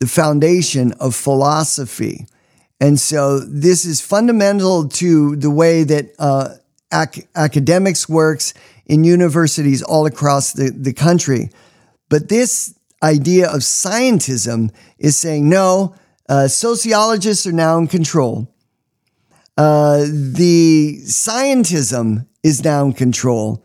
the 0.00 0.06
foundation 0.06 0.92
of 1.00 1.14
philosophy. 1.14 2.26
And 2.80 3.00
so 3.00 3.40
this 3.40 3.84
is 3.84 4.00
fundamental 4.00 4.88
to 4.88 5.36
the 5.36 5.50
way 5.50 5.84
that 5.84 6.12
uh, 6.18 6.48
ac- 6.92 7.26
academics 7.34 8.08
works 8.08 8.54
in 8.86 9.04
universities 9.04 9.82
all 9.82 10.06
across 10.06 10.52
the, 10.52 10.70
the 10.70 10.92
country. 10.92 11.50
But 12.08 12.28
this 12.28 12.74
idea 13.02 13.48
of 13.48 13.60
scientism 13.60 14.70
is 14.98 15.16
saying, 15.16 15.48
no, 15.48 15.94
uh, 16.28 16.48
sociologists 16.48 17.46
are 17.46 17.52
now 17.52 17.78
in 17.78 17.86
control. 17.86 18.52
Uh, 19.56 20.04
the 20.08 20.98
scientism 21.04 22.26
is 22.42 22.62
now 22.62 22.84
in 22.84 22.92
control. 22.92 23.64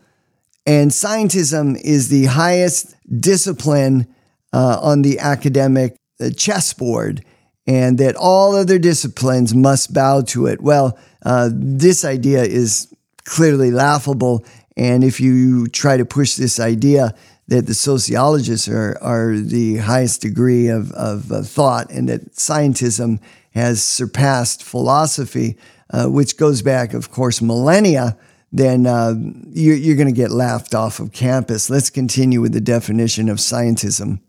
And 0.66 0.90
scientism 0.90 1.80
is 1.82 2.08
the 2.08 2.26
highest 2.26 2.94
discipline 3.20 4.06
uh, 4.52 4.78
on 4.80 5.02
the 5.02 5.18
academic 5.18 5.96
uh, 6.20 6.30
chessboard, 6.36 7.24
and 7.66 7.98
that 7.98 8.16
all 8.16 8.54
other 8.54 8.78
disciplines 8.78 9.54
must 9.54 9.92
bow 9.92 10.22
to 10.22 10.46
it. 10.46 10.60
Well, 10.60 10.98
uh, 11.24 11.50
this 11.52 12.04
idea 12.04 12.42
is 12.42 12.94
clearly 13.24 13.70
laughable. 13.70 14.44
And 14.76 15.04
if 15.04 15.20
you 15.20 15.68
try 15.68 15.96
to 15.96 16.04
push 16.04 16.34
this 16.34 16.58
idea 16.58 17.14
that 17.48 17.66
the 17.66 17.74
sociologists 17.74 18.68
are, 18.68 18.96
are 19.00 19.36
the 19.36 19.76
highest 19.78 20.22
degree 20.22 20.68
of, 20.68 20.92
of 20.92 21.30
uh, 21.30 21.42
thought 21.42 21.90
and 21.90 22.08
that 22.08 22.32
scientism 22.34 23.20
has 23.50 23.82
surpassed 23.82 24.62
philosophy, 24.62 25.56
uh, 25.90 26.06
which 26.06 26.36
goes 26.36 26.62
back, 26.62 26.94
of 26.94 27.10
course, 27.10 27.42
millennia, 27.42 28.16
then 28.52 28.86
uh, 28.86 29.14
you're, 29.50 29.76
you're 29.76 29.96
going 29.96 30.14
to 30.14 30.20
get 30.20 30.30
laughed 30.30 30.74
off 30.74 31.00
of 31.00 31.12
campus. 31.12 31.70
Let's 31.70 31.90
continue 31.90 32.40
with 32.40 32.52
the 32.52 32.60
definition 32.60 33.28
of 33.28 33.38
scientism. 33.38 34.20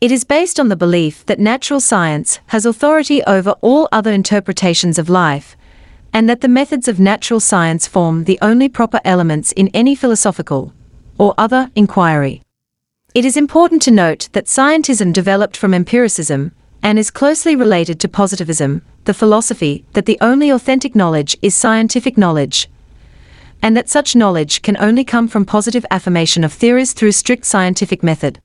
It 0.00 0.12
is 0.12 0.24
based 0.24 0.60
on 0.60 0.68
the 0.68 0.76
belief 0.76 1.24
that 1.26 1.40
natural 1.40 1.80
science 1.80 2.40
has 2.48 2.66
authority 2.66 3.22
over 3.24 3.50
all 3.60 3.88
other 3.90 4.12
interpretations 4.12 4.98
of 4.98 5.08
life, 5.08 5.56
and 6.12 6.28
that 6.28 6.40
the 6.40 6.48
methods 6.48 6.88
of 6.88 7.00
natural 7.00 7.40
science 7.40 7.86
form 7.86 8.24
the 8.24 8.38
only 8.40 8.68
proper 8.68 9.00
elements 9.04 9.52
in 9.52 9.68
any 9.68 9.94
philosophical 9.94 10.72
or 11.18 11.34
other 11.36 11.70
inquiry. 11.74 12.42
It 13.14 13.24
is 13.24 13.36
important 13.36 13.82
to 13.82 13.90
note 13.90 14.28
that 14.32 14.46
scientism 14.46 15.12
developed 15.12 15.56
from 15.56 15.74
empiricism 15.74 16.52
and 16.82 16.98
is 16.98 17.10
closely 17.10 17.56
related 17.56 17.98
to 18.00 18.08
positivism, 18.08 18.82
the 19.04 19.14
philosophy 19.14 19.84
that 19.94 20.06
the 20.06 20.18
only 20.20 20.50
authentic 20.50 20.94
knowledge 20.94 21.36
is 21.42 21.56
scientific 21.56 22.16
knowledge, 22.16 22.68
and 23.62 23.76
that 23.76 23.88
such 23.88 24.16
knowledge 24.16 24.62
can 24.62 24.76
only 24.78 25.04
come 25.04 25.28
from 25.28 25.44
positive 25.44 25.84
affirmation 25.90 26.44
of 26.44 26.52
theories 26.52 26.92
through 26.92 27.12
strict 27.12 27.44
scientific 27.44 28.02
method. 28.02 28.40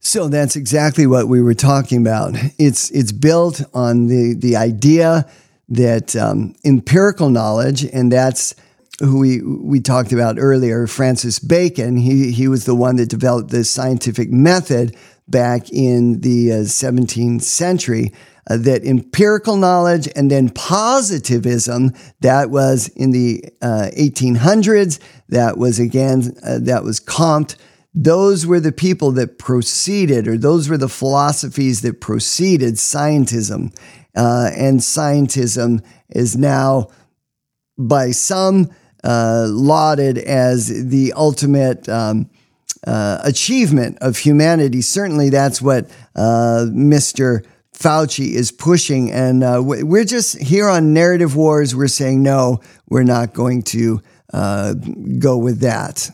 So 0.00 0.28
that's 0.28 0.54
exactly 0.54 1.06
what 1.06 1.28
we 1.28 1.40
were 1.40 1.54
talking 1.54 2.00
about. 2.00 2.34
It's 2.58 2.90
it's 2.90 3.12
built 3.12 3.62
on 3.72 4.06
the 4.08 4.34
the 4.34 4.56
idea 4.56 5.26
that 5.68 6.14
um, 6.14 6.54
empirical 6.64 7.30
knowledge, 7.30 7.84
and 7.84 8.12
that's 8.12 8.54
who 9.00 9.18
we 9.18 9.40
we 9.42 9.80
talked 9.80 10.12
about 10.12 10.36
earlier, 10.38 10.86
Francis 10.86 11.38
Bacon. 11.38 11.96
He 11.96 12.32
he 12.32 12.48
was 12.48 12.66
the 12.66 12.74
one 12.74 12.96
that 12.96 13.08
developed 13.08 13.50
the 13.50 13.64
scientific 13.64 14.30
method 14.30 14.94
back 15.26 15.70
in 15.72 16.20
the 16.20 16.52
uh, 16.52 16.56
17th 16.56 17.42
century. 17.42 18.12
Uh, 18.50 18.58
that 18.58 18.84
empirical 18.84 19.56
knowledge 19.56 20.06
and 20.14 20.30
then 20.30 20.50
positivism 20.50 21.90
that 22.20 22.50
was 22.50 22.88
in 22.88 23.10
the 23.10 23.42
uh, 23.62 23.88
1800s 23.96 24.98
that 25.30 25.56
was 25.56 25.78
again 25.78 26.36
uh, 26.44 26.58
that 26.60 26.84
was 26.84 27.00
comte 27.00 27.56
those 27.94 28.44
were 28.44 28.60
the 28.60 28.72
people 28.72 29.12
that 29.12 29.38
proceeded 29.38 30.28
or 30.28 30.36
those 30.36 30.68
were 30.68 30.76
the 30.76 30.90
philosophies 30.90 31.80
that 31.80 32.02
proceeded 32.02 32.74
scientism 32.74 33.72
uh, 34.14 34.50
and 34.56 34.80
scientism 34.80 35.82
is 36.10 36.36
now 36.36 36.88
by 37.78 38.10
some 38.10 38.70
uh, 39.02 39.46
lauded 39.48 40.18
as 40.18 40.88
the 40.90 41.12
ultimate 41.14 41.88
um, 41.88 42.30
uh, 42.86 43.18
achievement 43.24 43.98
of 44.00 44.18
humanity. 44.18 44.80
Certainly, 44.80 45.30
that's 45.30 45.60
what 45.60 45.88
Mr. 46.16 47.44
Fauci 47.84 48.30
is 48.32 48.50
pushing. 48.50 49.12
And 49.12 49.44
uh, 49.44 49.60
we're 49.62 50.06
just 50.06 50.38
here 50.38 50.70
on 50.70 50.94
Narrative 50.94 51.36
Wars, 51.36 51.76
we're 51.76 51.86
saying, 51.86 52.22
no, 52.22 52.60
we're 52.88 53.02
not 53.02 53.34
going 53.34 53.62
to 53.64 54.00
uh, 54.32 54.72
go 55.18 55.36
with 55.36 55.60
that. 55.60 56.10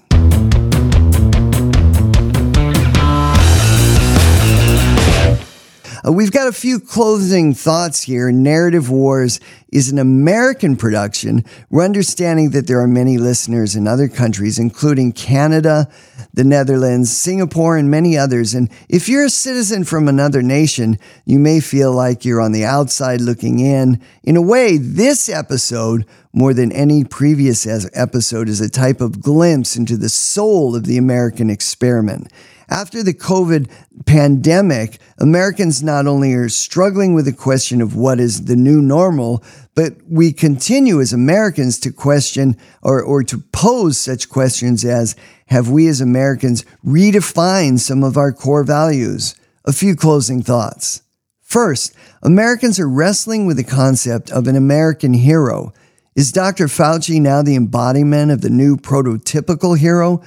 Uh, 6.06 6.12
we've 6.12 6.32
got 6.32 6.48
a 6.48 6.52
few 6.52 6.80
closing 6.80 7.52
thoughts 7.52 8.02
here. 8.02 8.32
Narrative 8.32 8.90
Wars 8.90 9.38
is 9.72 9.90
an 9.90 9.98
American 9.98 10.76
production. 10.76 11.44
We're 11.68 11.84
understanding 11.84 12.50
that 12.50 12.66
there 12.66 12.80
are 12.80 12.88
many 12.88 13.18
listeners 13.18 13.76
in 13.76 13.86
other 13.86 14.08
countries, 14.08 14.58
including 14.58 15.12
Canada, 15.12 15.90
the 16.32 16.44
Netherlands, 16.44 17.16
Singapore, 17.16 17.76
and 17.76 17.90
many 17.90 18.16
others. 18.16 18.54
And 18.54 18.70
if 18.88 19.08
you're 19.08 19.24
a 19.24 19.30
citizen 19.30 19.84
from 19.84 20.08
another 20.08 20.42
nation, 20.42 20.98
you 21.26 21.38
may 21.38 21.60
feel 21.60 21.92
like 21.92 22.24
you're 22.24 22.40
on 22.40 22.52
the 22.52 22.64
outside 22.64 23.20
looking 23.20 23.58
in. 23.60 24.00
In 24.22 24.36
a 24.36 24.42
way, 24.42 24.78
this 24.78 25.28
episode, 25.28 26.06
more 26.32 26.54
than 26.54 26.72
any 26.72 27.04
previous 27.04 27.66
episode, 27.94 28.48
is 28.48 28.60
a 28.60 28.70
type 28.70 29.00
of 29.00 29.20
glimpse 29.20 29.76
into 29.76 29.96
the 29.96 30.08
soul 30.08 30.74
of 30.74 30.84
the 30.84 30.96
American 30.96 31.50
experiment. 31.50 32.32
After 32.70 33.02
the 33.02 33.12
COVID 33.12 33.68
pandemic, 34.06 34.98
Americans 35.18 35.82
not 35.82 36.06
only 36.06 36.32
are 36.34 36.48
struggling 36.48 37.14
with 37.14 37.24
the 37.24 37.32
question 37.32 37.82
of 37.82 37.96
what 37.96 38.20
is 38.20 38.44
the 38.44 38.54
new 38.54 38.80
normal, 38.80 39.42
but 39.74 39.94
we 40.08 40.32
continue 40.32 41.00
as 41.00 41.12
Americans 41.12 41.80
to 41.80 41.90
question 41.90 42.56
or, 42.80 43.02
or 43.02 43.24
to 43.24 43.38
pose 43.52 43.98
such 43.98 44.28
questions 44.28 44.84
as 44.84 45.16
Have 45.46 45.68
we 45.68 45.88
as 45.88 46.00
Americans 46.00 46.64
redefined 46.86 47.80
some 47.80 48.04
of 48.04 48.16
our 48.16 48.32
core 48.32 48.62
values? 48.62 49.34
A 49.64 49.72
few 49.72 49.96
closing 49.96 50.40
thoughts. 50.40 51.02
First, 51.40 51.92
Americans 52.22 52.78
are 52.78 52.88
wrestling 52.88 53.46
with 53.46 53.56
the 53.56 53.64
concept 53.64 54.30
of 54.30 54.46
an 54.46 54.54
American 54.54 55.14
hero. 55.14 55.72
Is 56.14 56.30
Dr. 56.30 56.66
Fauci 56.66 57.20
now 57.20 57.42
the 57.42 57.56
embodiment 57.56 58.30
of 58.30 58.42
the 58.42 58.50
new 58.50 58.76
prototypical 58.76 59.76
hero? 59.76 60.22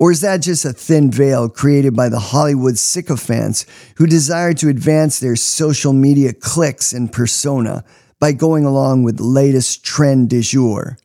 Or 0.00 0.10
is 0.10 0.22
that 0.22 0.38
just 0.38 0.64
a 0.64 0.72
thin 0.72 1.10
veil 1.10 1.50
created 1.50 1.94
by 1.94 2.08
the 2.08 2.18
Hollywood 2.18 2.78
sycophants 2.78 3.66
who 3.98 4.06
desire 4.06 4.54
to 4.54 4.70
advance 4.70 5.20
their 5.20 5.36
social 5.36 5.92
media 5.92 6.32
clicks 6.32 6.94
and 6.94 7.12
persona 7.12 7.84
by 8.18 8.32
going 8.32 8.64
along 8.64 9.02
with 9.02 9.18
the 9.18 9.24
latest 9.24 9.84
trend 9.84 10.30
du 10.30 10.40
jour? 10.40 10.96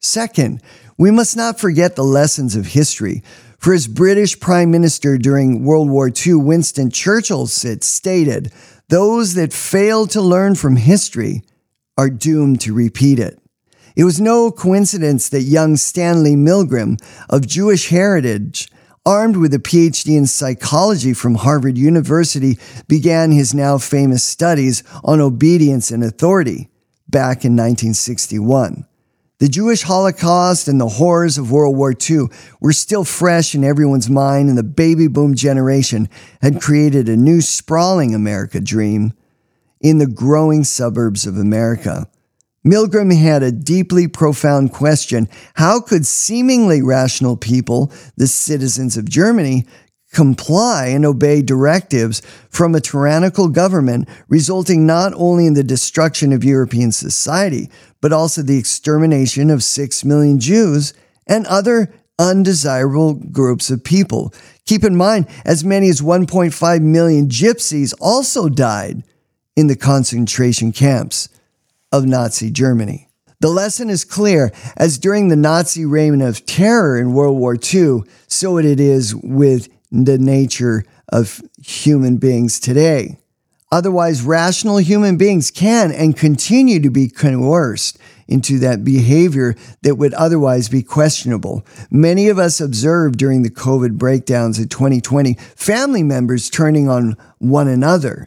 Second, 0.00 0.62
we 0.96 1.10
must 1.10 1.36
not 1.36 1.58
forget 1.58 1.96
the 1.96 2.04
lessons 2.04 2.54
of 2.54 2.66
history. 2.66 3.24
For 3.58 3.74
as 3.74 3.88
British 3.88 4.38
Prime 4.38 4.70
Minister 4.70 5.18
during 5.18 5.64
World 5.64 5.90
War 5.90 6.08
II, 6.08 6.34
Winston 6.34 6.90
Churchill 6.90 7.48
stated, 7.48 8.52
those 8.88 9.34
that 9.34 9.52
fail 9.52 10.06
to 10.06 10.20
learn 10.20 10.54
from 10.54 10.76
history 10.76 11.42
are 11.98 12.08
doomed 12.08 12.60
to 12.60 12.72
repeat 12.72 13.18
it. 13.18 13.39
It 13.96 14.04
was 14.04 14.20
no 14.20 14.50
coincidence 14.50 15.28
that 15.30 15.42
young 15.42 15.76
Stanley 15.76 16.36
Milgram 16.36 17.00
of 17.28 17.46
Jewish 17.46 17.88
heritage 17.88 18.70
armed 19.06 19.36
with 19.36 19.54
a 19.54 19.58
PhD 19.58 20.16
in 20.16 20.26
psychology 20.26 21.14
from 21.14 21.36
Harvard 21.36 21.78
University, 21.78 22.58
began 22.86 23.32
his 23.32 23.54
now 23.54 23.78
famous 23.78 24.22
studies 24.22 24.82
on 25.02 25.20
obedience 25.20 25.90
and 25.90 26.04
authority 26.04 26.68
back 27.08 27.44
in 27.44 27.52
1961. 27.52 28.86
The 29.38 29.48
Jewish 29.48 29.82
Holocaust 29.82 30.68
and 30.68 30.78
the 30.78 30.88
horrors 30.88 31.38
of 31.38 31.50
World 31.50 31.76
War 31.76 31.94
II 31.94 32.26
were 32.60 32.74
still 32.74 33.04
fresh 33.04 33.54
in 33.54 33.64
everyone's 33.64 34.10
mind, 34.10 34.50
and 34.50 34.58
the 34.58 34.62
baby 34.62 35.08
boom 35.08 35.34
generation 35.34 36.10
had 36.42 36.60
created 36.60 37.08
a 37.08 37.16
new 37.16 37.40
sprawling 37.40 38.14
America 38.14 38.60
dream 38.60 39.14
in 39.80 39.96
the 39.96 40.06
growing 40.06 40.62
suburbs 40.62 41.26
of 41.26 41.38
America. 41.38 42.06
Milgram 42.64 43.16
had 43.16 43.42
a 43.42 43.52
deeply 43.52 44.06
profound 44.06 44.72
question. 44.72 45.28
How 45.54 45.80
could 45.80 46.04
seemingly 46.04 46.82
rational 46.82 47.36
people, 47.36 47.90
the 48.16 48.26
citizens 48.26 48.98
of 48.98 49.08
Germany, 49.08 49.66
comply 50.12 50.86
and 50.88 51.06
obey 51.06 51.40
directives 51.40 52.20
from 52.50 52.74
a 52.74 52.80
tyrannical 52.80 53.48
government, 53.48 54.08
resulting 54.28 54.84
not 54.84 55.12
only 55.14 55.46
in 55.46 55.54
the 55.54 55.64
destruction 55.64 56.32
of 56.32 56.44
European 56.44 56.92
society, 56.92 57.70
but 58.02 58.12
also 58.12 58.42
the 58.42 58.58
extermination 58.58 59.48
of 59.48 59.62
six 59.62 60.04
million 60.04 60.38
Jews 60.38 60.92
and 61.26 61.46
other 61.46 61.94
undesirable 62.18 63.14
groups 63.14 63.70
of 63.70 63.82
people. 63.82 64.34
Keep 64.66 64.84
in 64.84 64.96
mind, 64.96 65.26
as 65.46 65.64
many 65.64 65.88
as 65.88 66.02
1.5 66.02 66.82
million 66.82 67.28
gypsies 67.28 67.94
also 68.00 68.50
died 68.50 69.02
in 69.56 69.68
the 69.68 69.76
concentration 69.76 70.72
camps 70.72 71.30
of 71.92 72.06
Nazi 72.06 72.50
Germany. 72.50 73.08
The 73.40 73.48
lesson 73.48 73.88
is 73.88 74.04
clear 74.04 74.52
as 74.76 74.98
during 74.98 75.28
the 75.28 75.36
Nazi 75.36 75.86
reign 75.86 76.20
of 76.20 76.44
terror 76.44 76.98
in 76.98 77.14
World 77.14 77.38
War 77.38 77.56
II, 77.56 78.02
so 78.26 78.58
it 78.58 78.78
is 78.78 79.14
with 79.14 79.68
the 79.90 80.18
nature 80.18 80.84
of 81.08 81.42
human 81.58 82.18
beings 82.18 82.60
today. 82.60 83.18
Otherwise, 83.72 84.22
rational 84.22 84.78
human 84.78 85.16
beings 85.16 85.50
can 85.50 85.92
and 85.92 86.16
continue 86.16 86.80
to 86.80 86.90
be 86.90 87.08
coerced 87.08 87.98
into 88.26 88.58
that 88.58 88.84
behavior 88.84 89.54
that 89.82 89.96
would 89.96 90.12
otherwise 90.14 90.68
be 90.68 90.82
questionable. 90.82 91.64
Many 91.90 92.28
of 92.28 92.38
us 92.38 92.60
observed 92.60 93.16
during 93.16 93.42
the 93.42 93.50
COVID 93.50 93.96
breakdowns 93.96 94.58
of 94.58 94.68
2020 94.68 95.34
family 95.54 96.02
members 96.02 96.50
turning 96.50 96.88
on 96.88 97.16
one 97.38 97.68
another, 97.68 98.26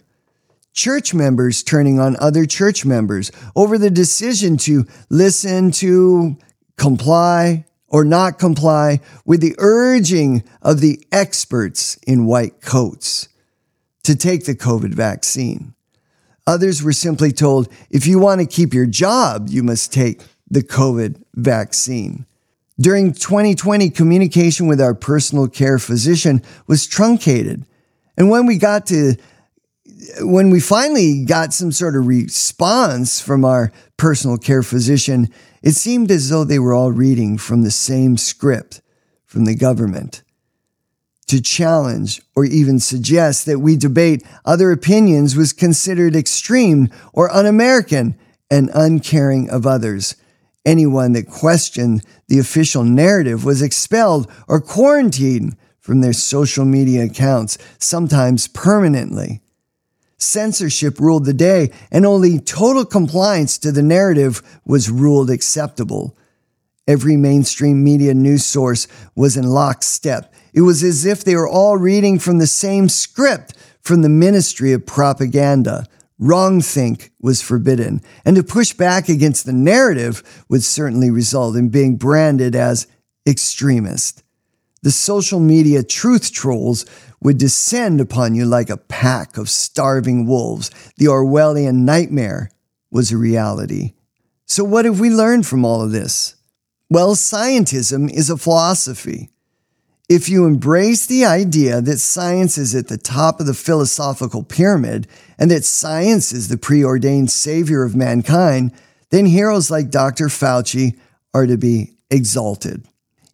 church 0.74 1.14
members 1.14 1.64
turning 1.64 2.00
on 2.00 2.18
other 2.20 2.46
church 2.46 2.86
members 2.86 3.32
over 3.56 3.78
the 3.78 3.92
decision 3.92 4.58
to 4.58 4.86
listen 5.10 5.72
to, 5.72 6.38
comply, 6.78 7.66
or 7.88 8.04
not 8.04 8.40
comply 8.40 9.00
with 9.26 9.40
the 9.40 9.56
urging 9.60 10.44
of 10.62 10.82
the 10.82 11.06
experts 11.12 11.96
in 12.08 12.26
white 12.26 12.60
coats 12.62 13.30
to 14.04 14.16
take 14.16 14.46
the 14.46 14.56
COVID 14.56 14.94
vaccine. 14.94 15.74
Others 16.46 16.84
were 16.84 16.92
simply 16.92 17.32
told 17.32 17.70
if 17.90 18.06
you 18.06 18.20
want 18.20 18.42
to 18.42 18.48
keep 18.48 18.74
your 18.74 18.88
job, 18.88 19.48
you 19.50 19.64
must 19.64 19.94
take 19.94 20.22
the 20.50 20.64
COVID 20.64 21.22
vaccine. 21.36 22.26
During 22.80 23.14
2020, 23.14 23.92
communication 23.92 24.68
with 24.68 24.82
our 24.82 24.96
personal 24.96 25.48
care 25.48 25.78
physician 25.78 26.42
was 26.68 26.88
truncated. 26.88 27.66
And 28.18 28.30
when 28.30 28.46
we 28.46 28.58
got 28.58 28.88
to 28.88 29.16
when 30.20 30.50
we 30.50 30.60
finally 30.60 31.24
got 31.26 31.54
some 31.54 31.72
sort 31.72 31.96
of 31.96 32.08
response 32.08 33.20
from 33.20 33.46
our 33.46 33.72
personal 33.98 34.38
care 34.38 34.64
physician, 34.64 35.30
it 35.62 35.72
seemed 35.72 36.12
as 36.12 36.30
though 36.30 36.44
they 36.44 36.60
were 36.60 36.74
all 36.74 36.92
reading 36.92 37.38
from 37.38 37.62
the 37.62 37.72
same 37.72 38.18
script 38.18 38.82
from 39.26 39.46
the 39.46 39.56
government. 39.56 40.24
To 41.28 41.42
challenge 41.42 42.22
or 42.36 42.46
even 42.46 42.80
suggest 42.80 43.46
that 43.46 43.60
we 43.60 43.76
debate 43.76 44.24
other 44.46 44.72
opinions 44.72 45.36
was 45.36 45.54
considered 45.54 46.16
extreme 46.16 46.90
or 47.14 47.34
un 47.34 47.46
American 47.46 48.16
and 48.52 48.70
uncaring 48.74 49.50
of 49.50 49.66
others. 49.66 50.16
Anyone 50.66 51.14
that 51.14 51.30
questioned 51.30 52.04
the 52.28 52.40
official 52.40 52.84
narrative 52.84 53.44
was 53.46 53.62
expelled 53.62 54.30
or 54.48 54.62
quarantined 54.62 55.58
from 55.80 56.02
their 56.02 56.14
social 56.14 56.66
media 56.66 57.06
accounts, 57.06 57.58
sometimes 57.80 58.48
permanently 58.48 59.42
censorship 60.24 61.00
ruled 61.00 61.26
the 61.26 61.34
day, 61.34 61.72
and 61.92 62.06
only 62.06 62.40
total 62.40 62.86
compliance 62.86 63.58
to 63.60 63.72
the 63.72 63.84
narrative 63.84 64.42
was 64.66 64.90
ruled 64.90 65.30
acceptable. 65.30 66.18
Every 66.88 67.16
mainstream 67.16 67.84
media 67.84 68.14
news 68.14 68.46
source 68.46 68.88
was 69.16 69.38
in 69.38 69.50
lockstep. 69.50 70.34
It 70.54 70.62
was 70.62 70.84
as 70.84 71.06
if 71.06 71.24
they 71.24 71.36
were 71.36 71.48
all 71.48 71.78
reading 71.78 72.20
from 72.20 72.40
the 72.40 72.48
same 72.48 72.90
script 72.90 73.54
from 73.82 74.02
the 74.02 74.10
Ministry 74.10 74.74
of 74.74 74.86
Propaganda. 74.86 75.86
Wrongthink 76.20 77.10
was 77.22 77.42
forbidden, 77.42 78.02
and 78.24 78.36
to 78.36 78.44
push 78.44 78.74
back 78.74 79.10
against 79.10 79.46
the 79.46 79.54
narrative 79.54 80.46
would 80.50 80.64
certainly 80.64 81.10
result 81.10 81.56
in 81.56 81.70
being 81.70 81.98
branded 81.98 82.56
as 82.56 82.88
extremist. 83.28 84.24
The 84.84 84.92
social 84.92 85.40
media 85.40 85.82
truth 85.82 86.32
trolls 86.32 86.86
would 87.24 87.38
descend 87.38 88.00
upon 88.00 88.36
you 88.36 88.46
like 88.46 88.70
a 88.70 88.78
pack 88.78 89.38
of 89.38 89.50
starving 89.50 90.28
wolves. 90.28 90.70
The 90.98 91.06
Orwellian 91.06 91.86
nightmare 91.86 92.52
was 92.92 93.12
a 93.12 93.18
reality. 93.18 93.94
So, 94.46 94.64
what 94.64 94.86
have 94.86 95.00
we 95.00 95.10
learned 95.10 95.48
from 95.48 95.66
all 95.66 95.82
of 95.82 95.92
this? 95.92 96.36
Well, 96.90 97.16
scientism 97.16 98.12
is 98.12 98.30
a 98.30 98.38
philosophy. 98.38 99.30
If 100.10 100.28
you 100.28 100.46
embrace 100.46 101.06
the 101.08 101.26
idea 101.26 101.82
that 101.82 101.98
science 101.98 102.58
is 102.58 102.76
at 102.76 102.90
the 102.90 102.98
top 102.98 103.40
of 103.40 103.46
the 103.46 103.54
philosophical 103.54 104.44
pyramid 104.44 105.08
and 105.40 105.50
that 105.50 105.64
science 105.64 106.34
is 106.34 106.50
the 106.50 106.58
preordained 106.58 107.32
savior 107.32 107.84
of 107.84 107.96
mankind, 107.96 108.74
then 109.10 109.26
heroes 109.26 109.72
like 109.72 109.90
Dr. 109.90 110.28
Fauci 110.28 111.00
are 111.34 111.48
to 111.48 111.58
be 111.58 111.96
exalted. 112.12 112.86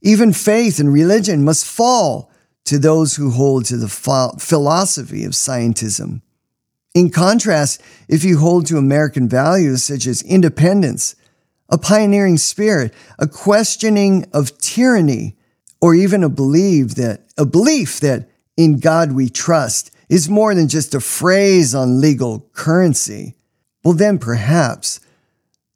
Even 0.01 0.31
faith 0.31 0.79
and 0.79 0.93
religion 0.93 1.43
must 1.43 1.65
fall 1.65 2.28
to 2.69 2.77
those 2.77 3.15
who 3.15 3.31
hold 3.31 3.65
to 3.65 3.77
the 3.77 3.87
philosophy 3.87 5.23
of 5.23 5.31
scientism. 5.31 6.21
In 6.93 7.09
contrast, 7.09 7.81
if 8.07 8.23
you 8.23 8.37
hold 8.37 8.67
to 8.67 8.77
American 8.77 9.27
values 9.27 9.83
such 9.83 10.05
as 10.05 10.21
independence, 10.21 11.15
a 11.69 11.79
pioneering 11.79 12.37
spirit, 12.37 12.93
a 13.17 13.25
questioning 13.25 14.23
of 14.33 14.55
tyranny, 14.59 15.35
or 15.81 15.95
even 15.95 16.23
a 16.23 16.29
belief 16.29 16.93
that 16.93 17.23
a 17.39 17.45
belief 17.45 17.99
that 18.01 18.29
in 18.55 18.77
God 18.77 19.13
we 19.13 19.31
trust 19.31 19.89
is 20.07 20.29
more 20.29 20.53
than 20.53 20.67
just 20.67 20.93
a 20.93 20.99
phrase 20.99 21.73
on 21.73 21.99
legal 21.99 22.47
currency, 22.53 23.33
well 23.83 23.95
then 23.95 24.19
perhaps 24.19 24.99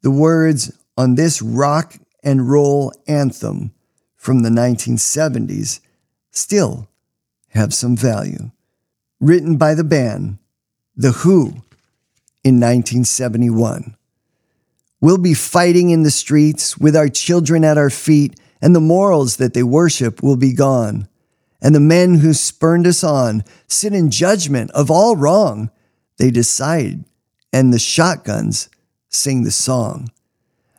the 0.02 0.12
words 0.12 0.70
on 0.96 1.16
this 1.16 1.42
rock 1.42 1.96
and 2.22 2.48
roll 2.48 2.92
anthem 3.08 3.72
from 4.16 4.44
the 4.44 4.48
1970s 4.48 5.80
still 6.34 6.88
have 7.50 7.72
some 7.72 7.96
value. 7.96 8.50
Written 9.20 9.56
by 9.56 9.74
the 9.74 9.84
band 9.84 10.38
The 10.96 11.12
Who 11.12 11.62
in 12.42 12.60
1971. 12.60 13.96
We'll 15.00 15.18
be 15.18 15.34
fighting 15.34 15.90
in 15.90 16.02
the 16.02 16.10
streets 16.10 16.76
with 16.78 16.96
our 16.96 17.08
children 17.08 17.64
at 17.64 17.78
our 17.78 17.90
feet, 17.90 18.38
and 18.60 18.74
the 18.74 18.80
morals 18.80 19.36
that 19.36 19.54
they 19.54 19.62
worship 19.62 20.22
will 20.22 20.36
be 20.36 20.52
gone. 20.52 21.08
And 21.60 21.74
the 21.74 21.80
men 21.80 22.16
who 22.16 22.34
spurned 22.34 22.86
us 22.86 23.04
on 23.04 23.44
sit 23.66 23.94
in 23.94 24.10
judgment 24.10 24.70
of 24.72 24.90
all 24.90 25.16
wrong. 25.16 25.70
They 26.18 26.30
decide, 26.30 27.04
and 27.52 27.72
the 27.72 27.78
shotguns 27.78 28.68
sing 29.08 29.44
the 29.44 29.50
song. 29.50 30.10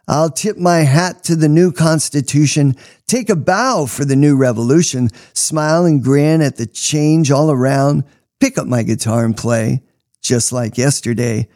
I'll 0.08 0.30
tip 0.30 0.58
my 0.58 0.80
hat 0.80 1.24
to 1.26 1.36
the 1.36 1.50
new 1.50 1.72
Constitution, 1.72 2.76
take 3.08 3.30
a 3.30 3.36
bow 3.36 3.88
for 3.88 4.06
the 4.06 4.16
new 4.16 4.38
revolution, 4.38 5.10
smile 5.34 5.86
and 5.86 6.04
grin 6.04 6.42
at 6.42 6.58
the 6.58 6.68
change 6.68 7.32
all 7.32 7.50
around, 7.50 8.04
pick 8.40 8.58
up 8.58 8.68
my 8.68 8.84
guitar 8.84 9.26
and 9.26 9.36
play, 9.36 9.82
just 10.22 10.52
like 10.52 10.78
yesterday. 10.78 11.48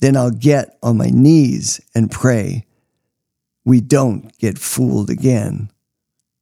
Then 0.00 0.16
I'll 0.16 0.30
get 0.30 0.78
on 0.82 0.96
my 0.96 1.10
knees 1.10 1.80
and 1.94 2.10
pray. 2.10 2.66
We 3.64 3.80
don't 3.80 4.36
get 4.38 4.58
fooled 4.58 5.10
again. 5.10 5.70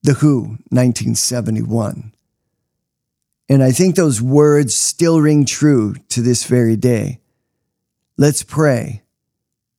The 0.03 0.15
Who, 0.15 0.59
1971. 0.71 2.13
And 3.49 3.63
I 3.63 3.71
think 3.73 3.95
those 3.95 4.23
words 4.23 4.75
still 4.75 5.21
ring 5.21 5.45
true 5.45 5.95
to 6.09 6.23
this 6.23 6.45
very 6.45 6.77
day. 6.77 7.21
Let's 8.17 8.43
pray 8.43 9.03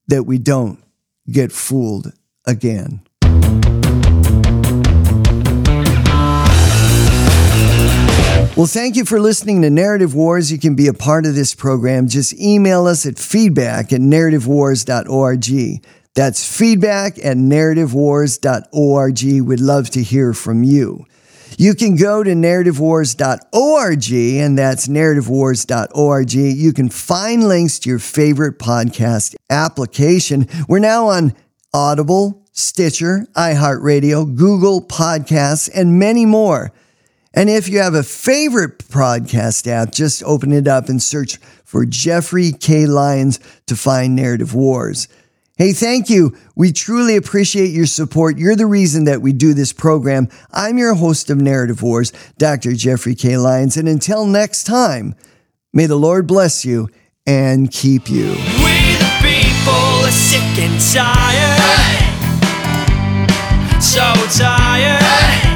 that 0.08 0.24
we 0.24 0.38
don't 0.38 0.83
get 1.32 1.52
fooled 1.52 2.14
again. 2.46 3.02
Well, 8.56 8.68
thank 8.68 8.96
you 8.96 9.04
for 9.04 9.20
listening 9.20 9.64
to 9.64 9.72
Narrative 9.72 10.14
Wars. 10.14 10.52
You 10.52 10.60
can 10.60 10.76
be 10.76 10.88
a 10.88 10.94
part 10.94 11.26
of 11.26 11.34
this 11.34 11.56
program. 11.56 12.08
Just 12.08 12.40
email 12.40 12.86
us 12.86 13.08
at 13.08 13.18
feedback 13.18 13.92
at 13.92 14.00
narrativewars.org. 14.00 15.84
That's 16.14 16.58
feedback 16.58 17.18
at 17.18 17.38
narrativewars.org. 17.38 19.48
We'd 19.48 19.60
love 19.60 19.90
to 19.90 20.04
hear 20.04 20.34
from 20.34 20.64
you. 20.64 21.06
You 21.58 21.76
can 21.76 21.96
go 21.96 22.24
to 22.24 22.32
narrativewars.org, 22.32 24.12
and 24.12 24.58
that's 24.58 24.88
narrativewars.org. 24.88 26.34
You 26.34 26.74
can 26.74 26.90
find 26.90 27.48
links 27.48 27.80
to 27.80 27.90
your 27.90 28.00
favorite 28.00 28.60
podcast 28.60 29.36
application. 29.50 30.48
We're 30.68 30.80
now 30.80 31.08
on 31.08 31.34
Audible, 31.74 32.44
Stitcher, 32.52 33.28
iHeartRadio, 33.36 34.36
Google 34.36 34.82
Podcasts, 34.82 35.70
and 35.74 35.98
many 36.00 36.26
more. 36.26 36.72
And 37.34 37.50
if 37.50 37.68
you 37.68 37.80
have 37.80 37.96
a 37.96 38.04
favorite 38.04 38.78
podcast 38.78 39.66
app, 39.68 39.92
just 39.92 40.24
open 40.24 40.52
it 40.52 40.68
up 40.68 40.88
and 40.88 41.02
search 41.02 41.38
for 41.66 41.86
Jeffrey 41.86 42.52
K. 42.52 42.86
Lyons 42.86 43.40
to 43.66 43.76
find 43.76 44.16
Narrative 44.16 44.54
Wars. 44.54 45.08
Hey, 45.56 45.72
thank 45.72 46.10
you. 46.10 46.36
We 46.56 46.72
truly 46.72 47.16
appreciate 47.16 47.70
your 47.70 47.86
support. 47.86 48.40
You're 48.40 48.56
the 48.56 48.66
reason 48.66 49.04
that 49.04 49.22
we 49.22 49.34
do 49.34 49.54
this 49.54 49.72
program. 49.72 50.28
I'm 50.52 50.80
your 50.80 50.96
host 50.96 51.30
of 51.30 51.40
Narrative 51.40 51.84
Wars, 51.84 52.12
Dr. 52.40 52.74
Jeffrey 52.74 53.14
K. 53.14 53.38
Lyons. 53.38 53.78
And 53.78 53.88
until 53.88 54.26
next 54.26 54.64
time, 54.64 55.14
may 55.72 55.86
the 55.86 55.96
Lord 55.96 56.26
bless 56.26 56.66
you 56.66 56.90
and 57.28 57.70
keep 57.72 58.10
you. 58.10 58.32
We 58.32 58.96
the 58.98 59.12
people 59.22 60.06
are 60.06 60.10
sick 60.10 60.42
and 60.58 60.82
tired. 60.92 61.62
So 63.80 64.12
tired. 64.40 65.53